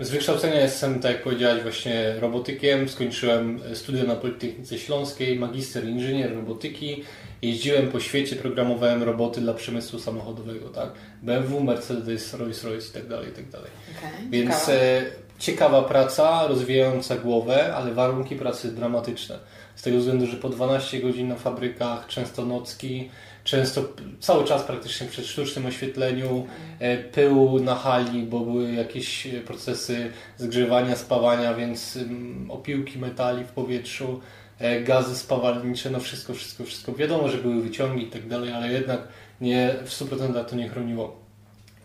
Z 0.02 0.10
wykształcenia 0.10 0.60
jestem, 0.60 1.00
tak 1.00 1.12
jak 1.12 1.24
powiedziałeś, 1.24 1.64
właśnie 1.64 2.16
robotykiem. 2.20 2.90
Skończyłem 2.90 3.60
studia 3.74 4.04
na 4.04 4.16
Politechnice 4.16 4.78
Śląskiej, 4.78 5.40
magister 5.40 5.86
inżynier 5.86 6.36
robotyki. 6.36 7.04
Jeździłem 7.42 7.88
po 7.88 8.00
świecie, 8.00 8.36
programowałem 8.36 9.04
roboty 9.04 9.42
dla 9.42 9.54
przemysłu 9.54 10.00
samochodowego, 10.00 10.70
tak? 10.70 10.90
BMW, 11.22 11.64
Mercedes, 11.64 12.34
Rolls-Royce 12.34 13.06
i 13.06 13.10
dalej, 13.10 13.30
i 13.30 13.34
tak 13.34 13.50
dalej. 13.50 13.70
Okay. 13.98 14.30
Więc 14.30 14.70
e, 14.70 15.06
ciekawa 15.40 15.82
praca, 15.82 16.48
rozwijająca 16.48 17.16
głowę, 17.16 17.76
ale 17.76 17.94
warunki 17.94 18.36
pracy 18.36 18.72
dramatyczne. 18.72 19.40
Z 19.76 19.82
tego 19.82 19.98
względu, 19.98 20.28
że 20.28 20.38
po 20.38 20.50
12 20.50 21.00
godzin 21.00 21.28
na 21.28 21.36
fabrykach, 21.36 22.08
często 22.08 22.46
nocki, 22.46 23.10
często 23.46 23.84
cały 24.20 24.46
czas 24.46 24.64
praktycznie 24.64 25.08
przy 25.08 25.28
sztucznym 25.28 25.66
oświetleniu, 25.66 26.48
e, 26.80 26.98
pył 26.98 27.60
na 27.60 27.76
hali, 27.76 28.24
bo 28.24 28.40
były 28.40 28.72
jakieś 28.72 29.28
e, 29.28 29.42
procesy 29.42 30.12
zgrzewania, 30.38 30.96
spawania, 30.96 31.54
więc 31.54 31.96
ym, 31.96 32.52
opiłki 32.52 33.00
metali 33.00 33.44
w 33.44 33.48
powietrzu, 33.48 34.22
e, 34.60 34.82
gazy 34.82 35.16
spawalnicze, 35.16 35.90
no 35.90 36.00
wszystko, 36.00 36.34
wszystko, 36.34 36.64
wszystko. 36.64 36.94
Wiadomo, 36.94 37.30
że 37.30 37.38
były 37.38 37.62
wyciągi 37.62 38.04
i 38.04 38.08
tak 38.08 38.28
dalej, 38.28 38.52
ale 38.52 38.72
jednak 38.72 39.08
nie, 39.42 39.76
w 39.86 39.90
100% 39.90 40.46
to 40.46 40.56
nie 40.56 40.70
chroniło. 40.70 41.20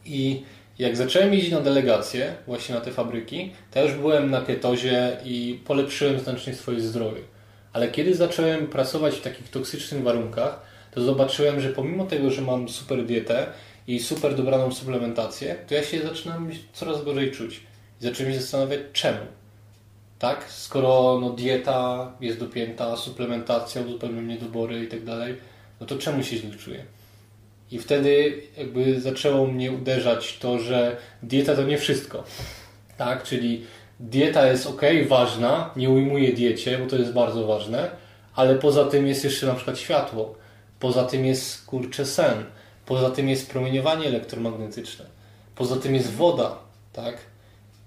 I 0.04 0.42
jak 0.78 0.96
zacząłem 0.96 1.34
jeździć 1.34 1.52
na 1.52 1.60
delegacje, 1.60 2.34
właśnie 2.46 2.74
na 2.74 2.80
te 2.80 2.92
fabryki, 2.92 3.52
to 3.70 3.82
już 3.82 3.92
byłem 3.92 4.30
na 4.30 4.40
ketozie 4.40 5.16
i 5.24 5.60
polepszyłem 5.64 6.20
znacznie 6.20 6.54
swoje 6.54 6.80
zdrowie. 6.80 7.20
Ale 7.72 7.88
kiedy 7.88 8.14
zacząłem 8.14 8.66
pracować 8.66 9.14
w 9.14 9.22
takich 9.22 9.48
toksycznych 9.48 10.02
warunkach, 10.02 10.69
to 10.90 11.00
zobaczyłem, 11.00 11.60
że 11.60 11.68
pomimo 11.68 12.06
tego, 12.06 12.30
że 12.30 12.42
mam 12.42 12.68
super 12.68 13.04
dietę 13.06 13.46
i 13.86 14.00
super 14.00 14.34
dobraną 14.34 14.72
suplementację, 14.72 15.56
to 15.68 15.74
ja 15.74 15.82
się 15.82 16.02
zaczynam 16.02 16.50
coraz 16.72 17.04
gorzej 17.04 17.30
czuć. 17.30 17.60
I 18.00 18.04
zacząłem 18.04 18.32
się 18.32 18.40
zastanawiać, 18.40 18.80
czemu. 18.92 19.18
Tak? 20.18 20.44
Skoro 20.48 21.18
no, 21.20 21.30
dieta 21.30 22.12
jest 22.20 22.38
dopięta, 22.38 22.96
suplementacja, 22.96 23.82
uzupełniam 23.82 24.28
niedobory 24.28 24.84
i 24.84 24.88
tak 24.88 25.04
dalej, 25.04 25.34
no 25.80 25.86
to 25.86 25.98
czemu 25.98 26.22
się 26.22 26.36
źle 26.36 26.50
czuję? 26.50 26.84
I 27.70 27.78
wtedy 27.78 28.42
jakby 28.58 29.00
zaczęło 29.00 29.46
mnie 29.46 29.72
uderzać 29.72 30.38
to, 30.38 30.58
że 30.58 30.96
dieta 31.22 31.56
to 31.56 31.62
nie 31.62 31.78
wszystko. 31.78 32.24
Tak, 32.98 33.22
czyli 33.22 33.64
dieta 34.00 34.46
jest 34.46 34.66
ok, 34.66 34.82
ważna, 35.08 35.70
nie 35.76 35.90
ujmuję 35.90 36.32
diecie, 36.32 36.78
bo 36.78 36.86
to 36.86 36.96
jest 36.96 37.12
bardzo 37.12 37.46
ważne, 37.46 37.90
ale 38.34 38.54
poza 38.54 38.84
tym 38.84 39.06
jest 39.06 39.24
jeszcze 39.24 39.46
na 39.46 39.54
przykład 39.54 39.78
światło, 39.78 40.34
poza 40.80 41.04
tym 41.04 41.26
jest 41.26 41.66
kurcze 41.66 42.06
sen, 42.06 42.44
poza 42.86 43.10
tym 43.10 43.28
jest 43.28 43.50
promieniowanie 43.50 44.06
elektromagnetyczne, 44.06 45.04
poza 45.54 45.76
tym 45.76 45.94
jest 45.94 46.12
woda, 46.12 46.58
tak? 46.92 47.18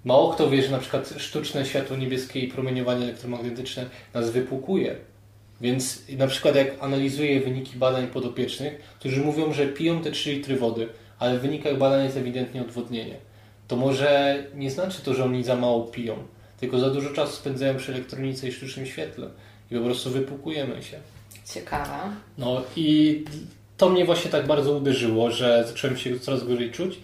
Mało 0.05 0.33
kto 0.33 0.49
wie, 0.49 0.63
że 0.63 0.71
na 0.71 0.77
przykład 0.77 1.13
sztuczne 1.17 1.65
światło 1.65 1.97
niebieskie 1.97 2.39
i 2.39 2.47
promieniowanie 2.47 3.03
elektromagnetyczne 3.03 3.85
nas 4.13 4.31
wypłukuje. 4.31 4.95
Więc 5.61 6.03
na 6.17 6.27
przykład 6.27 6.55
jak 6.55 6.67
analizuję 6.79 7.41
wyniki 7.41 7.77
badań 7.77 8.07
podopiecznych, 8.07 8.79
którzy 8.99 9.21
mówią, 9.21 9.53
że 9.53 9.67
piją 9.67 10.01
te 10.01 10.11
3 10.11 10.33
litry 10.33 10.55
wody, 10.55 10.89
ale 11.19 11.37
w 11.37 11.41
wynikach 11.41 11.77
badań 11.77 12.03
jest 12.05 12.17
ewidentnie 12.17 12.61
odwodnienie, 12.61 13.15
to 13.67 13.75
może 13.75 14.43
nie 14.55 14.71
znaczy 14.71 15.01
to, 15.01 15.13
że 15.13 15.23
oni 15.23 15.43
za 15.43 15.55
mało 15.55 15.83
piją, 15.83 16.15
tylko 16.59 16.79
za 16.79 16.89
dużo 16.89 17.09
czasu 17.09 17.33
spędzają 17.33 17.77
przy 17.77 17.91
elektronice 17.91 18.47
i 18.47 18.51
sztucznym 18.51 18.85
świetle 18.85 19.29
i 19.71 19.75
po 19.75 19.81
prostu 19.81 20.09
wypłukujemy 20.09 20.83
się. 20.83 20.99
Ciekawe. 21.45 21.97
No 22.37 22.61
i 22.75 23.25
to 23.77 23.89
mnie 23.89 24.05
właśnie 24.05 24.31
tak 24.31 24.47
bardzo 24.47 24.71
uderzyło, 24.77 25.31
że 25.31 25.63
zacząłem 25.67 25.97
się 25.97 26.19
coraz 26.19 26.43
gorzej 26.43 26.71
czuć. 26.71 26.99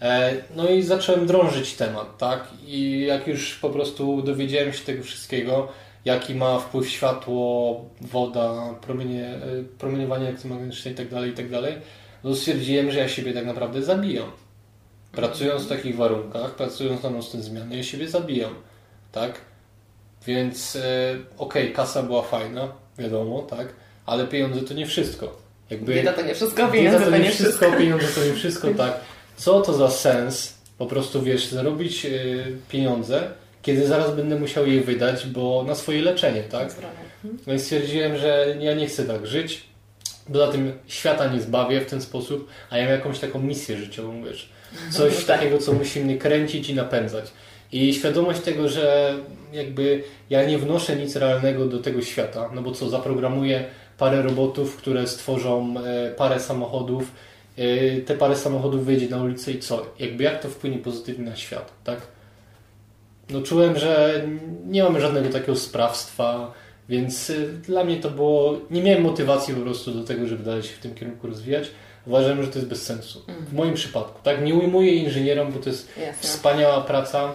E, 0.00 0.34
no 0.56 0.68
i 0.68 0.82
zacząłem 0.82 1.26
drążyć 1.26 1.74
temat, 1.74 2.18
tak? 2.18 2.48
I 2.66 3.04
jak 3.08 3.26
już 3.26 3.54
po 3.54 3.70
prostu 3.70 4.22
dowiedziałem 4.22 4.72
się 4.72 4.84
tego 4.84 5.02
wszystkiego, 5.02 5.68
jaki 6.04 6.34
ma 6.34 6.58
wpływ 6.58 6.88
światło, 6.88 7.84
woda, 8.00 8.74
promienie, 8.80 9.26
e, 9.28 9.40
promieniowanie 9.78 10.28
elektromagnetyczne 10.28 10.90
itd., 10.90 11.16
tak 11.16 11.26
itd., 11.26 11.62
tak 11.62 11.82
no 12.24 12.34
stwierdziłem, 12.34 12.90
że 12.90 12.98
ja 12.98 13.08
siebie 13.08 13.32
tak 13.32 13.46
naprawdę 13.46 13.82
zabijam. 13.82 14.30
Pracując 15.12 15.62
w 15.62 15.68
takich 15.68 15.96
warunkach, 15.96 16.54
pracując 16.54 17.02
na 17.02 17.10
nocne 17.10 17.42
zmiany, 17.42 17.76
ja 17.76 17.82
siebie 17.82 18.08
zabijam, 18.08 18.54
tak? 19.12 19.40
Więc 20.26 20.76
e, 20.76 21.16
okej, 21.38 21.62
okay, 21.62 21.74
kasa 21.74 22.02
była 22.02 22.22
fajna, 22.22 22.72
wiadomo, 22.98 23.42
tak? 23.42 23.74
Ale 24.06 24.26
pieniądze 24.26 24.60
to 24.60 24.74
nie 24.74 24.86
wszystko. 24.86 25.36
Jakby, 25.70 25.94
bieda 25.94 26.12
to 26.12 26.22
nie 26.22 26.34
wszystko, 26.34 26.68
pieniądze 26.68 27.04
to, 27.04 27.10
to 27.10 27.18
nie 27.18 27.30
wszystko. 27.30 27.44
wszystko 27.44 27.78
pieniądze 27.78 28.06
to 28.06 28.24
nie 28.24 28.34
wszystko, 28.34 28.68
tak. 28.84 29.00
Co 29.36 29.60
to 29.60 29.72
za 29.72 29.90
sens 29.90 30.54
po 30.78 30.86
prostu, 30.86 31.22
wiesz, 31.22 31.46
zarobić 31.46 32.04
y, 32.04 32.56
pieniądze, 32.68 33.30
kiedy 33.62 33.86
zaraz 33.86 34.16
będę 34.16 34.36
musiał 34.36 34.66
je 34.66 34.80
wydać, 34.80 35.26
bo 35.26 35.64
na 35.66 35.74
swoje 35.74 36.02
leczenie, 36.02 36.42
tak? 36.42 36.74
No 37.46 37.54
i 37.54 37.58
stwierdziłem, 37.58 38.16
że 38.16 38.56
ja 38.60 38.74
nie 38.74 38.86
chcę 38.86 39.04
tak 39.04 39.26
żyć. 39.26 39.62
Poza 40.32 40.52
tym 40.52 40.72
świata 40.86 41.32
nie 41.32 41.40
zbawię 41.40 41.80
w 41.80 41.86
ten 41.86 42.00
sposób, 42.00 42.48
a 42.70 42.78
ja 42.78 42.84
mam 42.84 42.92
jakąś 42.92 43.18
taką 43.18 43.42
misję 43.42 43.76
życiową, 43.76 44.24
wiesz. 44.24 44.48
Coś 44.90 45.16
tak. 45.16 45.26
takiego, 45.26 45.58
co 45.58 45.72
musi 45.72 46.00
mnie 46.00 46.18
kręcić 46.18 46.70
i 46.70 46.74
napędzać. 46.74 47.24
I 47.72 47.94
świadomość 47.94 48.40
tego, 48.40 48.68
że 48.68 49.14
jakby 49.52 50.02
ja 50.30 50.44
nie 50.44 50.58
wnoszę 50.58 50.96
nic 50.96 51.16
realnego 51.16 51.66
do 51.66 51.78
tego 51.78 52.02
świata, 52.02 52.50
no 52.54 52.62
bo 52.62 52.72
co, 52.72 52.88
zaprogramuję 52.88 53.64
parę 53.98 54.22
robotów, 54.22 54.76
które 54.76 55.06
stworzą 55.06 55.74
e, 55.78 56.10
parę 56.10 56.40
samochodów, 56.40 57.12
e, 57.56 58.00
te 58.00 58.14
parę 58.14 58.36
samochodów 58.36 58.84
wyjdzie 58.84 59.08
na 59.08 59.22
ulicę 59.22 59.52
i 59.52 59.58
co? 59.58 59.86
Jakby 59.98 60.24
jak 60.24 60.42
to 60.42 60.48
wpłynie 60.48 60.78
pozytywnie 60.78 61.24
na 61.24 61.36
świat, 61.36 61.72
tak? 61.84 62.00
No 63.30 63.42
czułem, 63.42 63.78
że 63.78 64.24
nie 64.66 64.82
mamy 64.84 65.00
żadnego 65.00 65.28
takiego 65.28 65.56
sprawstwa, 65.56 66.52
więc 66.88 67.30
e, 67.30 67.34
dla 67.48 67.84
mnie 67.84 67.96
to 67.96 68.10
było, 68.10 68.58
nie 68.70 68.82
miałem 68.82 69.02
motywacji 69.02 69.54
po 69.54 69.60
prostu 69.60 69.90
do 69.90 70.04
tego, 70.04 70.26
żeby 70.26 70.44
dalej 70.44 70.62
się 70.62 70.74
w 70.74 70.78
tym 70.78 70.94
kierunku 70.94 71.26
rozwijać. 71.26 71.70
Uważam, 72.06 72.42
że 72.42 72.48
to 72.48 72.58
jest 72.58 72.68
bez 72.68 72.82
sensu. 72.82 73.20
W 73.20 73.28
mhm. 73.28 73.56
moim 73.56 73.74
przypadku, 73.74 74.20
tak? 74.22 74.44
Nie 74.44 74.54
ujmuję 74.54 74.94
inżynierom, 74.94 75.52
bo 75.52 75.58
to 75.58 75.68
jest 75.70 75.88
Jasne. 75.96 76.22
wspaniała 76.22 76.80
praca, 76.80 77.32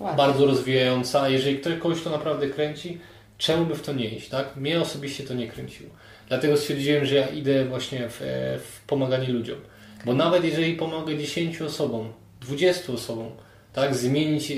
Ładnie. 0.00 0.16
bardzo 0.16 0.46
rozwijająca. 0.46 1.22
A 1.22 1.28
jeżeli 1.28 1.58
ktoś 1.58 1.78
kogoś 1.78 2.02
to 2.02 2.10
naprawdę 2.10 2.48
kręci, 2.48 2.98
czemu 3.38 3.66
by 3.66 3.74
w 3.74 3.82
to 3.82 3.92
nie 3.92 4.08
iść, 4.08 4.28
tak? 4.28 4.56
Mnie 4.56 4.80
osobiście 4.80 5.24
to 5.24 5.34
nie 5.34 5.48
kręciło. 5.48 5.90
Dlatego 6.28 6.56
stwierdziłem, 6.56 7.04
że 7.04 7.14
ja 7.14 7.26
idę 7.28 7.64
właśnie 7.64 8.08
w, 8.08 8.20
w 8.64 8.86
pomaganie 8.86 9.28
ludziom. 9.28 9.58
Bo 10.04 10.14
nawet 10.14 10.44
jeżeli 10.44 10.74
pomogę 10.74 11.18
10 11.18 11.62
osobom, 11.62 12.12
20 12.40 12.92
osobom, 12.92 13.30
tak, 13.74 13.94
zmienić 13.94 14.50
e, 14.50 14.56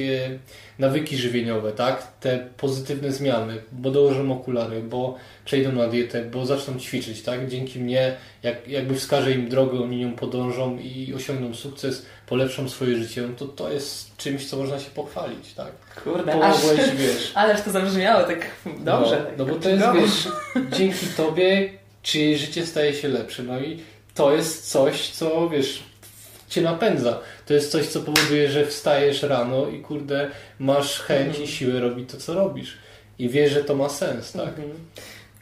nawyki 0.78 1.16
żywieniowe, 1.16 1.72
tak, 1.72 2.12
te 2.20 2.48
pozytywne 2.56 3.12
zmiany, 3.12 3.62
bo 3.72 3.90
dołożą 3.90 4.32
okulary, 4.32 4.82
bo 4.82 5.14
przejdą 5.44 5.72
na 5.72 5.88
dietę, 5.88 6.24
bo 6.24 6.46
zaczną 6.46 6.78
ćwiczyć, 6.78 7.22
tak, 7.22 7.48
dzięki 7.48 7.78
mnie, 7.78 8.16
jak, 8.42 8.68
jakby 8.68 8.94
wskażę 8.94 9.32
im 9.32 9.48
drogę, 9.48 9.80
oni 9.80 9.96
nią 9.96 10.12
podążą 10.12 10.78
i 10.78 11.14
osiągną 11.16 11.54
sukces, 11.54 12.06
polepszą 12.26 12.68
swoje 12.68 12.96
życie, 12.96 13.22
no 13.22 13.28
to 13.36 13.46
to 13.46 13.72
jest 13.72 14.16
czymś, 14.16 14.46
co 14.46 14.56
można 14.56 14.80
się 14.80 14.90
pochwalić, 14.90 15.54
tak. 15.54 15.72
Kurde, 16.04 16.32
Pomogłeś, 16.32 16.80
aż, 16.80 16.96
wiesz. 16.96 17.32
Ależ 17.34 17.60
to 17.60 17.70
zabrzmiało 17.70 18.24
tak 18.24 18.50
dobrze. 18.64 19.16
No, 19.18 19.24
tak, 19.24 19.38
no 19.38 19.44
bo 19.44 19.54
to 19.54 19.68
jest, 19.68 19.84
wiesz, 19.94 20.28
dzięki 20.78 21.06
Tobie 21.16 21.70
czyjeś 22.02 22.40
życie 22.40 22.66
staje 22.66 22.94
się 22.94 23.08
lepsze, 23.08 23.42
no 23.42 23.60
i 23.60 23.80
to 24.14 24.32
jest 24.32 24.70
coś, 24.70 25.10
co, 25.10 25.48
wiesz, 25.48 25.82
cię 26.48 26.62
napędza. 26.62 27.20
To 27.46 27.54
jest 27.54 27.72
coś, 27.72 27.86
co 27.86 28.00
powoduje, 28.00 28.50
że 28.50 28.66
wstajesz 28.66 29.22
rano 29.22 29.68
i 29.68 29.80
kurde, 29.80 30.30
masz 30.58 31.00
chęć 31.00 31.28
mhm. 31.28 31.44
i 31.44 31.48
siłę 31.48 31.80
robić 31.80 32.10
to, 32.10 32.16
co 32.16 32.34
robisz. 32.34 32.76
I 33.18 33.28
wiesz, 33.28 33.52
że 33.52 33.64
to 33.64 33.74
ma 33.74 33.88
sens, 33.88 34.32
tak? 34.32 34.48
Mhm. 34.48 34.70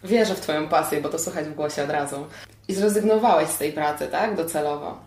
Wierzę 0.04 0.34
w 0.34 0.40
Twoją 0.40 0.68
pasję, 0.68 1.00
bo 1.00 1.08
to 1.08 1.18
słychać 1.18 1.46
w 1.46 1.54
głosie 1.54 1.82
od 1.82 1.90
razu. 1.90 2.26
I 2.68 2.74
zrezygnowałeś 2.74 3.48
z 3.48 3.58
tej 3.58 3.72
pracy, 3.72 4.06
tak? 4.06 4.36
Docelowo. 4.36 4.98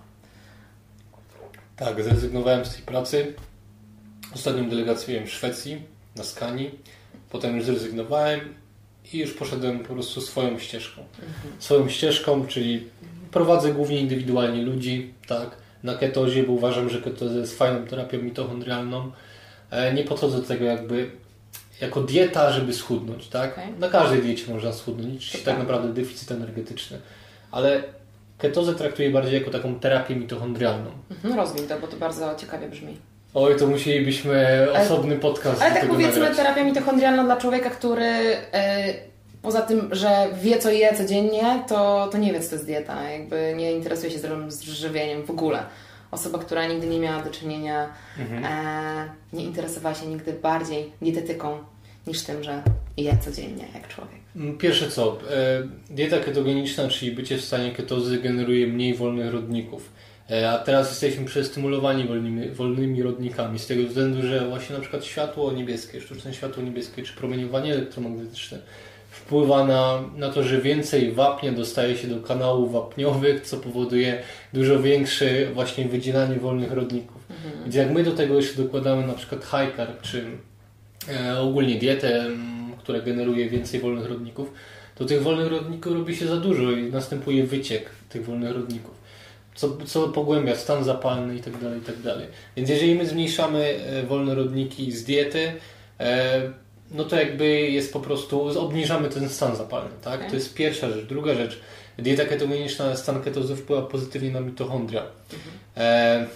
Tak, 1.75 2.03
zrezygnowałem 2.03 2.65
z 2.65 2.75
tej 2.75 2.83
pracy. 2.83 3.33
Ostatnią 4.35 4.69
delegację 4.69 5.13
miałem 5.13 5.27
w 5.27 5.31
Szwecji, 5.31 5.81
na 6.15 6.23
Skani. 6.23 6.71
Potem 7.29 7.55
już 7.55 7.65
zrezygnowałem 7.65 8.39
i 9.13 9.17
już 9.17 9.33
poszedłem 9.33 9.79
po 9.79 9.93
prostu 9.93 10.21
swoją 10.21 10.59
ścieżką. 10.59 11.01
Mhm. 11.01 11.53
Swoją 11.59 11.89
ścieżką, 11.89 12.47
czyli 12.47 12.87
prowadzę 13.31 13.73
głównie 13.73 13.99
indywidualnie 13.99 14.61
ludzi, 14.61 15.13
tak? 15.27 15.66
Na 15.87 15.95
ketozie, 15.95 16.43
bo 16.43 16.53
uważam, 16.53 16.89
że 16.89 17.01
ketoza 17.01 17.39
jest 17.39 17.57
fajną 17.57 17.85
terapią 17.87 18.21
mitochondrialną. 18.21 19.11
E, 19.71 19.93
nie 19.93 20.03
podchodzę 20.03 20.37
do 20.37 20.43
tego 20.43 20.65
jakby 20.65 21.11
jako 21.81 22.01
dieta, 22.01 22.51
żeby 22.51 22.73
schudnąć, 22.73 23.27
tak? 23.27 23.51
Okay. 23.51 23.79
Na 23.79 23.89
każdej 23.89 24.21
diecie 24.21 24.53
można 24.53 24.73
schudnąć, 24.73 25.31
to 25.31 25.37
tak 25.45 25.57
naprawdę 25.57 25.93
deficyt 25.93 26.31
energetyczny. 26.31 26.97
Ale 27.51 27.83
ketozę 28.37 28.75
traktuję 28.75 29.09
bardziej 29.09 29.39
jako 29.39 29.51
taką 29.51 29.79
terapię 29.79 30.15
mitochondrialną. 30.15 30.89
Rozwij 31.37 31.67
to, 31.67 31.79
bo 31.79 31.87
to 31.87 31.97
bardzo 31.97 32.35
ciekawie 32.35 32.69
brzmi. 32.69 32.97
Oj, 33.33 33.57
to 33.57 33.67
musielibyśmy 33.67 34.67
osobny 34.73 35.15
podcast. 35.15 35.61
Ale 35.61 35.73
tak 35.73 35.87
powiedzmy, 35.89 36.19
nagrać. 36.19 36.37
terapia 36.37 36.63
mitochondrialna 36.63 37.23
dla 37.23 37.37
człowieka, 37.37 37.69
który 37.69 38.05
e, 38.53 38.93
poza 39.41 39.61
tym, 39.61 39.89
że 39.91 40.27
wie, 40.41 40.59
co 40.59 40.71
je 40.71 40.95
codziennie, 40.95 41.63
to, 41.67 42.09
to 42.11 42.17
nie 42.17 42.33
wie, 42.33 42.39
co 42.39 42.49
to 42.49 42.55
jest 42.55 42.65
dieta. 42.65 43.09
Jakby 43.09 43.53
nie 43.57 43.71
interesuje 43.71 44.11
się 44.11 44.19
zdrowym 44.19 44.51
żywieniem 44.61 45.25
w 45.25 45.29
ogóle. 45.29 45.63
Osoba, 46.11 46.39
która 46.39 46.67
nigdy 46.67 46.87
nie 46.87 46.99
miała 46.99 47.23
do 47.23 47.29
czynienia, 47.29 47.89
mhm. 48.19 48.45
e, 48.45 49.09
nie 49.33 49.43
interesowała 49.43 49.95
się 49.95 50.07
nigdy 50.07 50.33
bardziej 50.33 50.91
dietetyką 51.01 51.57
niż 52.07 52.23
tym, 52.23 52.43
że 52.43 52.63
je 52.97 53.17
codziennie 53.17 53.65
jak 53.73 53.87
człowiek. 53.87 54.19
Mm, 54.35 54.57
pierwsze 54.57 54.89
co, 54.89 55.17
e, 55.31 55.63
dieta 55.89 56.19
ketogeniczna, 56.19 56.87
czyli 56.87 57.11
bycie 57.11 57.37
w 57.37 57.41
stanie 57.41 57.71
ketozy 57.71 58.17
generuje 58.17 58.67
mniej 58.67 58.95
wolnych 58.95 59.33
rodników. 59.33 59.91
E, 60.29 60.51
a 60.51 60.57
teraz 60.57 60.89
jesteśmy 60.89 61.25
przestymulowani 61.25 62.07
wolnymi, 62.07 62.49
wolnymi 62.49 63.03
rodnikami 63.03 63.59
z 63.59 63.67
tego 63.67 63.87
względu, 63.87 64.27
że 64.27 64.49
właśnie 64.49 64.75
na 64.75 64.81
przykład 64.81 65.05
światło 65.05 65.51
niebieskie, 65.51 66.01
sztuczne 66.01 66.33
światło 66.33 66.63
niebieskie 66.63 67.03
czy 67.03 67.13
promieniowanie 67.13 67.73
elektromagnetyczne 67.73 68.59
wpływa 69.17 69.67
na, 69.67 70.03
na 70.17 70.29
to, 70.29 70.43
że 70.43 70.61
więcej 70.61 71.11
wapnia 71.11 71.51
dostaje 71.51 71.97
się 71.97 72.07
do 72.07 72.21
kanałów 72.21 72.71
wapniowych, 72.71 73.41
co 73.41 73.57
powoduje 73.57 74.23
dużo 74.53 74.81
większe 74.81 75.45
właśnie 75.53 75.85
wydzielanie 75.85 76.35
wolnych 76.35 76.71
rodników. 76.71 77.21
Mhm. 77.29 77.63
Więc 77.63 77.75
jak 77.75 77.91
my 77.91 78.03
do 78.03 78.11
tego 78.11 78.35
jeszcze 78.35 78.63
dokładamy 78.63 79.07
na 79.07 79.13
przykład 79.13 79.41
high 79.43 79.77
carb, 79.77 80.01
czy 80.01 80.25
e, 81.09 81.39
ogólnie 81.39 81.75
dietę, 81.75 82.25
która 82.79 82.99
generuje 82.99 83.49
więcej 83.49 83.79
wolnych 83.79 84.09
rodników, 84.09 84.51
to 84.95 85.05
tych 85.05 85.23
wolnych 85.23 85.51
rodników 85.51 85.93
robi 85.93 86.15
się 86.15 86.27
za 86.27 86.37
dużo 86.37 86.71
i 86.71 86.91
następuje 86.91 87.43
wyciek 87.43 87.89
tych 88.09 88.25
wolnych 88.25 88.55
rodników. 88.55 88.97
Co, 89.55 89.77
co 89.85 90.07
pogłębia 90.07 90.55
stan 90.55 90.83
zapalny 90.83 91.35
i 91.35 91.39
tak 91.39 91.57
dalej, 91.57 91.79
i 91.79 91.81
tak 91.81 92.01
dalej. 92.01 92.27
Więc 92.55 92.69
jeżeli 92.69 92.95
my 92.95 93.05
zmniejszamy 93.05 93.63
e, 93.63 94.03
wolne 94.03 94.35
rodniki 94.35 94.91
z 94.91 95.03
diety, 95.03 95.51
e, 95.99 96.66
no 96.91 97.05
to 97.05 97.15
jakby 97.15 97.47
jest 97.47 97.93
po 97.93 97.99
prostu, 97.99 98.59
obniżamy 98.61 99.09
ten 99.09 99.29
stan 99.29 99.55
zapalny, 99.55 99.95
tak? 100.01 100.19
Okay. 100.19 100.29
To 100.29 100.35
jest 100.35 100.53
pierwsza 100.53 100.89
rzecz. 100.89 101.05
Druga 101.05 101.35
rzecz, 101.35 101.59
dieta 101.97 102.25
ketogeniczna, 102.25 102.95
stan 102.95 103.23
ketozy 103.23 103.55
wpływa 103.55 103.81
pozytywnie 103.81 104.31
na 104.31 104.39
mitochondria. 104.39 105.01
Mhm. 105.01 105.55
E, 105.77 106.27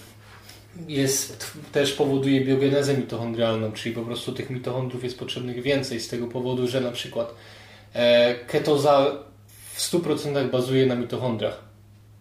jest, 0.88 1.52
też 1.72 1.92
powoduje 1.92 2.40
biogenezę 2.40 2.96
mitochondrialną, 2.96 3.72
czyli 3.72 3.94
po 3.94 4.02
prostu 4.02 4.32
tych 4.32 4.50
mitochondrów 4.50 5.04
jest 5.04 5.18
potrzebnych 5.18 5.62
więcej 5.62 6.00
z 6.00 6.08
tego 6.08 6.26
powodu, 6.26 6.68
że 6.68 6.80
na 6.80 6.90
przykład 6.90 7.34
e, 7.94 8.34
ketoza 8.34 9.18
w 9.74 9.80
100% 9.80 10.50
bazuje 10.50 10.86
na 10.86 10.94
mitochondrach. 10.94 11.71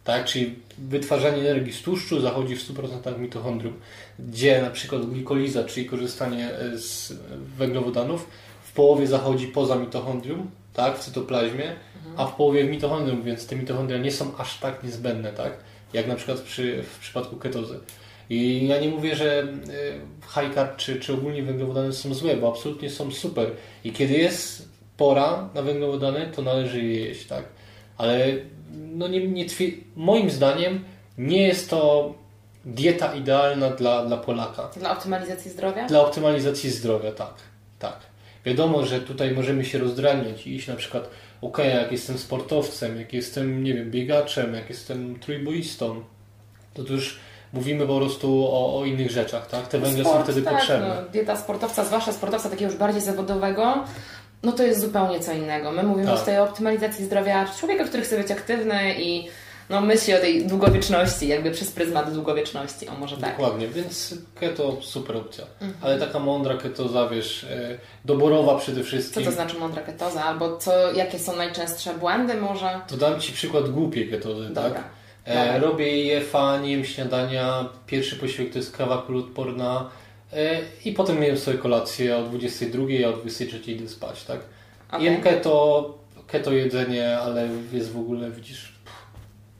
Tak? 0.03 0.25
Czyli 0.25 0.55
wytwarzanie 0.77 1.37
energii 1.37 1.73
z 1.73 1.81
tłuszczu 1.81 2.21
zachodzi 2.21 2.55
w 2.55 2.73
100% 2.73 3.19
mitochondrium, 3.19 3.73
gdzie 4.19 4.61
na 4.61 4.69
przykład 4.69 5.05
glikoliza, 5.05 5.63
czyli 5.63 5.85
korzystanie 5.85 6.49
e, 6.49 6.77
z 6.77 7.13
węglowodanów, 7.57 8.27
w 8.63 8.73
połowie 8.73 9.07
zachodzi 9.07 9.47
poza 9.47 9.75
mitochondrium, 9.75 10.51
tak, 10.73 10.97
w 10.97 10.99
cytoplazmie, 10.99 11.75
mhm. 11.95 12.15
a 12.17 12.25
w 12.25 12.35
połowie 12.35 12.65
w 12.65 12.69
mitochondrium, 12.69 13.23
więc 13.23 13.47
te 13.47 13.55
mitochondria 13.55 13.97
nie 13.97 14.11
są 14.11 14.37
aż 14.37 14.59
tak 14.59 14.83
niezbędne, 14.83 15.33
tak, 15.33 15.57
jak 15.93 16.07
na 16.07 16.15
przykład 16.15 16.39
przy, 16.39 16.83
w 16.83 16.99
przypadku 16.99 17.35
ketozy. 17.35 17.79
I 18.29 18.67
ja 18.67 18.79
nie 18.79 18.89
mówię, 18.89 19.15
że 19.15 19.41
e, 19.41 19.45
high 20.33 20.55
carb 20.55 20.77
czy, 20.77 20.99
czy 20.99 21.13
ogólnie 21.13 21.43
węglowodany 21.43 21.93
są 21.93 22.13
złe, 22.13 22.37
bo 22.37 22.51
absolutnie 22.51 22.89
są 22.89 23.11
super. 23.11 23.51
I 23.83 23.91
kiedy 23.91 24.13
jest 24.13 24.69
pora 24.97 25.49
na 25.53 25.61
węglowodany, 25.61 26.31
to 26.35 26.41
należy 26.41 26.83
je 26.83 26.99
jeść, 26.99 27.27
tak? 27.27 27.43
Ale 27.97 28.27
no 28.71 29.07
nie, 29.07 29.27
nie 29.27 29.45
moim 29.95 30.29
zdaniem 30.29 30.83
nie 31.17 31.47
jest 31.47 31.69
to 31.69 32.13
dieta 32.65 33.15
idealna 33.15 33.69
dla, 33.69 34.05
dla 34.05 34.17
Polaka. 34.17 34.69
Dla 34.77 34.91
optymalizacji 34.91 35.51
zdrowia? 35.51 35.87
Dla 35.87 36.01
optymalizacji 36.01 36.69
zdrowia, 36.69 37.11
tak. 37.11 37.33
tak. 37.79 37.99
Wiadomo, 38.45 38.85
że 38.85 38.99
tutaj 38.99 39.31
możemy 39.31 39.65
się 39.65 39.77
rozdraniać 39.77 40.47
i 40.47 40.55
iść 40.55 40.67
na 40.67 40.75
przykład, 40.75 41.09
ok, 41.41 41.57
jak 41.57 41.91
jestem 41.91 42.17
sportowcem, 42.17 42.97
jak 42.97 43.13
jestem, 43.13 43.63
nie 43.63 43.73
wiem, 43.73 43.91
biegaczem, 43.91 44.53
jak 44.53 44.69
jestem 44.69 45.19
trójboistą, 45.19 46.03
to 46.73 46.83
tu 46.83 46.93
już 46.93 47.19
mówimy 47.53 47.87
po 47.87 47.97
prostu 47.97 48.45
o, 48.45 48.79
o 48.79 48.85
innych 48.85 49.11
rzeczach, 49.11 49.47
tak? 49.47 49.67
Te 49.67 49.79
węgle 49.79 50.03
Sport, 50.03 50.17
są 50.17 50.23
wtedy 50.23 50.41
tak, 50.41 50.53
potrzebne. 50.53 50.87
No, 50.87 51.09
dieta 51.09 51.37
sportowca, 51.37 51.85
zwłaszcza 51.85 52.11
sportowca 52.11 52.49
takiego 52.49 52.71
już 52.71 52.79
bardziej 52.79 53.01
zawodowego, 53.01 53.83
no 54.43 54.51
to 54.51 54.63
jest 54.63 54.81
zupełnie 54.81 55.19
co 55.19 55.31
innego. 55.31 55.71
My 55.71 55.83
mówimy 55.83 56.07
tak. 56.07 56.19
tutaj 56.19 56.39
o 56.39 56.43
optymalizacji 56.43 57.05
zdrowia 57.05 57.45
człowieka, 57.59 57.83
który 57.83 58.03
chce 58.03 58.17
być 58.17 58.31
aktywny 58.31 58.95
i 59.01 59.27
no, 59.69 59.81
myśli 59.81 60.13
o 60.13 60.17
tej 60.17 60.47
długowieczności, 60.47 61.27
jakby 61.27 61.51
przez 61.51 61.71
pryzmat 61.71 62.13
długowieczności, 62.13 62.87
o 62.87 62.93
może 62.93 63.17
tak. 63.17 63.31
Dokładnie, 63.31 63.67
więc 63.67 64.15
keto 64.35 64.77
super 64.81 65.17
opcja. 65.17 65.45
Mhm. 65.61 65.73
Ale 65.81 65.99
taka 65.99 66.19
mądra 66.19 66.57
ketoza, 66.57 67.09
wiesz, 67.09 67.43
e, 67.43 67.77
doborowa 68.05 68.57
przede 68.57 68.83
wszystkim. 68.83 69.23
Co 69.23 69.29
to 69.29 69.35
znaczy 69.35 69.57
mądra 69.57 69.81
ketoza? 69.81 70.23
Albo 70.23 70.57
co, 70.57 70.91
jakie 70.91 71.19
są 71.19 71.35
najczęstsze 71.35 71.93
błędy 71.93 72.33
może? 72.33 72.81
To 72.87 72.97
dam 72.97 73.19
Ci 73.19 73.33
przykład 73.33 73.69
głupiej 73.69 74.09
ketozy, 74.09 74.47
Dobra. 74.49 74.71
tak? 74.71 74.83
E, 75.25 75.59
robię 75.59 76.17
IFA, 76.17 76.57
nie 76.57 76.71
jem 76.71 76.85
śniadania, 76.85 77.69
pierwszy 77.87 78.15
posiłek 78.15 78.51
to 78.51 78.59
jest 78.59 78.77
kawa 78.77 78.97
kulotporna 78.97 79.89
e, 79.89 80.00
i 80.85 80.91
potem 80.91 81.23
jem 81.23 81.37
sobie 81.37 81.57
kolację 81.57 82.17
o 82.17 82.23
22, 82.23 82.83
a 83.05 83.09
o 83.09 83.13
23 83.13 83.71
idę 83.71 83.87
spać, 83.87 84.23
tak? 84.23 84.39
Okay. 84.87 85.03
Jem 85.03 85.21
keto, 85.21 85.97
keto 86.27 86.51
jedzenie, 86.51 87.17
ale 87.17 87.49
jest 87.73 87.91
w 87.91 87.99
ogóle, 87.99 88.31
widzisz, 88.31 88.71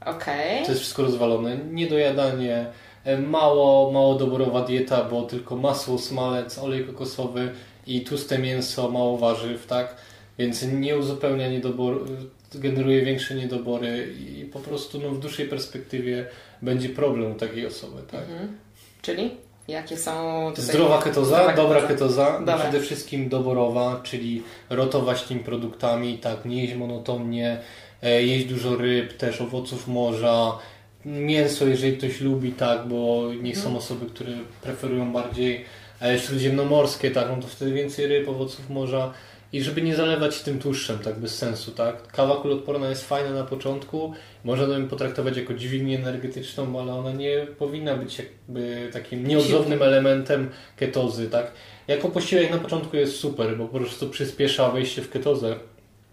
Okay. 0.06 0.62
To 0.64 0.68
jest 0.68 0.80
wszystko 0.80 1.02
rozwalone. 1.02 1.56
Niedojadanie, 1.70 2.66
e, 3.04 3.18
mało, 3.18 3.92
mało 3.92 4.14
doborowa 4.14 4.64
dieta, 4.64 5.04
bo 5.04 5.22
tylko 5.22 5.56
masło, 5.56 5.98
smalec, 5.98 6.58
olej 6.58 6.84
kokosowy 6.84 7.52
i 7.86 8.00
tłuste 8.00 8.38
mięso, 8.38 8.90
mało 8.90 9.18
warzyw, 9.18 9.66
tak? 9.66 9.96
Więc 10.38 10.62
nie 10.62 10.96
uzupełnia 10.96 11.48
niedoboru, 11.48 12.06
generuje 12.54 13.04
większe 13.04 13.34
niedobory 13.34 14.14
i 14.20 14.44
po 14.44 14.60
prostu 14.60 15.00
no, 15.00 15.10
w 15.10 15.18
dłuższej 15.18 15.48
perspektywie 15.48 16.26
będzie 16.62 16.88
problem 16.88 17.32
u 17.32 17.34
takiej 17.34 17.66
osoby, 17.66 18.02
tak? 18.10 18.22
Mhm. 18.22 18.58
Czyli? 19.02 19.30
Jakie 19.72 19.96
są. 19.96 20.52
Zdrowa 20.56 21.02
ketoza, 21.02 21.36
Zdrowa 21.36 21.52
dobra 21.52 21.82
ketoza, 21.82 22.38
dobra. 22.38 22.58
przede 22.58 22.80
wszystkim 22.80 23.28
doborowa, 23.28 24.00
czyli 24.02 24.42
rotować 24.70 25.22
tymi 25.22 25.40
produktami, 25.40 26.18
tak, 26.18 26.44
nie 26.44 26.62
jeść 26.62 26.74
monotonnie, 26.74 27.60
E, 28.02 28.22
jeść 28.22 28.46
dużo 28.46 28.76
ryb, 28.76 29.12
też 29.12 29.40
owoców 29.40 29.88
morza, 29.88 30.58
mięso, 31.04 31.66
jeżeli 31.66 31.96
ktoś 31.96 32.20
lubi, 32.20 32.52
tak, 32.52 32.88
bo 32.88 33.30
nie 33.42 33.54
są 33.54 33.60
mhm. 33.60 33.76
osoby, 33.76 34.06
które 34.06 34.32
preferują 34.62 35.12
bardziej 35.12 35.64
e, 36.02 36.18
śródziemnomorskie, 36.18 37.10
tak, 37.10 37.28
no 37.28 37.42
to 37.42 37.48
wtedy 37.48 37.72
więcej 37.72 38.06
ryb, 38.06 38.28
owoców 38.28 38.70
morza 38.70 39.12
i 39.52 39.62
żeby 39.62 39.82
nie 39.82 39.96
zalewać 39.96 40.40
tym 40.40 40.58
tłuszczem, 40.58 40.98
tak, 40.98 41.18
bez 41.18 41.38
sensu, 41.38 41.70
tak. 41.70 42.06
Kawa 42.06 42.36
kulotporna 42.36 42.88
jest 42.88 43.08
fajna 43.08 43.30
na 43.30 43.44
początku, 43.44 44.14
można 44.44 44.78
ją 44.78 44.88
potraktować 44.88 45.36
jako 45.36 45.54
dźwignię 45.54 45.98
energetyczną, 45.98 46.80
ale 46.80 46.94
ona 46.94 47.12
nie 47.12 47.46
powinna 47.58 47.96
być 47.96 48.18
jakby 48.18 48.90
takim 48.92 49.26
nieodzownym 49.26 49.82
elementem 49.82 50.50
ketozy, 50.76 51.30
tak. 51.30 51.52
Jako 51.88 52.08
posiłek 52.08 52.50
na 52.50 52.58
początku 52.58 52.96
jest 52.96 53.16
super, 53.16 53.56
bo 53.58 53.68
po 53.68 53.78
prostu 53.78 54.10
przyspiesza 54.10 54.70
wejście 54.70 55.02
w 55.02 55.10
ketozę. 55.10 55.56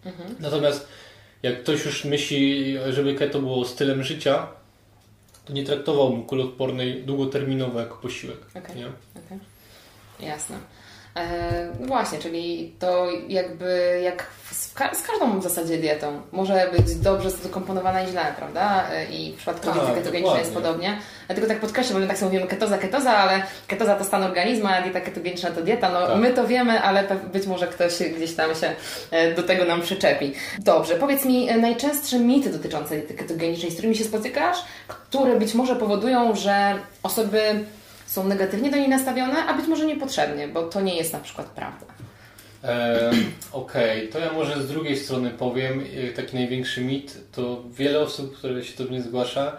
Mhm. 0.05 0.35
Natomiast 0.39 0.87
jak 1.43 1.63
ktoś 1.63 1.85
już 1.85 2.05
myśli, 2.05 2.75
żeby 2.89 3.15
keto 3.15 3.39
było 3.39 3.65
stylem 3.65 4.03
życia, 4.03 4.47
to 5.45 5.53
nie 5.53 5.63
traktowałbym 5.63 6.23
kuloodpornej 6.23 7.03
długoterminowo 7.03 7.79
jako 7.79 7.97
posiłek. 7.97 8.37
Okay. 8.55 8.75
Nie? 8.75 8.85
Okay. 8.87 9.39
Jasne. 10.19 10.57
E, 11.15 11.67
no 11.79 11.87
właśnie, 11.87 12.19
czyli 12.19 12.73
to 12.79 13.07
jakby 13.27 13.99
jak 14.03 14.25
z, 14.51 14.73
ka 14.73 14.95
z, 14.95 15.01
każdą 15.01 15.39
w 15.39 15.43
zasadzie 15.43 15.77
dietą 15.77 16.21
może 16.31 16.69
być 16.77 16.95
dobrze 16.95 17.31
zakomponowana 17.31 18.03
i 18.03 18.07
źle, 18.07 18.33
prawda? 18.37 18.89
E, 18.91 19.05
I 19.05 19.33
w 19.33 19.35
przypadku 19.35 19.65
tak, 19.65 19.75
diety 19.75 19.93
ketogenicznej 19.93 20.39
jest 20.39 20.53
podobnie. 20.53 20.97
Dlatego 21.27 21.47
tak 21.47 21.59
podkreślam, 21.59 21.93
bo 21.93 21.99
my 21.99 22.07
tak 22.07 22.17
sobie 22.17 22.31
mówimy 22.31 22.47
ketoza, 22.47 22.77
ketoza, 22.77 23.11
ale 23.11 23.43
ketoza 23.67 23.95
to 23.95 24.03
stan 24.03 24.23
organizmu, 24.23 24.67
a 24.67 24.81
dieta 24.81 25.01
ketogeniczna 25.01 25.51
to 25.51 25.61
dieta. 25.61 25.89
No 25.89 26.07
tak. 26.07 26.17
my 26.17 26.33
to 26.33 26.47
wiemy, 26.47 26.81
ale 26.81 27.03
być 27.33 27.47
może 27.47 27.67
ktoś 27.67 27.93
gdzieś 28.15 28.35
tam 28.35 28.55
się 28.55 28.71
e, 29.11 29.33
do 29.33 29.43
tego 29.43 29.65
nam 29.65 29.81
przyczepi. 29.81 30.33
Dobrze, 30.59 30.95
powiedz 30.95 31.25
mi 31.25 31.45
najczęstsze 31.45 32.19
mity 32.19 32.49
dotyczące 32.49 32.95
diety 32.95 33.13
ketogenicznej, 33.13 33.71
z 33.71 33.73
którymi 33.73 33.95
się 33.95 34.03
spotykasz, 34.03 34.57
które 34.87 35.35
być 35.35 35.53
może 35.53 35.75
powodują, 35.75 36.35
że 36.35 36.75
osoby 37.03 37.65
są 38.09 38.27
negatywnie 38.27 38.71
do 38.71 38.77
niej 38.77 38.89
nastawione, 38.89 39.45
a 39.45 39.53
być 39.53 39.67
może 39.67 39.85
niepotrzebnie, 39.85 40.47
bo 40.47 40.63
to 40.63 40.81
nie 40.81 40.95
jest 40.95 41.13
na 41.13 41.19
przykład 41.19 41.47
prawda. 41.47 41.85
E, 42.63 43.11
Okej, 43.51 43.99
okay. 43.99 44.07
to 44.07 44.19
ja 44.19 44.33
może 44.33 44.63
z 44.63 44.67
drugiej 44.67 44.97
strony 44.97 45.29
powiem, 45.29 45.83
e, 46.09 46.11
taki 46.11 46.35
największy 46.35 46.81
mit, 46.81 47.17
to 47.31 47.63
wiele 47.69 47.99
osób, 47.99 48.37
które 48.37 48.63
się 48.63 48.83
do 48.83 48.89
mnie 48.89 49.01
zgłasza, 49.01 49.57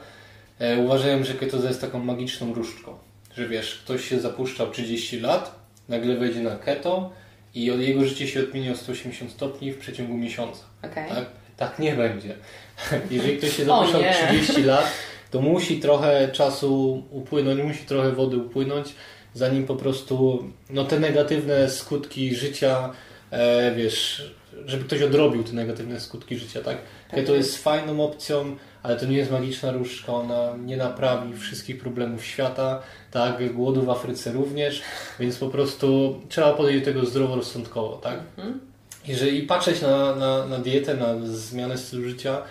e, 0.59 0.79
uważają, 0.79 1.25
że 1.25 1.35
ketoza 1.35 1.69
jest 1.69 1.81
taką 1.81 1.99
magiczną 1.99 2.55
różdżką. 2.55 2.99
Że 3.37 3.49
wiesz, 3.49 3.81
ktoś 3.85 4.09
się 4.09 4.21
zapuszczał 4.21 4.71
30 4.71 5.21
lat, 5.21 5.55
nagle 5.89 6.17
wejdzie 6.17 6.41
na 6.41 6.57
keto 6.57 7.11
i 7.55 7.71
od 7.71 7.81
jego 7.81 8.05
życie 8.05 8.29
się 8.29 8.41
odmieni 8.41 8.71
o 8.71 8.77
180 8.77 9.31
stopni 9.31 9.73
w 9.73 9.79
przeciągu 9.79 10.17
miesiąca. 10.17 10.65
Okay. 10.83 11.09
Tak? 11.09 11.27
tak 11.57 11.79
nie 11.79 11.95
będzie. 11.95 12.35
Jeżeli 13.11 13.39
ktoś 13.39 13.57
się 13.57 13.65
zapuszczał 13.65 14.03
30 14.29 14.63
lat, 14.63 14.93
to 15.31 15.41
musi 15.41 15.81
trochę 15.81 16.29
czasu 16.33 17.03
upłynąć, 17.11 17.63
musi 17.63 17.85
trochę 17.85 18.13
wody 18.13 18.37
upłynąć, 18.37 18.95
zanim 19.35 19.67
po 19.67 19.77
prostu 19.77 20.45
no, 20.71 20.85
te 20.85 21.01
negatywne 21.01 21.71
skutki 21.71 22.35
życia, 22.35 22.91
e, 23.31 23.75
wiesz, 23.75 24.31
żeby 24.67 24.85
ktoś 24.85 25.03
odrobił 25.03 25.45
te 25.45 25.53
negatywne 25.53 26.01
skutki 26.01 26.39
życia, 26.39 26.61
tak? 26.61 26.79
tak 27.11 27.25
to 27.25 27.35
jest 27.35 27.63
fajną 27.63 28.05
opcją, 28.05 28.57
ale 28.83 28.97
to 28.97 29.07
nie 29.07 29.17
jest 29.17 29.31
magiczna 29.31 29.73
różdżka, 29.73 30.13
ona 30.13 30.57
nie 30.65 30.77
naprawi 30.77 31.37
wszystkich 31.37 31.81
problemów 31.81 32.25
świata, 32.25 32.83
tak? 33.11 33.53
Głodu 33.53 33.83
w 33.83 33.91
Afryce 33.91 34.33
również, 34.33 34.83
więc 35.21 35.37
po 35.37 35.49
prostu 35.49 36.21
trzeba 36.29 36.53
podejść 36.53 36.81
do 36.81 36.85
tego 36.85 37.07
zdroworozsądkowo, 37.07 37.97
tak? 37.97 38.19
Mhm. 38.39 38.61
Jeżeli 39.07 39.43
patrzeć 39.43 39.83
na, 39.83 40.17
na, 40.17 40.47
na 40.47 40.59
dietę, 40.59 40.95
na 40.95 41.15
zmianę 41.27 41.79
stylu 41.79 42.09
życia, 42.09 42.43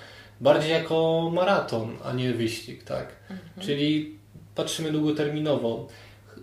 bardziej 0.42 0.72
jako 0.72 1.30
maraton, 1.34 1.98
a 2.04 2.14
nie 2.14 2.34
wyścig, 2.34 2.84
tak? 2.84 3.08
Mhm. 3.30 3.50
Czyli 3.60 4.16
patrzymy 4.56 4.92
długoterminowo. 4.92 5.88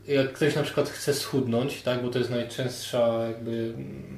Jak 0.08 0.32
ktoś 0.32 0.56
na 0.56 0.62
przykład 0.62 0.88
chce 0.88 1.14
schudnąć, 1.14 1.82
tak, 1.82 2.02
bo 2.02 2.08
to 2.08 2.18
jest 2.18 2.30
najczęstsza 2.30 3.26
jakby 3.26 3.50
mm, 3.50 4.16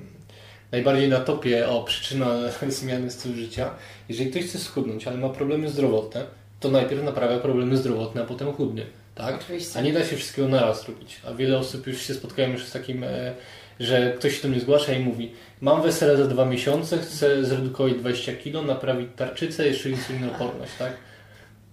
najbardziej 0.73 1.09
na 1.09 1.21
topie 1.21 1.69
o 1.69 1.83
przyczyna 1.83 2.37
zmiany 2.69 3.11
stylu 3.11 3.35
życia. 3.35 3.71
Jeżeli 4.09 4.31
ktoś 4.31 4.45
chce 4.45 4.59
schudnąć, 4.59 5.07
ale 5.07 5.17
ma 5.17 5.29
problemy 5.29 5.71
zdrowotne, 5.71 6.25
to 6.61 6.71
najpierw 6.71 7.03
naprawia 7.03 7.39
problemy 7.39 7.77
zdrowotne, 7.77 8.23
a 8.23 8.25
potem 8.25 8.53
chudnie. 8.53 8.87
Tak? 9.15 9.35
Oczywiście. 9.35 9.79
A 9.79 9.83
nie 9.83 9.93
da 9.93 10.05
się 10.05 10.17
wszystkiego 10.17 10.49
naraz 10.49 10.89
robić. 10.89 11.21
A 11.27 11.35
wiele 11.35 11.59
osób 11.59 11.87
już 11.87 12.03
się 12.03 12.15
spotkają 12.15 12.53
już 12.53 12.65
z 12.65 12.73
takim, 12.73 13.05
e, 13.05 13.35
że 13.81 14.13
ktoś 14.19 14.37
się 14.37 14.43
do 14.43 14.49
mnie 14.49 14.61
zgłasza 14.61 14.93
i 14.93 15.01
mówi 15.01 15.33
mam 15.61 15.83
wesele 15.83 16.17
za 16.17 16.27
dwa 16.27 16.45
miesiące, 16.45 16.99
chcę 16.99 17.45
zredukować 17.45 17.95
20 17.95 18.33
kg, 18.33 18.67
naprawić 18.67 19.09
tarczycę, 19.17 19.67
jeszcze 19.67 19.91
insulinoporność, 19.91 20.73
tak? 20.79 20.93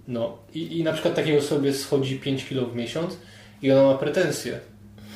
No 0.08 0.38
I, 0.54 0.80
i 0.80 0.84
na 0.84 0.94
przykład 0.94 1.16
takiej 1.16 1.38
osobie 1.38 1.74
schodzi 1.74 2.20
5 2.20 2.46
kg 2.46 2.72
w 2.72 2.76
miesiąc 2.76 3.18
i 3.62 3.72
ona 3.72 3.84
ma 3.84 3.98
pretensje. 3.98 4.60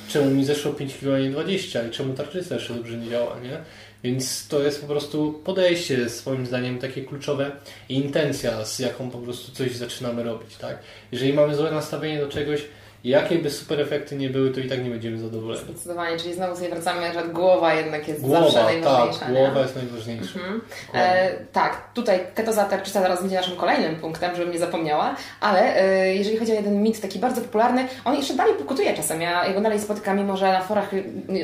Czemu 0.10 0.32
mi 0.32 0.46
zeszło 0.46 0.74
5 0.74 0.98
kg, 0.98 1.16
a 1.16 1.20
nie 1.20 1.30
20 1.30 1.88
i 1.88 1.92
czemu 1.92 2.14
tarczyca 2.14 2.56
jeszcze 2.56 2.74
dobrze 2.74 2.98
nie 2.98 3.10
działa, 3.10 3.40
nie? 3.40 3.58
Więc 4.04 4.48
to 4.48 4.64
jest 4.64 4.82
po 4.82 4.88
prostu 4.88 5.42
podejście, 5.44 6.10
swoim 6.10 6.46
zdaniem, 6.46 6.80
takie 6.80 7.02
kluczowe 7.02 7.52
i 7.90 7.96
intencja, 7.96 8.66
z 8.66 8.80
jaką 8.80 9.10
po 9.10 9.18
prostu 9.18 9.52
coś 9.52 9.76
zaczynamy 9.76 10.24
robić, 10.24 10.56
tak? 10.56 10.80
Jeżeli 11.12 11.34
mamy 11.34 11.56
złe 11.56 11.72
nastawienie 11.72 12.20
do 12.20 12.28
czegoś, 12.28 12.62
Jakie 13.04 13.36
by 13.36 13.52
super 13.52 13.82
efekty 13.82 14.16
nie 14.16 14.30
były, 14.30 14.52
to 14.52 14.60
i 14.60 14.70
tak 14.70 14.84
nie 14.84 14.90
będziemy 14.90 15.18
zadowoleni. 15.18 15.64
Zdecydowanie, 15.64 16.18
czyli 16.18 16.34
znowu 16.34 16.56
sobie 16.56 16.70
wracamy, 16.70 17.14
że 17.14 17.24
głowa 17.28 17.74
jednak 17.74 18.08
jest 18.08 18.22
głowa, 18.22 18.42
zawsze 18.42 18.64
najważniejsza. 18.64 19.20
Tak, 19.20 19.34
głowa 19.34 19.62
jest 19.62 19.76
najważniejsza. 19.76 20.40
Mhm. 20.40 20.62
E, 20.94 21.32
tak, 21.52 21.94
tutaj 21.94 22.20
ketoza 22.36 22.66
tarczyca 22.66 23.02
zaraz 23.02 23.22
będzie 23.22 23.36
naszym 23.36 23.56
kolejnym 23.56 23.96
punktem, 23.96 24.36
żebym 24.36 24.54
nie 24.54 24.60
zapomniała, 24.60 25.16
ale 25.40 25.82
e, 25.82 26.16
jeżeli 26.16 26.38
chodzi 26.38 26.52
o 26.52 26.56
jeden 26.56 26.82
mit 26.84 27.02
taki 27.02 27.20
bardzo 27.20 27.42
popularny, 27.42 27.88
on 28.06 28.16
jeszcze 28.16 28.34
dalej 28.34 28.54
pokutuje 28.54 28.94
czasem. 28.94 29.22
Ja 29.22 29.48
jego 29.48 29.62
dalej 29.62 29.80
spotykam, 29.80 30.18
mimo 30.18 30.38
że 30.38 30.52
na 30.52 30.62
forach 30.62 30.92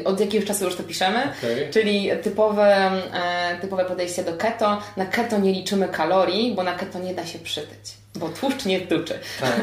od 0.05 0.19
jakiegoś 0.19 0.47
czasu 0.47 0.65
już 0.65 0.75
to 0.75 0.83
piszemy, 0.83 1.19
okay. 1.19 1.67
czyli 1.71 2.11
typowe, 2.23 2.91
e, 3.13 3.57
typowe 3.61 3.85
podejście 3.85 4.23
do 4.23 4.33
keto. 4.33 4.81
Na 4.97 5.05
keto 5.05 5.37
nie 5.37 5.51
liczymy 5.51 5.87
kalorii, 5.87 6.55
bo 6.55 6.63
na 6.63 6.73
keto 6.73 6.99
nie 6.99 7.13
da 7.13 7.25
się 7.25 7.39
przytyć. 7.39 8.04
Bo 8.15 8.29
tłuszcz 8.29 8.65
nie 8.65 8.81
tuczy. 8.81 9.13
Tak. 9.39 9.61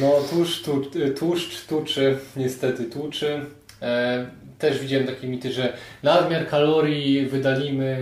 No 0.00 0.12
tłuszcz, 0.30 0.64
tu, 0.64 0.82
tłuszcz 1.18 1.66
tuczy, 1.66 2.18
niestety 2.36 2.84
tłuczy. 2.84 3.40
E, 3.82 4.26
też 4.58 4.78
widziałem 4.78 5.06
takie 5.06 5.28
mity, 5.28 5.52
że 5.52 5.72
nadmiar 6.02 6.48
kalorii 6.48 7.26
wydalimy 7.26 7.98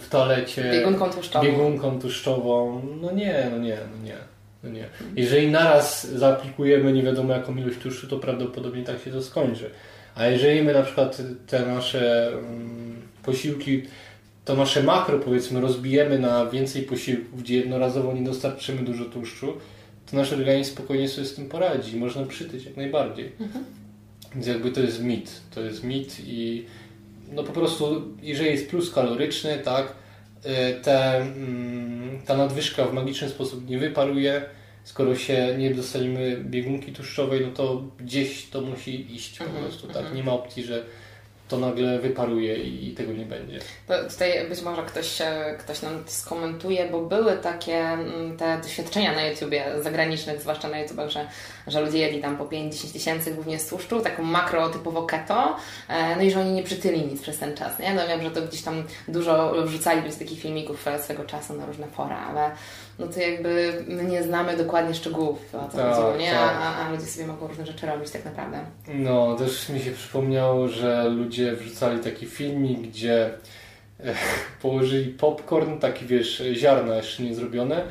w 0.00 0.08
toalecie 0.08 0.70
biegunką 0.72 1.10
tłuszczową. 1.10 1.46
Biegunką 1.46 2.00
tłuszczową. 2.00 2.82
No 3.00 3.12
nie, 3.12 3.48
no 3.50 3.58
nie, 3.58 3.78
no 3.96 4.04
nie. 4.04 4.16
No 4.62 4.70
nie. 4.70 4.84
Jeżeli 5.16 5.50
naraz 5.50 6.06
zaaplikujemy 6.06 6.92
nie 6.92 7.02
wiadomo 7.02 7.32
jaką 7.32 7.56
ilość 7.56 7.78
tłuszczu, 7.78 8.06
to 8.06 8.18
prawdopodobnie 8.18 8.84
tak 8.84 9.02
się 9.04 9.10
to 9.10 9.22
skończy. 9.22 9.70
A 10.14 10.26
jeżeli 10.26 10.62
my 10.62 10.72
na 10.72 10.82
przykład 10.82 11.22
te 11.46 11.66
nasze 11.66 12.30
um, 12.36 13.02
posiłki, 13.22 13.82
to 14.48 14.56
nasze 14.56 14.82
makro 14.82 15.18
powiedzmy 15.18 15.60
rozbijemy 15.60 16.18
na 16.18 16.46
więcej 16.46 16.82
posiłków, 16.82 17.42
gdzie 17.42 17.56
jednorazowo 17.56 18.12
nie 18.12 18.22
dostarczymy 18.22 18.82
dużo 18.82 19.04
tłuszczu, 19.04 19.52
to 20.10 20.16
nasz 20.16 20.32
organizm 20.32 20.72
spokojnie 20.72 21.08
sobie 21.08 21.26
z 21.26 21.34
tym 21.34 21.48
poradzi. 21.48 21.96
Można 21.96 22.26
przytyć 22.26 22.64
jak 22.64 22.76
najbardziej. 22.76 23.32
Mhm. 23.40 23.64
Więc 24.34 24.46
jakby 24.46 24.70
to 24.70 24.80
jest 24.80 25.02
mit. 25.02 25.40
To 25.54 25.60
jest 25.60 25.84
mit 25.84 26.16
i 26.26 26.64
no 27.32 27.44
po 27.44 27.52
prostu, 27.52 28.02
jeżeli 28.22 28.50
jest 28.50 28.70
plus 28.70 28.92
kaloryczny, 28.92 29.58
tak, 29.58 29.86
y, 29.86 30.80
te, 30.82 31.16
mm, 31.16 32.20
ta 32.26 32.36
nadwyżka 32.36 32.84
w 32.84 32.92
magiczny 32.92 33.28
sposób 33.28 33.68
nie 33.68 33.78
wyparuje, 33.78 34.42
skoro 34.84 35.16
się 35.16 35.54
nie 35.58 35.74
dostaniemy 35.74 36.36
biegunki 36.44 36.92
tłuszczowej, 36.92 37.40
no 37.40 37.52
to 37.52 37.82
gdzieś 38.00 38.46
to 38.50 38.60
musi 38.60 39.14
iść 39.14 39.38
po 39.38 39.44
mhm, 39.44 39.64
prostu, 39.64 39.86
tak? 39.86 39.96
Mhm. 39.96 40.16
Nie 40.16 40.22
ma 40.22 40.32
opcji, 40.32 40.64
że 40.64 40.84
to 41.48 41.58
nagle 41.58 41.98
wyparuje 41.98 42.56
i 42.56 42.94
tego 42.94 43.12
nie 43.12 43.24
będzie. 43.24 43.58
To 43.86 44.08
tutaj 44.10 44.48
być 44.48 44.62
może 44.62 44.82
ktoś, 44.82 45.18
ktoś 45.58 45.82
nam 45.82 46.04
skomentuje, 46.06 46.88
bo 46.90 47.00
były 47.00 47.36
takie 47.36 47.78
mm, 47.78 48.36
te 48.36 48.58
doświadczenia 48.62 49.14
na 49.14 49.26
YouTubie 49.26 49.64
zagranicznych, 49.82 50.40
zwłaszcza 50.40 50.68
na 50.68 50.78
YouTubach, 50.78 51.10
że, 51.10 51.28
że 51.66 51.80
ludzie 51.80 51.98
jedli 51.98 52.22
tam 52.22 52.36
po 52.36 52.44
5-10 52.44 52.92
tysięcy 52.92 53.34
głównie 53.34 53.58
z 53.58 53.68
tłuszczu, 53.68 54.00
taką 54.00 54.22
makro 54.22 54.68
typowo 54.68 55.02
keto, 55.02 55.56
e, 55.88 56.16
no 56.16 56.22
i 56.22 56.30
że 56.30 56.40
oni 56.40 56.52
nie 56.52 56.62
przytyli 56.62 57.06
nic 57.06 57.22
przez 57.22 57.38
ten 57.38 57.56
czas, 57.56 57.78
nie? 57.78 57.94
No 57.94 58.08
wiem, 58.08 58.22
że 58.22 58.30
to 58.30 58.42
gdzieś 58.42 58.62
tam 58.62 58.84
dużo 59.08 59.54
wrzucali 59.66 60.12
z 60.12 60.18
takich 60.18 60.40
filmików 60.40 60.86
swego 60.98 61.24
czasu 61.24 61.54
na 61.54 61.66
różne 61.66 61.86
fora, 61.86 62.16
ale 62.16 62.50
no 62.98 63.06
to 63.06 63.20
jakby 63.20 63.84
my 63.88 64.04
nie 64.04 64.22
znamy 64.22 64.56
dokładnie 64.56 64.94
szczegółów, 64.94 65.54
o 65.54 65.68
co 65.68 65.76
tak, 65.76 65.94
chodziło, 65.94 66.16
nie? 66.16 66.30
Tak. 66.30 66.56
A, 66.60 66.76
a, 66.76 66.90
ludzie 66.90 67.06
sobie 67.06 67.26
mogą 67.26 67.46
różne 67.46 67.66
rzeczy 67.66 67.86
robić 67.86 68.10
tak 68.10 68.24
naprawdę. 68.24 68.60
No, 68.88 69.36
też 69.36 69.68
mi 69.68 69.80
się 69.80 69.90
przypomniało, 69.90 70.68
że 70.68 71.08
ludzie 71.08 71.56
wrzucali 71.56 72.00
taki 72.00 72.26
filmik, 72.26 72.80
gdzie 72.80 73.30
e, 74.00 74.14
położyli 74.62 75.12
popcorn, 75.12 75.78
taki 75.78 76.06
wiesz, 76.06 76.42
ziarna 76.54 76.96
jeszcze 76.96 77.22
nie 77.22 77.34
zrobione, 77.34 77.84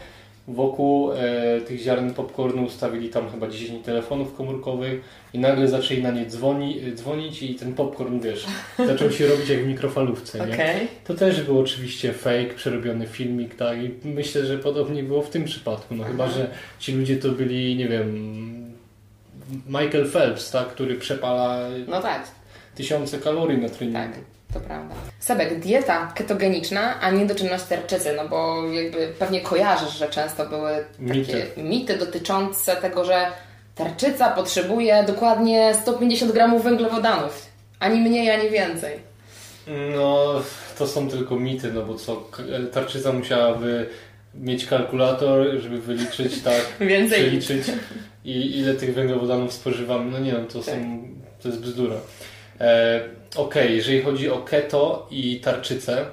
wokół 0.48 1.12
e, 1.12 1.62
tych 1.62 1.80
ziaren 1.80 2.14
popcornu 2.14 2.64
ustawili 2.64 3.10
tam 3.10 3.30
chyba 3.30 3.48
10 3.48 3.86
telefonów 3.86 4.36
komórkowych 4.36 5.02
i 5.34 5.40
nagle 5.40 5.68
zaczęli 5.68 6.02
na 6.02 6.12
nie 6.12 6.26
dzwoni, 6.26 6.82
dzwonić 6.96 7.44
i 7.44 7.56
ten 7.56 7.74
popcorn, 7.74 8.20
wiesz, 8.20 8.46
zaczął 8.88 9.12
się 9.12 9.28
robić 9.28 9.50
jak 9.50 9.64
w 9.64 9.68
mikrofalówce, 9.68 10.48
nie? 10.48 10.54
Okay. 10.54 10.88
To 11.04 11.14
też 11.14 11.42
był 11.42 11.60
oczywiście 11.60 12.14
fake, 12.14 12.54
przerobiony 12.56 13.08
filmik, 13.08 13.56
tak? 13.56 13.84
I 13.84 13.92
myślę, 14.04 14.46
że 14.46 14.58
podobnie 14.58 15.04
było 15.04 15.22
w 15.22 15.30
tym 15.30 15.46
przypadku, 15.46 15.96
no 15.96 16.04
Aha. 16.04 16.12
chyba, 16.12 16.28
że 16.30 16.50
ci 16.80 16.94
ludzie 16.94 17.18
to 17.18 17.30
byli, 17.30 17.76
nie 17.76 17.88
wiem, 17.88 18.38
Michael 19.68 20.10
Phelps, 20.12 20.52
tak? 20.52 20.68
Który 20.68 20.96
przepala 20.96 21.60
no 21.88 22.02
tak. 22.02 22.28
tysiące 22.76 23.18
kalorii 23.20 23.58
na 23.58 23.70
treningu. 23.70 24.00
Tak 24.00 24.37
to 24.54 24.60
prawda. 24.60 24.96
Sebek, 25.20 25.60
dieta 25.60 26.12
ketogeniczna, 26.16 27.00
a 27.02 27.12
nie 27.12 27.26
doczynność 27.26 27.64
tarczycy, 27.64 28.14
no 28.18 28.28
bo 28.28 28.68
jakby 28.68 29.08
pewnie 29.20 29.42
kojarzysz, 29.42 29.98
że 29.98 30.10
często 30.10 30.46
były 30.46 30.72
takie 31.08 31.20
mity, 31.20 31.48
mity 31.58 31.98
dotyczące 31.98 32.76
tego, 32.76 33.06
że 33.06 33.28
tarczyca 33.76 34.30
potrzebuje 34.30 35.04
dokładnie 35.08 35.74
150 35.82 36.32
gramów 36.32 36.64
węglowodanów. 36.64 37.46
Ani 37.80 38.02
mniej, 38.02 38.32
ani 38.32 38.50
więcej. 38.50 39.00
No, 39.96 40.42
to 40.78 40.88
są 40.88 41.10
tylko 41.10 41.36
mity, 41.36 41.74
no 41.74 41.86
bo 41.86 41.96
co, 41.96 42.24
tarczyca 42.72 43.14
musiałaby 43.14 43.90
mieć 44.36 44.66
kalkulator, 44.66 45.48
żeby 45.60 45.82
wyliczyć, 45.82 46.42
tak, 46.44 46.62
Więcej. 46.80 47.20
przeliczyć 47.20 47.68
i 48.26 48.58
ile 48.60 48.74
tych 48.74 48.94
węglowodanów 48.94 49.54
spożywamy. 49.54 50.12
No 50.12 50.20
nie 50.20 50.32
wiem, 50.32 50.48
to, 50.48 50.60
tak. 50.60 50.66
są, 50.76 51.08
to 51.42 51.50
jest 51.50 51.62
bzdura. 51.62 51.96
E, 52.60 53.02
ok, 53.36 53.56
jeżeli 53.70 54.02
chodzi 54.02 54.30
o 54.30 54.38
keto 54.38 55.08
i 55.12 55.40
tarczycę, 55.40 56.06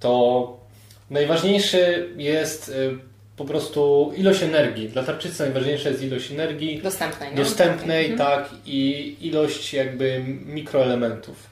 to 0.00 0.56
najważniejszy 1.10 2.08
jest 2.16 2.68
y, 2.68 2.98
po 3.36 3.44
prostu 3.44 4.12
ilość 4.16 4.42
energii. 4.42 4.88
Dla 4.88 5.02
tarczycy 5.02 5.42
najważniejsza 5.42 5.88
jest 5.88 6.02
ilość 6.02 6.30
energii 6.30 6.82
dostępnej, 6.82 7.30
no? 7.30 7.36
dostępnej 7.36 8.10
mhm. 8.10 8.30
tak, 8.30 8.50
i 8.66 9.16
ilość 9.20 9.74
jakby 9.74 10.24
mikroelementów. 10.46 11.46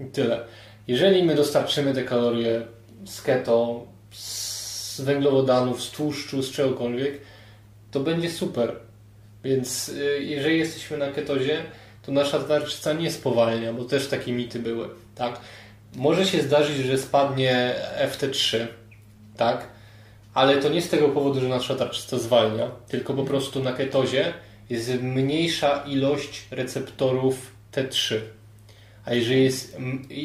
I 0.00 0.04
tyle. 0.04 0.40
Jeżeli 0.88 1.22
my 1.22 1.34
dostarczymy 1.34 1.94
te 1.94 2.02
kalorie 2.02 2.62
z 3.04 3.22
keto, 3.22 3.86
z 4.12 5.00
węglowodanów, 5.00 5.82
z 5.82 5.90
tłuszczu, 5.90 6.42
z 6.42 6.50
czegokolwiek, 6.50 7.18
to 7.90 8.00
będzie 8.00 8.30
super. 8.30 8.72
Więc 9.44 9.88
y, 9.88 10.18
jeżeli 10.22 10.58
jesteśmy 10.58 10.96
na 10.98 11.08
ketozie, 11.12 11.62
to 12.02 12.12
nasza 12.12 12.38
tarczyca 12.38 12.92
nie 12.92 13.10
spowalnia, 13.10 13.72
bo 13.72 13.84
też 13.84 14.08
takie 14.08 14.32
mity 14.32 14.58
były, 14.58 14.88
tak? 15.14 15.40
Może 15.96 16.26
się 16.26 16.42
zdarzyć, 16.42 16.76
że 16.76 16.98
spadnie 16.98 17.74
FT3, 18.12 18.66
tak? 19.36 19.68
Ale 20.34 20.56
to 20.56 20.68
nie 20.68 20.82
z 20.82 20.88
tego 20.88 21.08
powodu, 21.08 21.40
że 21.40 21.48
nasza 21.48 21.74
tarczyca 21.74 22.18
zwalnia, 22.18 22.70
tylko 22.88 23.14
po 23.14 23.24
prostu 23.24 23.62
na 23.62 23.72
ketozie 23.72 24.32
jest 24.70 24.90
mniejsza 25.02 25.84
ilość 25.86 26.46
receptorów 26.50 27.52
T3. 27.72 28.14
A 29.04 29.14
jeżeli 29.14 29.44
jest 29.44 29.78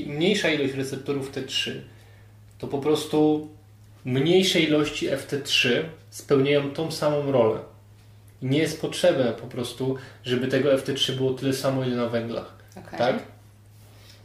mniejsza 0.07 0.49
ilość 0.49 0.73
receptorów 0.73 1.32
T3, 1.32 1.71
to 2.57 2.67
po 2.67 2.78
prostu 2.78 3.49
mniejsze 4.05 4.59
ilości 4.59 5.09
FT3 5.09 5.84
spełniają 6.09 6.71
tą 6.71 6.91
samą 6.91 7.32
rolę 7.32 7.59
nie 8.41 8.57
jest 8.57 8.81
potrzebne 8.81 9.33
po 9.33 9.47
prostu, 9.47 9.95
żeby 10.23 10.47
tego 10.47 10.69
FT3 10.69 11.11
było 11.11 11.33
tyle 11.33 11.53
samo, 11.53 11.83
ile 11.83 11.95
na 11.95 12.07
węglach. 12.07 12.53
Okay. 12.75 12.99
Tak? 12.99 13.23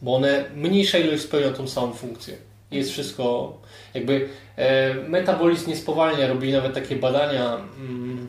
Bo 0.03 0.15
one 0.15 0.45
mniejsza 0.57 0.99
ilość 0.99 1.23
spełnia 1.23 1.51
tą 1.51 1.69
samą 1.69 1.93
funkcję. 1.93 2.37
Jest 2.71 2.89
mhm. 2.89 2.93
wszystko 2.93 3.59
jakby 3.95 4.29
e, 4.57 4.95
metabolizm 4.95 5.69
nie 5.69 5.77
spowalnia. 5.77 6.29
Robili 6.29 6.53
nawet 6.53 6.75
takie 6.75 6.97
badania 6.97 7.57
mm, 7.79 8.29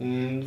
mm, 0.00 0.46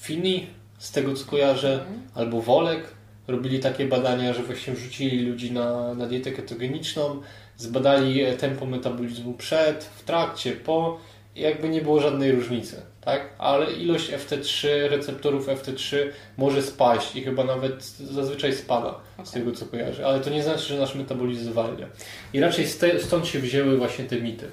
Fini, 0.00 0.46
z 0.78 0.92
tego 0.92 1.14
co 1.14 1.24
kojarzę, 1.30 1.72
mm. 1.72 2.02
albo 2.14 2.42
Wolek. 2.42 2.84
Robili 3.28 3.60
takie 3.60 3.86
badania, 3.86 4.32
że 4.32 4.42
właśnie 4.42 4.72
wrzucili 4.72 5.26
ludzi 5.26 5.52
na, 5.52 5.94
na 5.94 6.06
dietę 6.06 6.32
ketogeniczną, 6.32 7.20
zbadali 7.56 8.36
tempo 8.38 8.66
metabolizmu 8.66 9.34
przed, 9.34 9.84
w 9.84 10.04
trakcie, 10.04 10.52
po 10.52 10.98
i 11.36 11.40
jakby 11.40 11.68
nie 11.68 11.82
było 11.82 12.00
żadnej 12.00 12.32
różnicy 12.32 12.91
tak? 13.04 13.20
Ale 13.38 13.72
ilość 13.72 14.10
FT3, 14.10 14.68
receptorów 14.90 15.48
FT3 15.48 15.96
może 16.36 16.62
spaść 16.62 17.16
i 17.16 17.22
chyba 17.22 17.44
nawet 17.44 17.84
zazwyczaj 17.84 18.52
spada 18.52 18.88
okay. 18.88 19.26
z 19.26 19.30
tego 19.30 19.52
co 19.52 19.66
kojarzę, 19.66 20.06
ale 20.06 20.20
to 20.20 20.30
nie 20.30 20.42
znaczy, 20.42 20.62
że 20.62 20.78
nasz 20.78 20.94
metabolizm 20.94 21.50
zwalnia. 21.50 21.86
I 22.32 22.40
raczej 22.40 22.66
stąd 22.98 23.26
się 23.26 23.38
wzięły 23.38 23.78
właśnie 23.78 24.04
te 24.04 24.16
mity. 24.16 24.50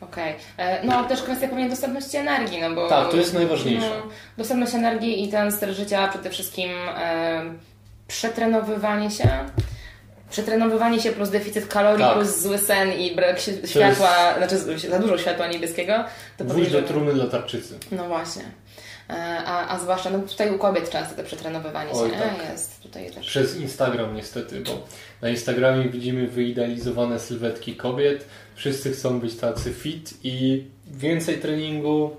Okej. 0.00 0.34
Okay. 0.54 0.66
E, 0.66 0.84
no 0.86 1.04
też 1.04 1.22
kwestia 1.22 1.48
pewnie 1.48 1.68
dostępności 1.68 2.16
energii, 2.16 2.60
no 2.60 2.74
bo... 2.74 2.88
Tak, 2.88 3.10
to 3.10 3.16
jest 3.16 3.34
najważniejsze. 3.34 3.90
No, 4.04 4.10
dostępność 4.38 4.74
energii 4.74 5.24
i 5.24 5.28
ten 5.28 5.52
styl 5.52 5.74
życia 5.74 6.08
przede 6.08 6.30
wszystkim 6.30 6.70
e, 6.88 7.42
przetrenowywanie 8.08 9.10
się 9.10 9.28
przetrenowywanie 10.34 11.00
się 11.00 11.12
plus 11.12 11.30
deficyt 11.30 11.66
kalorii 11.66 12.04
tak. 12.04 12.14
plus 12.14 12.40
zły 12.40 12.58
sen 12.58 12.92
i 12.92 13.14
brak 13.14 13.40
światła, 13.64 14.34
jest... 14.50 14.64
znaczy 14.64 14.90
za 14.90 14.98
dużo 14.98 15.18
światła 15.18 15.46
niebieskiego. 15.46 16.04
To 16.36 16.44
Wóź 16.44 16.70
do 16.70 16.82
trumny 16.82 17.12
dla 17.14 17.26
tarczycy. 17.26 17.78
No 17.92 18.08
właśnie. 18.08 18.42
E, 19.10 19.14
a, 19.46 19.68
a 19.68 19.78
zwłaszcza 19.78 20.10
no 20.10 20.18
tutaj 20.18 20.54
u 20.54 20.58
kobiet 20.58 20.90
często 20.90 21.14
to 21.14 21.22
przetrenowywanie 21.22 21.90
Oj, 21.92 22.10
się 22.10 22.16
tak. 22.16 22.50
jest 22.52 22.82
tutaj 22.82 23.10
też. 23.10 23.26
Przez 23.26 23.56
Instagram 23.56 24.16
niestety, 24.16 24.60
bo 24.60 24.86
na 25.22 25.28
Instagramie 25.28 25.88
widzimy 25.88 26.28
wyidealizowane 26.28 27.20
sylwetki 27.20 27.76
kobiet. 27.76 28.26
Wszyscy 28.54 28.92
chcą 28.92 29.20
być 29.20 29.36
tacy 29.36 29.72
fit 29.72 30.14
i 30.22 30.64
więcej 30.86 31.38
treningu, 31.38 32.16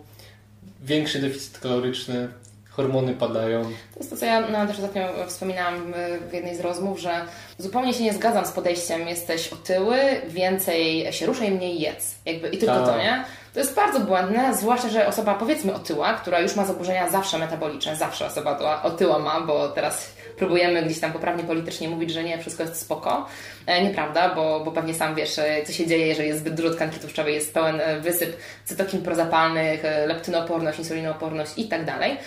większy 0.83 1.19
deficyt 1.19 1.59
kaloryczny, 1.59 2.27
hormony 2.75 3.13
padają. 3.13 3.63
To 3.63 3.99
jest 3.99 4.09
to, 4.09 4.17
co 4.17 4.25
ja 4.25 4.41
no, 4.41 4.67
też 4.67 4.75
ostatnio 4.75 5.01
wspominałam 5.27 5.93
w 6.29 6.33
jednej 6.33 6.55
z 6.55 6.59
rozmów, 6.59 6.99
że 6.99 7.21
zupełnie 7.57 7.93
się 7.93 8.03
nie 8.03 8.13
zgadzam 8.13 8.45
z 8.45 8.51
podejściem 8.51 9.07
jesteś 9.07 9.53
otyły, 9.53 9.97
więcej 10.27 11.13
się 11.13 11.25
ruszaj, 11.25 11.51
mniej 11.51 11.79
jedz. 11.79 12.15
Jakby, 12.25 12.49
I 12.49 12.57
tylko 12.57 12.75
to, 12.75 12.87
tak. 12.87 12.97
nie? 12.97 13.23
To 13.53 13.59
jest 13.59 13.75
bardzo 13.75 13.99
błędne, 13.99 14.55
zwłaszcza, 14.55 14.89
że 14.89 15.07
osoba 15.07 15.33
powiedzmy 15.33 15.73
otyła, 15.73 16.13
która 16.13 16.39
już 16.39 16.55
ma 16.55 16.65
zaburzenia 16.65 17.09
zawsze 17.09 17.37
metaboliczne, 17.37 17.95
zawsze 17.95 18.25
osoba 18.25 18.81
otyła 18.83 19.19
ma, 19.19 19.41
bo 19.41 19.69
teraz 19.69 20.15
próbujemy 20.37 20.83
gdzieś 20.83 20.99
tam 20.99 21.13
poprawnie 21.13 21.43
politycznie 21.43 21.89
mówić, 21.89 22.11
że 22.11 22.23
nie, 22.23 22.37
wszystko 22.37 22.63
jest 22.63 22.81
spoko. 22.81 23.25
E, 23.65 23.83
nieprawda, 23.83 24.35
bo, 24.35 24.61
bo 24.65 24.71
pewnie 24.71 24.93
sam 24.93 25.15
wiesz, 25.15 25.39
e, 25.39 25.63
co 25.65 25.73
się 25.73 25.87
dzieje, 25.87 26.07
jeżeli 26.07 26.27
jest 26.27 26.39
zbyt 26.39 26.53
dużo 26.53 26.69
tkanki 26.69 26.99
tłuszczowej, 26.99 27.33
jest 27.33 27.53
pełen 27.53 27.81
e, 27.81 27.99
wysyp 27.99 28.37
cytokin 28.65 29.01
prozapalnych, 29.01 29.83
leptynooporność, 30.07 30.79
insulinooporność 30.79 31.51
i 31.57 31.67
tak 31.67 31.85
dalej. 31.85 32.17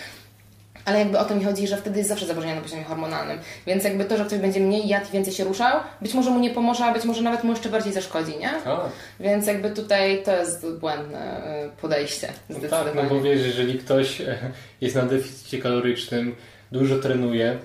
Ale 0.89 0.99
jakby 0.99 1.19
o 1.19 1.25
to 1.25 1.35
mi 1.35 1.43
chodzi, 1.43 1.67
że 1.67 1.77
wtedy 1.77 1.97
jest 1.97 2.09
zawsze 2.09 2.25
zaburzenie 2.25 2.55
na 2.55 2.61
poziomie 2.61 2.83
hormonalnym. 2.83 3.39
Więc 3.67 3.83
jakby 3.83 4.05
to, 4.05 4.17
że 4.17 4.25
ktoś 4.25 4.39
będzie 4.39 4.59
mniej 4.59 4.87
jadł 4.87 5.07
i 5.09 5.11
więcej 5.11 5.33
się 5.33 5.43
ruszał, 5.43 5.79
być 6.01 6.13
może 6.13 6.29
mu 6.31 6.39
nie 6.39 6.49
pomoże, 6.49 6.85
a 6.85 6.93
być 6.93 7.03
może 7.05 7.21
nawet 7.21 7.43
mu 7.43 7.51
jeszcze 7.51 7.69
bardziej 7.69 7.93
zaszkodzi, 7.93 8.37
nie? 8.37 8.49
A, 8.65 8.79
Więc 9.19 9.47
jakby 9.47 9.69
tutaj 9.71 10.23
to 10.25 10.31
jest 10.37 10.67
błędne 10.79 11.41
y, 11.67 11.81
podejście. 11.81 12.27
no 12.49 12.55
tak, 12.69 12.87
no 12.95 13.03
bo 13.03 13.21
wiesz, 13.21 13.41
jeżeli 13.45 13.79
ktoś 13.79 14.21
e, 14.21 14.37
jest 14.81 14.95
na 14.95 15.01
deficycie 15.05 15.57
kalorycznym, 15.57 16.35
dużo 16.71 16.99
trenuje, 16.99 17.57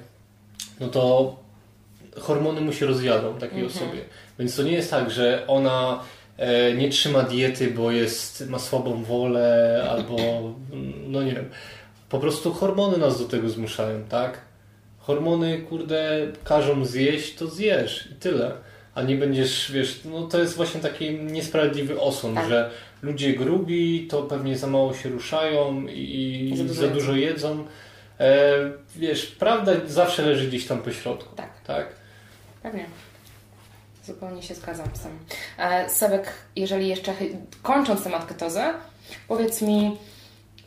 no 0.81 0.89
to 0.89 1.37
hormony 2.21 2.61
mu 2.61 2.73
się 2.73 2.87
rozjadą 2.87 3.35
takiej 3.35 3.61
Mhm. 3.63 3.67
osobie. 3.67 4.01
Więc 4.39 4.57
to 4.57 4.63
nie 4.63 4.73
jest 4.73 4.91
tak, 4.91 5.11
że 5.11 5.45
ona 5.47 6.01
e, 6.39 6.73
nie 6.75 6.89
trzyma 6.89 7.23
diety, 7.23 7.71
bo 7.71 7.91
jest, 7.91 8.49
ma 8.49 8.59
słabą 8.59 9.03
wolę 9.05 9.87
albo 9.91 10.17
no 11.07 11.23
nie 11.23 11.33
wiem. 11.35 11.51
Po 12.09 12.19
prostu 12.19 12.53
hormony 12.53 12.99
nas 12.99 13.19
do 13.19 13.25
tego 13.25 13.49
zmuszają, 13.49 14.05
tak? 14.05 14.41
Hormony, 14.99 15.59
kurde, 15.59 16.27
każą 16.45 16.85
zjeść, 16.85 17.35
to 17.35 17.47
zjesz 17.47 18.09
i 18.13 18.15
tyle. 18.15 18.53
A 18.95 19.03
nie 19.03 19.17
będziesz, 19.17 19.73
wiesz, 19.73 20.01
no 20.05 20.23
to 20.27 20.39
jest 20.39 20.57
właśnie 20.57 20.81
taki 20.81 21.11
niesprawiedliwy 21.15 22.01
osąd, 22.01 22.35
Tak. 22.35 22.49
że 22.49 22.71
ludzie 23.03 23.33
grubi, 23.33 24.07
to 24.11 24.23
pewnie 24.23 24.59
za 24.59 24.67
mało 24.67 24.95
się 24.95 25.09
ruszają 25.09 25.87
i, 25.87 26.53
za 26.57 26.75
za, 26.75 26.83
dużo 26.83 26.89
dużo, 26.95 27.17
jedzą. 27.17 27.65
E, 28.21 28.55
wiesz, 28.97 29.27
prawda 29.27 29.73
zawsze 29.87 30.23
leży 30.27 30.49
gdzieś 30.49 30.67
tam 30.67 30.83
po 30.83 30.93
środku. 30.93 31.37
Tak. 31.37 31.51
tak? 31.67 31.87
Pewnie. 32.63 32.87
Zupełnie 34.05 34.43
się 34.43 34.55
zgadzam 34.55 34.87
z 34.95 35.01
tym. 35.01 35.19
E, 35.59 35.89
Sebek, 35.91 36.33
jeżeli 36.57 36.89
jeszcze 36.89 37.13
kończąc 37.63 38.05
temat 38.05 38.27
ketozy, 38.27 38.63
powiedz 39.29 39.63
mi, 39.63 39.97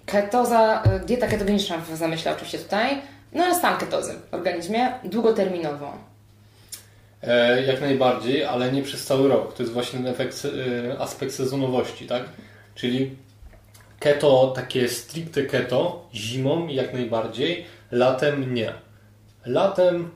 ketoza, 0.08 0.84
e, 0.84 1.00
dieta 1.00 1.28
ketogeniczna 1.28 1.78
w 1.78 1.96
zamyśle 1.96 2.32
oczywiście 2.32 2.58
tutaj, 2.58 3.02
no 3.34 3.44
ale 3.44 3.56
stan 3.56 3.78
ketozy 3.78 4.14
w 4.14 4.34
organizmie 4.34 4.92
długoterminowo. 5.04 5.94
E, 7.24 7.64
jak 7.64 7.82
najbardziej, 7.82 8.44
ale 8.44 8.72
nie 8.72 8.84
przez 8.84 9.06
cały 9.06 9.30
rok. 9.30 9.54
To 9.54 9.64
jest 9.64 9.74
właśnie 9.74 10.00
ten 10.00 10.08
efekt, 10.08 10.48
e, 10.94 11.00
aspekt 11.00 11.34
sezonowości, 11.34 12.08
tak? 12.08 12.24
Czyli 12.76 13.16
keto, 14.00 14.54
takie 14.56 14.90
stricte 14.90 15.44
keto, 15.44 16.08
zimą 16.14 16.68
jak 16.68 16.94
najbardziej, 16.94 17.66
latem 17.92 18.54
nie. 18.54 18.74
Latem 19.46 20.12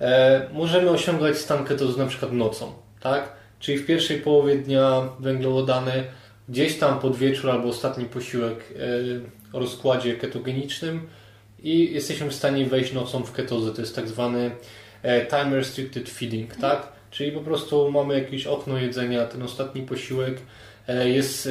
e, 0.00 0.48
możemy 0.52 0.90
osiągać 0.90 1.38
stan 1.38 1.64
ketozy 1.64 1.98
na 1.98 2.06
przykład 2.06 2.32
nocą, 2.32 2.72
tak? 3.00 3.32
Czyli 3.58 3.78
w 3.78 3.86
pierwszej 3.86 4.20
połowie 4.20 4.56
dnia 4.56 5.08
węglowodany, 5.20 6.04
gdzieś 6.52 6.78
tam 6.78 6.98
pod 6.98 7.16
wieczór 7.16 7.50
albo 7.50 7.68
ostatni 7.68 8.04
posiłek 8.04 8.74
e, 9.52 9.56
o 9.56 9.58
rozkładzie 9.58 10.16
ketogenicznym 10.16 11.08
i 11.62 11.92
jesteśmy 11.92 12.30
w 12.30 12.34
stanie 12.34 12.66
wejść 12.66 12.92
nocą 12.92 13.24
w 13.24 13.32
ketozę. 13.32 13.72
To 13.72 13.80
jest 13.80 13.96
tak 13.96 14.08
zwany 14.08 14.50
e, 15.02 15.26
time 15.26 15.56
restricted 15.56 16.10
feeding, 16.10 16.56
tak? 16.56 16.88
Czyli 17.10 17.32
po 17.32 17.40
prostu 17.40 17.90
mamy 17.90 18.18
jakieś 18.18 18.46
okno 18.46 18.78
jedzenia, 18.78 19.26
ten 19.26 19.42
ostatni 19.42 19.82
posiłek 19.82 20.38
e, 20.88 21.08
jest 21.08 21.48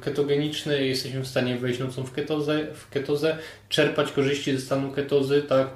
ketogeniczny, 0.00 0.86
jesteśmy 0.86 1.20
w 1.20 1.28
stanie 1.28 1.56
wejść 1.56 1.80
nocą 1.80 2.04
w 2.04 2.12
ketozę, 2.12 2.66
w 2.74 2.90
ketozę, 2.90 3.38
czerpać 3.68 4.12
korzyści 4.12 4.56
ze 4.56 4.60
stanu 4.60 4.92
ketozy, 4.92 5.42
tak? 5.42 5.68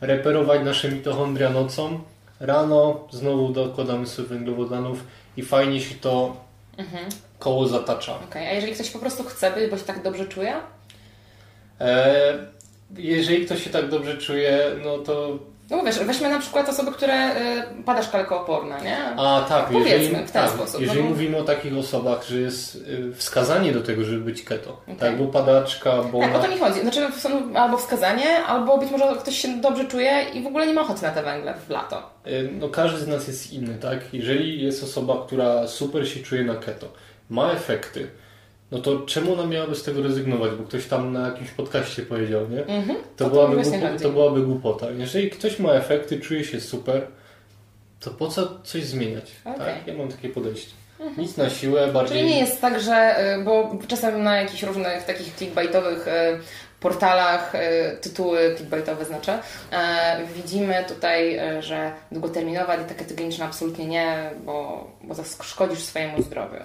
Reperować 0.00 0.64
nasze 0.64 0.92
mitochondria 0.92 1.50
nocą. 1.50 2.00
Rano 2.40 3.08
znowu 3.10 3.52
dokładamy 3.52 4.06
sobie 4.06 4.28
węglowodanów 4.28 5.04
i 5.36 5.42
fajnie 5.42 5.80
się 5.80 5.94
to 5.94 6.36
Mhm. 6.78 7.08
Koło 7.42 7.68
zatacza. 7.68 8.14
Okej, 8.30 8.48
a 8.48 8.52
jeżeli 8.52 8.72
ktoś 8.72 8.90
po 8.90 8.98
prostu 8.98 9.24
chce 9.24 9.50
być, 9.50 9.70
bo 9.70 9.78
się 9.78 9.84
tak 9.84 10.02
dobrze 10.02 10.26
czuje? 10.26 10.54
E, 11.80 12.32
jeżeli 12.96 13.46
ktoś 13.46 13.64
się 13.64 13.70
tak 13.70 13.88
dobrze 13.88 14.18
czuje, 14.18 14.60
no 14.84 14.98
to 14.98 15.38
No 15.70 15.82
wiesz, 15.82 15.98
weźmy 15.98 16.28
na 16.30 16.38
przykład 16.38 16.68
osoby, 16.68 16.92
które 16.92 17.36
y, 17.36 17.82
pada 17.84 18.02
szkalka 18.02 18.36
oporna, 18.40 18.80
nie? 18.80 18.98
A 19.16 19.46
tak, 19.48 19.66
Powiedzmy 19.66 19.90
jeżeli, 19.90 20.26
w 20.26 20.30
ten 20.30 20.42
tak, 20.42 20.50
sposób, 20.50 20.80
jeżeli 20.80 21.02
no 21.02 21.08
mówimy 21.08 21.36
o 21.38 21.42
takich 21.44 21.76
osobach, 21.78 22.24
że 22.24 22.40
jest 22.40 22.74
y, 22.76 23.12
wskazanie 23.14 23.72
do 23.72 23.80
tego, 23.80 24.04
żeby 24.04 24.20
być 24.20 24.42
keto, 24.42 24.72
Okej. 24.82 24.96
tak, 24.96 25.18
bo 25.18 25.26
padaczka, 25.26 26.02
bo 26.02 26.20
Tak, 26.20 26.34
o 26.34 26.38
to 26.38 26.48
mi 26.48 26.58
chodzi. 26.58 26.80
Znaczy 26.80 27.08
są 27.18 27.54
albo 27.54 27.76
wskazanie, 27.78 28.44
albo 28.44 28.78
być 28.78 28.90
może 28.90 29.04
ktoś 29.20 29.38
się 29.38 29.48
dobrze 29.60 29.84
czuje 29.84 30.26
i 30.34 30.42
w 30.42 30.46
ogóle 30.46 30.66
nie 30.66 30.74
ma 30.74 30.80
ochoty 30.80 31.02
na 31.02 31.10
te 31.10 31.22
węgle 31.22 31.54
w 31.66 31.70
lato. 31.70 32.10
y, 32.26 32.50
no 32.52 32.68
każdy 32.68 32.98
z 32.98 33.08
nas 33.08 33.28
jest 33.28 33.52
inny, 33.52 33.74
tak? 33.74 33.98
Jeżeli 34.12 34.62
jest 34.64 34.82
osoba, 34.84 35.14
która 35.26 35.68
super 35.68 36.08
się 36.08 36.20
czuje 36.20 36.44
na 36.44 36.54
keto, 36.54 36.86
ma 37.32 37.52
efekty, 37.52 38.10
no 38.70 38.78
to 38.78 39.00
czemu 39.00 39.32
ona 39.32 39.46
miałaby 39.46 39.74
z 39.74 39.82
tego 39.82 40.02
rezygnować? 40.02 40.52
Bo 40.52 40.64
ktoś 40.64 40.86
tam 40.86 41.12
na 41.12 41.28
jakimś 41.28 41.50
podcaście 41.50 42.02
powiedział, 42.02 42.48
nie? 42.48 42.64
Mhm. 42.64 42.98
To, 43.16 43.26
O 43.26 43.28
to 43.28 43.34
byłaby, 43.34 43.56
głupo, 43.56 43.98
to 44.02 44.10
byłaby 44.10 44.40
głupota. 44.42 44.90
Jeżeli 44.90 45.30
ktoś 45.30 45.58
ma 45.58 45.72
efekty, 45.72 46.20
czuje 46.20 46.44
się 46.44 46.60
super, 46.60 47.06
to 48.00 48.10
po 48.10 48.28
co 48.28 48.60
coś 48.64 48.84
zmieniać? 48.84 49.32
Okej. 49.44 49.58
Tak? 49.58 49.86
Ja 49.86 49.94
mam 49.94 50.08
takie 50.08 50.28
podejście. 50.28 50.72
Nic 51.18 51.36
na 51.36 51.50
siłę, 51.50 51.88
bardziej... 51.92 52.18
Czyli 52.18 52.30
nie 52.30 52.40
jest 52.40 52.60
tak, 52.60 52.80
że, 52.80 53.24
y, 53.40 53.44
bo 53.44 53.78
czasem 53.88 54.22
na 54.22 54.36
jakichś 54.36 54.62
różnych 54.62 55.04
takich 55.04 55.34
clickbaitowych 55.36 56.08
y, 56.08 56.10
portalach, 56.80 57.54
y, 57.54 57.58
tytuły 58.00 58.54
clickbaitowe 58.56 59.04
znaczy, 59.04 59.32
widzimy 60.34 60.84
tutaj, 60.88 61.40
że 61.60 61.92
długoterminowa 62.12 62.76
dieta 62.76 62.94
ketogeniczna 62.94 63.44
absolutnie 63.44 63.86
nie, 63.86 64.30
bo, 64.44 64.90
bo 65.02 65.14
zaszkodzisz 65.14 65.78
swojemu 65.78 66.22
zdrowiu. 66.22 66.58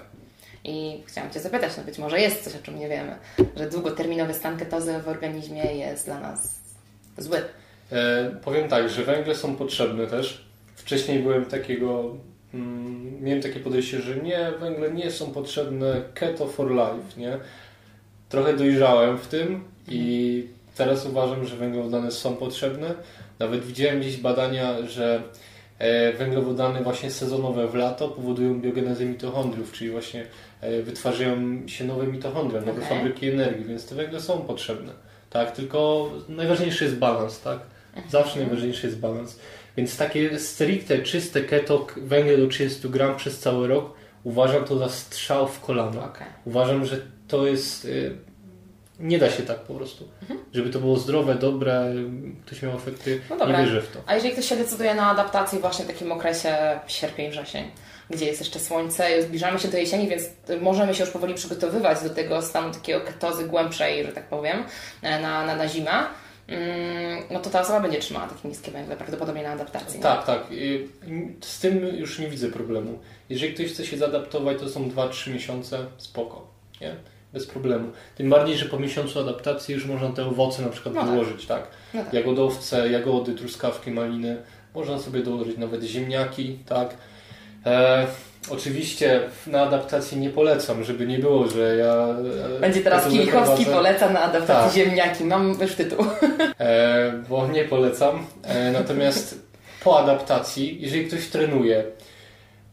I 0.64 1.02
chciałam 1.06 1.30
Cię 1.30 1.40
zapytać, 1.40 1.72
no 1.76 1.84
być 1.84 1.98
może 1.98 2.20
jest 2.20 2.44
coś, 2.44 2.56
o 2.56 2.62
czym 2.62 2.78
nie 2.78 2.88
wiemy, 2.88 3.16
że 3.56 3.70
długoterminowy 3.70 4.34
stan 4.34 4.58
ketozy 4.58 4.98
w 5.04 5.08
organizmie 5.08 5.62
jest 5.62 6.04
dla 6.04 6.20
nas 6.20 6.60
zły. 7.18 7.42
E, 7.92 8.30
powiem 8.44 8.68
tak, 8.68 8.88
że 8.88 9.02
węgle 9.02 9.34
są 9.34 9.56
potrzebne 9.56 10.06
też. 10.06 10.44
Wcześniej 10.76 11.18
byłem 11.18 11.44
takiego, 11.44 12.16
mm, 12.54 13.24
miałem 13.24 13.42
takie 13.42 13.60
podejście, 13.60 14.00
że 14.00 14.16
nie, 14.16 14.52
węgle 14.60 14.90
nie 14.90 15.10
są 15.10 15.30
potrzebne, 15.30 16.02
keto 16.14 16.46
for 16.46 16.70
life, 16.70 17.20
nie? 17.20 17.38
Trochę 18.28 18.56
dojrzałem 18.56 19.18
w 19.18 19.26
tym 19.26 19.64
i 19.88 20.46
teraz 20.76 21.06
uważam, 21.06 21.46
że 21.46 21.56
węglowodany 21.56 22.10
są 22.10 22.36
potrzebne. 22.36 22.94
Nawet 23.38 23.64
widziałem 23.64 24.00
gdzieś 24.00 24.16
badania, 24.16 24.86
że 24.86 25.22
węglowodany 26.18 26.80
właśnie 26.84 27.10
sezonowe 27.10 27.68
w 27.68 27.74
lato 27.74 28.08
powodują 28.08 28.60
biogenezę 28.60 29.04
mitochondriów, 29.04 29.72
czyli 29.72 29.90
właśnie 29.90 30.26
e, 30.60 30.82
wytwarzają 30.82 31.36
się 31.68 31.84
nowe 31.84 32.06
mitochondria, 32.06 32.60
nowe 32.60 32.82
Okej. 32.82 32.96
fabryki 32.96 33.28
energii, 33.28 33.64
więc 33.64 33.86
te 33.86 33.94
węgle 33.94 34.20
są 34.20 34.38
potrzebne. 34.40 34.92
Tak, 35.30 35.50
tylko 35.56 36.10
najważniejszy 36.28 36.84
jest 36.84 36.96
balans, 36.96 37.40
tak? 37.40 37.58
Zawsze 38.08 38.38
najważniejszy 38.38 38.86
jest 38.86 38.98
balans. 38.98 39.38
Więc 39.76 39.96
takie 39.96 40.38
stricte, 40.38 40.98
czyste 40.98 41.40
keto, 41.40 41.86
węgiel 41.96 42.40
do 42.40 42.46
30 42.46 42.88
gram 42.88 43.16
przez 43.16 43.38
cały 43.38 43.68
rok, 43.68 43.94
uważam 44.24 44.64
to 44.64 44.78
za 44.78 44.88
strzał 44.88 45.48
w 45.48 45.60
kolano. 45.60 46.04
Okej. 46.04 46.26
Uważam, 46.44 46.86
że 46.86 47.00
to 47.28 47.46
jest... 47.46 47.88
Nie 48.98 49.18
da 49.18 49.30
się 49.30 49.42
tak 49.42 49.58
po 49.58 49.74
prostu. 49.74 50.08
Żeby 50.54 50.70
to 50.70 50.78
było 50.80 50.96
zdrowe, 50.96 51.34
dobre, 51.34 51.94
ktoś 52.46 52.62
miał 52.62 52.76
efekty, 52.76 53.20
No 53.30 53.36
nie 53.36 53.40
dobra. 53.40 53.58
wierzę 53.62 53.82
w 53.82 53.92
to. 53.92 53.98
A 54.06 54.14
jeżeli 54.14 54.32
ktoś 54.32 54.48
się 54.48 54.56
decyduje 54.56 54.94
na 54.94 55.10
adaptację 55.10 55.58
właśnie 55.60 55.84
w 55.84 55.88
takim 55.88 56.12
okresie 56.12 56.80
sierpień, 56.86 57.30
wrzesień, 57.30 57.70
gdzie 58.10 58.26
jest 58.26 58.40
jeszcze 58.40 58.58
słońce, 58.60 59.22
zbliżamy 59.22 59.58
się 59.58 59.68
do 59.68 59.78
jesieni, 59.78 60.08
więc 60.08 60.24
możemy 60.60 60.94
się 60.94 61.04
już 61.04 61.12
powoli 61.12 61.34
przygotowywać 61.34 62.02
do 62.02 62.10
tego 62.10 62.42
stanu 62.42 62.74
takiego 62.74 63.00
ketozy 63.00 63.44
głębszej, 63.48 64.06
że 64.06 64.12
tak 64.12 64.28
powiem, 64.28 64.64
e, 65.02 65.20
na, 65.20 65.46
na, 65.46 65.56
na 65.56 65.68
zimę, 65.68 65.90
mm, 66.48 67.22
no 67.30 67.40
to 67.40 67.50
ta 67.50 67.60
osoba 67.60 67.80
będzie 67.80 67.98
trzymała 67.98 68.26
takie 68.28 68.48
niskie 68.48 68.70
węgle 68.70 68.96
prawdopodobnie 68.96 69.42
na 69.42 69.50
adaptację. 69.50 69.96
nie? 69.96 70.02
Tak, 70.02 70.26
tak. 70.26 70.40
Z 71.40 71.60
tym 71.60 71.86
już 71.96 72.18
nie 72.18 72.28
widzę 72.28 72.48
problemu. 72.48 72.98
Jeżeli 73.28 73.54
ktoś 73.54 73.66
chce 73.72 73.86
się 73.86 73.96
zaadaptować, 73.96 74.58
to 74.58 74.68
są 74.68 74.90
2-3 74.90 75.32
miesiące, 75.32 75.78
spoko. 75.98 76.46
Nie? 76.80 76.96
Bez 77.32 77.46
problemu. 77.46 77.88
Tym 78.16 78.30
bardziej, 78.30 78.56
że 78.56 78.64
po 78.64 78.78
miesiącu 78.78 79.20
adaptacji 79.20 79.74
już 79.74 79.86
można 79.86 80.08
te 80.08 80.26
owoce 80.26 80.62
na 80.62 80.68
przykład 80.68 80.94
No 80.94 81.00
tak. 81.00 81.10
dołożyć, 81.10 81.46
tak? 81.46 81.62
No 81.94 82.02
tak. 82.04 82.12
Jagodowce, 82.12 82.88
jagody, 82.90 83.34
truskawki, 83.34 83.90
maliny. 83.90 84.36
Można 84.74 84.98
sobie 84.98 85.20
dołożyć 85.22 85.58
nawet 85.58 85.82
ziemniaki, 85.82 86.58
tak? 86.66 86.94
E, 87.66 88.06
oczywiście 88.50 89.20
na 89.46 89.62
adaptacji 89.62 90.18
nie 90.18 90.30
polecam, 90.30 90.84
żeby 90.84 91.06
nie 91.06 91.18
było, 91.18 91.48
że 91.48 91.76
ja... 91.76 92.06
e, 92.56 92.60
Będzie 92.60 92.80
teraz 92.80 93.08
Kilichowski 93.08 93.64
poleca 93.66 94.10
na 94.10 94.20
adaptację 94.22 94.64
Tak. 94.84 94.88
ziemniaki. 94.88 95.24
Mam 95.24 95.56
już 95.60 95.74
tytuł. 95.74 96.04
E, 96.60 97.12
bo 97.28 97.48
nie 97.48 97.64
polecam. 97.64 98.26
E, 98.44 98.72
natomiast 98.72 99.40
po 99.84 100.00
adaptacji, 100.00 100.78
jeżeli 100.80 101.04
ktoś 101.06 101.26
trenuje, 101.28 101.84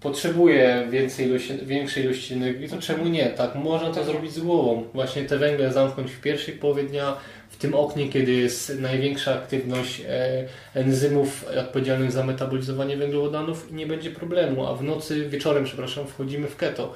potrzebuje 0.05 0.87
więcej 0.89 1.27
ilości, 1.27 1.53
większej 1.63 2.03
ilości 2.03 2.33
energii, 2.33 2.69
to 2.69 2.81
czemu 2.81 3.07
nie? 3.07 3.25
Tak, 3.25 3.55
można 3.55 3.93
to 3.93 4.03
zrobić 4.03 4.31
z 4.31 4.39
głową. 4.39 4.83
Właśnie 4.93 5.23
te 5.23 5.37
węgle 5.37 5.73
zamknąć 5.73 6.11
w 6.11 6.21
pierwszej 6.21 6.53
połowie 6.53 6.83
dnia, 6.83 7.17
w 7.49 7.57
tym 7.57 7.73
oknie, 7.73 8.09
kiedy 8.09 8.31
jest 8.31 8.79
największa 8.79 9.33
aktywność 9.33 10.01
e, 10.01 10.47
enzymów 10.73 11.45
odpowiedzialnych 11.59 12.11
za 12.11 12.25
metabolizowanie 12.25 12.97
węglowodanów 12.97 13.71
i 13.71 13.73
nie 13.73 13.87
będzie 13.87 14.11
problemu, 14.11 14.67
a 14.67 14.75
w 14.75 14.83
nocy, 14.83 15.29
wieczorem, 15.29 15.63
przepraszam, 15.63 16.07
wchodzimy 16.07 16.47
w 16.47 16.55
keto 16.55 16.93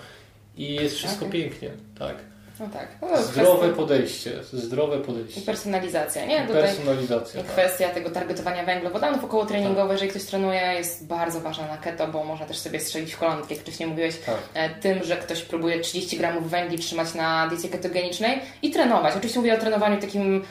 i 0.57 0.75
jest 0.75 0.95
wszystko 0.95 1.25
okay. 1.25 1.39
pięknie, 1.39 1.69
tak. 1.99 2.15
No 2.59 2.65
tak. 2.73 2.87
No, 3.01 3.23
zdrowe 3.23 3.57
kwestia... 3.57 3.75
podejście, 3.75 4.43
zdrowe 4.53 4.97
podejście. 4.99 5.41
I 5.41 5.43
personalizacja, 5.43 6.25
nie? 6.25 6.43
I 6.43 6.47
personalizacja. 6.47 7.43
Tak. 7.43 7.51
Kwestia 7.51 7.89
tego 7.89 8.09
targetowania 8.09 8.65
węglowodanów 8.65 9.23
około 9.23 9.45
treningowe, 9.45 9.81
tak. 9.81 9.91
jeżeli 9.91 10.09
ktoś 10.09 10.23
trenuje, 10.23 10.61
jest 10.61 11.07
bardzo 11.07 11.41
ważna 11.41 11.67
na 11.67 11.77
keto, 11.77 12.07
bo 12.07 12.23
można 12.23 12.45
też 12.45 12.57
sobie 12.57 12.79
strzelić 12.79 13.13
w 13.13 13.17
kolanki, 13.17 13.53
jak 13.53 13.63
wcześniej 13.63 13.89
mówiłeś, 13.89 14.17
tak. 14.25 14.35
E, 14.53 14.69
tym, 14.69 15.03
że 15.03 15.17
ktoś 15.17 15.41
próbuje 15.41 15.79
30 15.79 16.17
gramów 16.17 16.49
węgli 16.49 16.77
trzymać 16.77 17.13
na 17.13 17.47
diecie 17.47 17.69
ketogenicznej 17.69 18.41
i 18.61 18.71
trenować. 18.71 19.13
Oczywiście 19.13 19.39
mówię 19.39 19.53
o 19.53 19.57
trenowaniu 19.57 20.01
takim 20.01 20.43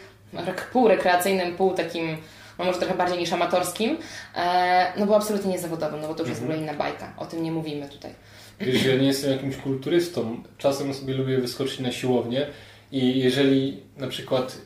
pół 0.73 0.89
rekreacyjnym, 0.89 1.57
pół 1.57 1.75
takim 1.75 2.17
no 2.59 2.65
może 2.65 2.79
trochę 2.79 2.95
bardziej 2.95 3.19
niż 3.19 3.33
amatorskim, 3.33 3.99
e, 4.37 4.93
no 4.97 5.07
bo 5.07 5.17
absolutnie 5.17 5.53
niezawodowym, 5.53 6.01
no 6.01 6.09
bo 6.09 6.15
to 6.15 6.21
już 6.21 6.29
jest 6.29 6.41
w 6.41 6.45
ogóle 6.45 6.59
mhm. 6.59 6.77
inna 6.77 6.85
bajka. 6.85 7.13
O 7.17 7.27
tym 7.27 7.43
nie 7.43 7.53
mówimy 7.53 7.89
tutaj. 7.89 8.15
Wiesz, 8.61 8.85
ja 8.85 8.97
nie 8.97 9.07
jestem 9.07 9.33
jakimś 9.33 9.57
kulturystą. 9.57 10.43
Czasem 10.59 10.95
sobie 10.95 11.15
lubię 11.15 11.39
wyskoczyć 11.39 11.81
na 11.81 11.93
siłownię 11.93 12.47
i 12.93 13.18
jeżeli 13.20 13.80
na 13.97 14.09
przykład 14.09 14.59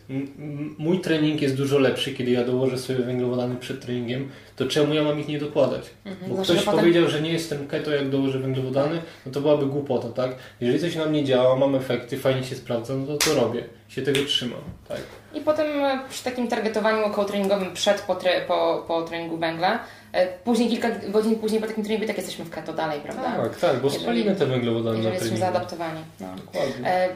mój 0.79 1.01
trening 1.01 1.43
jest 1.43 1.57
dużo 1.57 1.79
lepszy, 1.79 2.15
kiedy 2.15 2.31
ja 2.31 2.45
dołożę 2.45 2.79
sobie 2.79 2.99
węglowodany 3.05 3.57
przed 3.57 3.81
treningiem, 3.81 4.29
to 4.57 4.67
czemu 4.67 4.95
ja 4.95 5.03
mam 5.03 5.21
ich 5.21 5.29
nie 5.29 5.39
dokładać? 5.39 5.91
Mhm, 6.05 6.37
Bo 6.37 6.43
ktoś 6.43 6.63
potem... 6.63 6.81
powiedział, 6.81 7.09
że 7.09 7.21
nie 7.23 7.33
jestem 7.33 7.67
keto, 7.69 7.91
jak 7.91 8.11
dołożę 8.11 8.39
węglowodany, 8.39 9.03
no 9.27 9.33
to 9.33 9.41
byłaby 9.41 9.67
głupota, 9.67 10.09
tak? 10.09 10.31
Jeżeli 10.61 10.81
coś 10.81 10.97
na 10.97 11.07
mnie 11.07 11.25
działa, 11.25 11.57
mam 11.57 11.75
efekty, 11.75 12.19
fajnie 12.19 12.45
się 12.45 12.57
sprawdza, 12.57 12.95
no 12.95 13.07
to 13.07 13.17
to 13.17 13.35
robię. 13.35 13.65
Się 13.89 14.03
tego 14.03 14.19
trzymam, 14.27 14.61
tak? 14.89 15.01
I 15.35 15.41
potem 15.41 15.85
e, 15.85 15.99
przy 16.11 16.25
takim 16.25 16.49
targetowaniu 16.49 17.05
około 17.05 17.29
treningowym 17.29 17.73
przed, 17.75 18.01
po, 18.01 18.15
tre, 18.15 18.41
po, 18.49 18.85
po 18.89 19.03
treningu 19.03 19.37
węgla, 19.39 19.79
e, 20.13 20.27
później 20.27 20.69
kilka 20.69 20.89
godzin 21.09 21.37
później 21.37 21.61
po 21.61 21.67
takim 21.67 21.85
treningu 21.85 22.07
tak 22.07 22.17
jesteśmy 22.17 22.45
w 22.45 22.51
keto 22.51 22.73
dalej, 22.73 23.01
prawda? 23.01 23.23
Tak, 23.23 23.57
tak, 23.57 23.81
bo 23.81 23.91
spalimy 23.91 24.37
te 24.37 24.47
węglowodany 24.47 24.97
jeżeli 24.97 25.15
na 25.15 25.19
treningu. 25.19 25.25
jesteśmy 25.25 25.39
zaadaptowani. 25.39 26.01
No. 26.21 26.27
Dokładnie. 26.37 27.09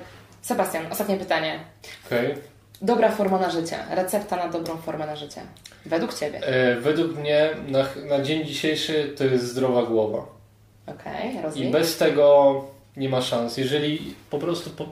Sebastian, 0.47 0.86
ostatnie 0.92 1.16
pytanie. 1.16 1.61
Okej. 2.07 2.32
Okay. 2.32 2.42
Dobra 2.82 3.11
forma 3.11 3.38
na 3.38 3.51
życie. 3.51 3.76
Recepta 3.90 4.36
na 4.36 4.49
dobrą 4.49 4.76
formę 4.76 5.07
na 5.07 5.16
życie. 5.16 5.40
Według 5.86 6.14
Ciebie. 6.14 6.47
E, 6.47 6.76
według 6.76 7.16
mnie 7.16 7.51
na, 7.68 7.86
na 8.09 8.22
dzień 8.22 8.47
dzisiejszy 8.47 9.14
to 9.18 9.24
jest 9.24 9.44
zdrowa 9.44 9.82
głowa. 9.82 10.26
Okej, 10.86 11.38
okay, 11.38 11.62
I 11.62 11.70
bez 11.70 11.97
tego 11.97 12.64
nie 12.97 13.09
ma 13.09 13.22
szans. 13.22 13.57
Jeżeli 13.57 14.14
po 14.30 14.38
prostu 14.38 14.70
po, 14.70 14.86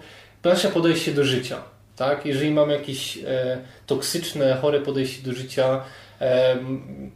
nasze 0.49 0.69
podejście 0.69 1.13
do 1.13 1.25
życia, 1.25 1.63
tak? 1.97 2.27
Jeżeli 2.27 2.51
mamy 2.51 2.73
jakieś 2.73 3.19
e, 3.19 3.59
toksyczne, 3.87 4.55
chore 4.55 4.81
podejście 4.81 5.23
do 5.23 5.33
życia, 5.33 5.85
e, 6.21 6.57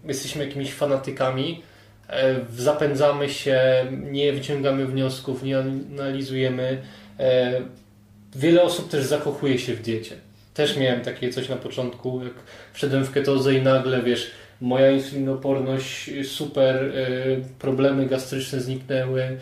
jesteśmy 0.05 0.45
jakimiś 0.47 0.75
fanatykami, 0.75 1.63
e, 2.09 2.35
zapędzamy 2.57 3.29
się, 3.29 3.87
nie 3.91 4.33
wyciągamy 4.33 4.87
wniosków, 4.87 5.43
nie 5.43 5.59
analizujemy, 5.59 6.83
e, 7.19 7.61
Wiele 8.39 8.63
osób 8.63 8.91
też 8.91 9.05
zakochuje 9.05 9.59
się 9.59 9.75
w 9.75 9.83
diecie. 9.83 10.17
Też 10.55 10.77
miałem 10.77 11.01
takie 11.01 11.31
coś 11.31 11.49
na 11.49 11.57
początku, 11.57 12.25
jak 12.25 12.33
wszedłem 12.73 13.05
w 13.05 13.13
ketozę 13.13 13.55
i 13.55 13.63
nagle, 13.63 14.03
wiesz, 14.03 14.31
moja 14.61 14.91
insulinoporność, 14.91 16.11
super, 16.25 16.85
y, 16.85 17.45
problemy 17.59 18.07
gastryczne 18.07 18.61
zniknęły. 18.61 19.39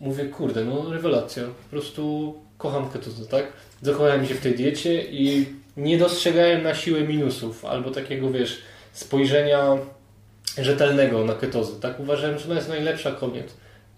Mówię, 0.00 0.24
kurde, 0.24 0.64
no 0.64 0.92
rewelacja. 0.92 1.42
Po 1.42 1.70
prostu 1.70 2.34
kocham 2.58 2.90
ketozę, 2.90 3.26
tak? 3.26 3.52
Zakochałem 3.82 4.26
się 4.26 4.34
w 4.34 4.40
tej 4.40 4.54
diecie 4.54 5.02
i 5.02 5.46
nie 5.76 5.98
dostrzegałem 5.98 6.62
na 6.62 6.74
siłę 6.74 7.00
minusów 7.00 7.64
albo 7.64 7.90
takiego, 7.90 8.30
wiesz, 8.30 8.58
spojrzenia 8.92 9.76
rzetelnego 10.58 11.24
na 11.24 11.34
ketozę, 11.34 11.80
tak? 11.80 12.00
Uważałem, 12.00 12.38
że 12.38 12.44
ona 12.44 12.54
jest 12.54 12.68
najlepsza, 12.68 13.12
koniec. 13.12 13.46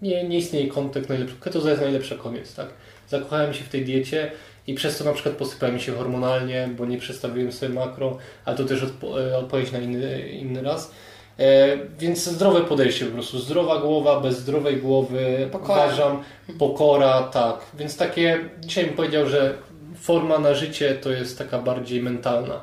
Nie, 0.01 0.23
nie 0.23 0.37
istnieje 0.37 0.67
kontekst 0.67 1.09
najlepszy. 1.09 1.35
Ketoza 1.39 1.69
jest 1.69 1.81
najlepsza, 1.81 2.15
koniec, 2.15 2.55
tak? 2.55 2.67
Zakochałem 3.07 3.53
się 3.53 3.63
w 3.63 3.69
tej 3.69 3.85
diecie 3.85 4.31
i 4.67 4.73
przez 4.73 4.97
to 4.97 5.03
na 5.03 5.13
przykład 5.13 5.35
posypałem 5.35 5.79
się 5.79 5.91
hormonalnie, 5.95 6.69
bo 6.77 6.85
nie 6.85 6.97
przestawiłem 6.97 7.51
sobie 7.51 7.73
makro, 7.73 8.17
ale 8.45 8.57
to 8.57 8.65
też 8.65 8.83
odpo 8.83 9.23
e, 9.23 9.37
odpowiedź 9.37 9.71
na 9.71 9.79
inny, 9.79 10.29
inny 10.29 10.61
raz. 10.61 10.91
E, 11.39 11.77
więc 11.99 12.23
zdrowe 12.23 12.61
podejście 12.61 13.05
po 13.05 13.11
prostu, 13.11 13.39
zdrowa 13.39 13.81
głowa, 13.81 14.19
bez 14.19 14.39
zdrowej 14.39 14.77
głowy, 14.77 15.49
pokora. 15.51 15.85
uważam, 15.85 16.23
pokora, 16.59 17.23
tak. 17.23 17.59
Więc 17.79 17.97
takie, 17.97 18.39
dzisiaj 18.59 18.85
bym 18.85 18.93
powiedział, 18.93 19.29
że 19.29 19.53
forma 19.95 20.39
na 20.39 20.53
życie 20.53 20.95
to 20.95 21.11
jest 21.11 21.37
taka 21.37 21.59
bardziej 21.59 22.01
mentalna. 22.01 22.61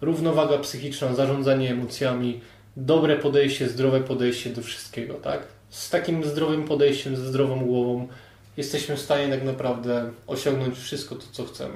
Równowaga 0.00 0.58
psychiczna, 0.58 1.14
zarządzanie 1.14 1.70
emocjami, 1.70 2.40
dobre 2.76 3.16
podejście, 3.16 3.68
zdrowe 3.68 4.00
podejście 4.00 4.50
do 4.50 4.62
wszystkiego, 4.62 5.14
tak? 5.14 5.42
Z 5.70 5.90
takim 5.90 6.24
zdrowym 6.24 6.64
podejściem, 6.64 7.16
ze 7.16 7.26
zdrową 7.26 7.60
głową 7.60 8.08
jesteśmy 8.56 8.96
w 8.96 9.00
stanie 9.00 9.28
tak 9.28 9.44
naprawdę 9.44 10.10
osiągnąć 10.26 10.78
wszystko 10.78 11.14
to, 11.14 11.24
co 11.32 11.44
chcemy. 11.44 11.74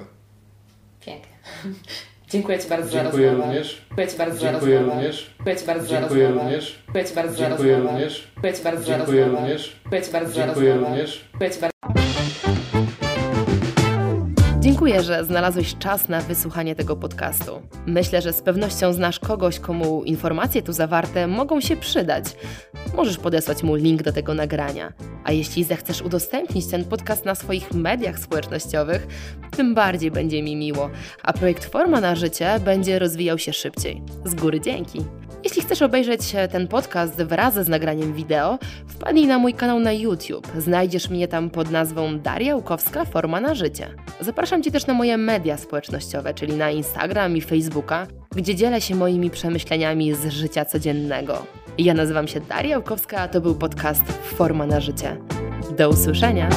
Pięknie. 1.00 1.36
Dziękuję 2.30 2.58
Ci 2.58 2.68
bardzo 2.68 2.90
Dziękuję 2.90 3.30
za 3.30 3.32
rozmowę. 3.34 3.52
Również. 3.52 3.82
Dziękuję 3.88 4.08
Ci 4.08 4.16
bardzo 4.16 4.38
Dziękuję 4.38 4.76
za 4.76 4.80
rozmowę. 4.80 5.02
Również. 5.02 5.30
Dziękuję 5.36 5.56
Ci 5.56 5.64
bardzo 5.66 5.86
Dziękuję 5.86 6.24
za 6.24 6.28
rozmowę. 6.28 6.44
Również. 6.44 6.78
Dziękuję 6.84 7.04
Ci 7.04 7.14
bardzo 7.14 7.36
Dziękuję 7.36 7.72
za 7.72 7.78
rozmowę. 7.78 7.98
Również. 7.98 8.26
Dziękuję 8.34 8.54
Ci 8.54 8.62
bardzo 8.62 8.84
Dziękuję 8.84 9.22
za 9.22 9.26
rozmowę. 9.26 9.46
Również. 9.46 9.76
Dziękuję 9.82 10.02
Ci 10.02 10.12
bardzo 10.12 10.34
Dziękuję 10.34 10.72
za 10.72 10.74
rozmowę. 10.74 10.90
Również. 10.90 11.24
Dziękuję 11.32 11.50
Ci 11.50 11.60
bardzo. 11.60 11.79
Dziękuję, 14.80 15.02
że 15.02 15.24
znalazłeś 15.24 15.78
czas 15.78 16.08
na 16.08 16.20
wysłuchanie 16.20 16.74
tego 16.74 16.96
podcastu. 16.96 17.62
Myślę, 17.86 18.22
że 18.22 18.32
z 18.32 18.42
pewnością 18.42 18.92
znasz 18.92 19.18
kogoś, 19.20 19.58
komu 19.58 20.04
informacje 20.04 20.62
tu 20.62 20.72
zawarte 20.72 21.26
mogą 21.26 21.60
się 21.60 21.76
przydać. 21.76 22.24
Możesz 22.96 23.18
podesłać 23.18 23.62
mu 23.62 23.74
link 23.74 24.02
do 24.02 24.12
tego 24.12 24.34
nagrania. 24.34 24.92
A 25.24 25.32
jeśli 25.32 25.64
zechcesz 25.64 26.02
udostępnić 26.02 26.66
ten 26.66 26.84
podcast 26.84 27.24
na 27.24 27.34
swoich 27.34 27.72
mediach 27.72 28.18
społecznościowych, 28.18 29.06
tym 29.50 29.74
bardziej 29.74 30.10
będzie 30.10 30.42
mi 30.42 30.56
miło, 30.56 30.90
a 31.22 31.32
projekt 31.32 31.64
Forma 31.64 32.00
na 32.00 32.14
Życie 32.14 32.60
będzie 32.64 32.98
rozwijał 32.98 33.38
się 33.38 33.52
szybciej. 33.52 34.02
Z 34.24 34.34
góry 34.34 34.60
dzięki! 34.60 35.00
Jeśli 35.44 35.62
chcesz 35.62 35.82
obejrzeć 35.82 36.20
ten 36.52 36.68
podcast 36.68 37.22
wraz 37.22 37.54
z 37.54 37.68
nagraniem 37.68 38.14
wideo, 38.14 38.58
wpadnij 38.86 39.26
na 39.26 39.38
mój 39.38 39.54
kanał 39.54 39.80
na 39.80 39.92
YouTube. 39.92 40.48
Znajdziesz 40.58 41.10
mnie 41.10 41.28
tam 41.28 41.50
pod 41.50 41.70
nazwą 41.70 42.18
Daria 42.18 42.56
Łukowska 42.56 43.04
Forma 43.04 43.40
na 43.40 43.54
Życie. 43.54 43.88
Zapraszam 44.20 44.62
Cię 44.62 44.70
też 44.70 44.86
na 44.86 44.94
moje 44.94 45.16
media 45.16 45.56
społecznościowe, 45.56 46.34
czyli 46.34 46.52
na 46.52 46.70
Instagram 46.70 47.36
i 47.36 47.40
Facebooka, 47.40 48.06
gdzie 48.36 48.54
dzielę 48.54 48.80
się 48.80 48.94
moimi 48.94 49.30
przemyśleniami 49.30 50.14
z 50.14 50.26
życia 50.26 50.64
codziennego. 50.64 51.46
Ja 51.78 51.94
nazywam 51.94 52.28
się 52.28 52.40
Daria 52.40 52.78
Łukowska, 52.78 53.18
a 53.18 53.28
to 53.28 53.40
był 53.40 53.54
podcast 53.54 54.02
Forma 54.22 54.66
na 54.66 54.80
Życie. 54.80 55.16
Do 55.78 55.88
usłyszenia! 55.88 56.48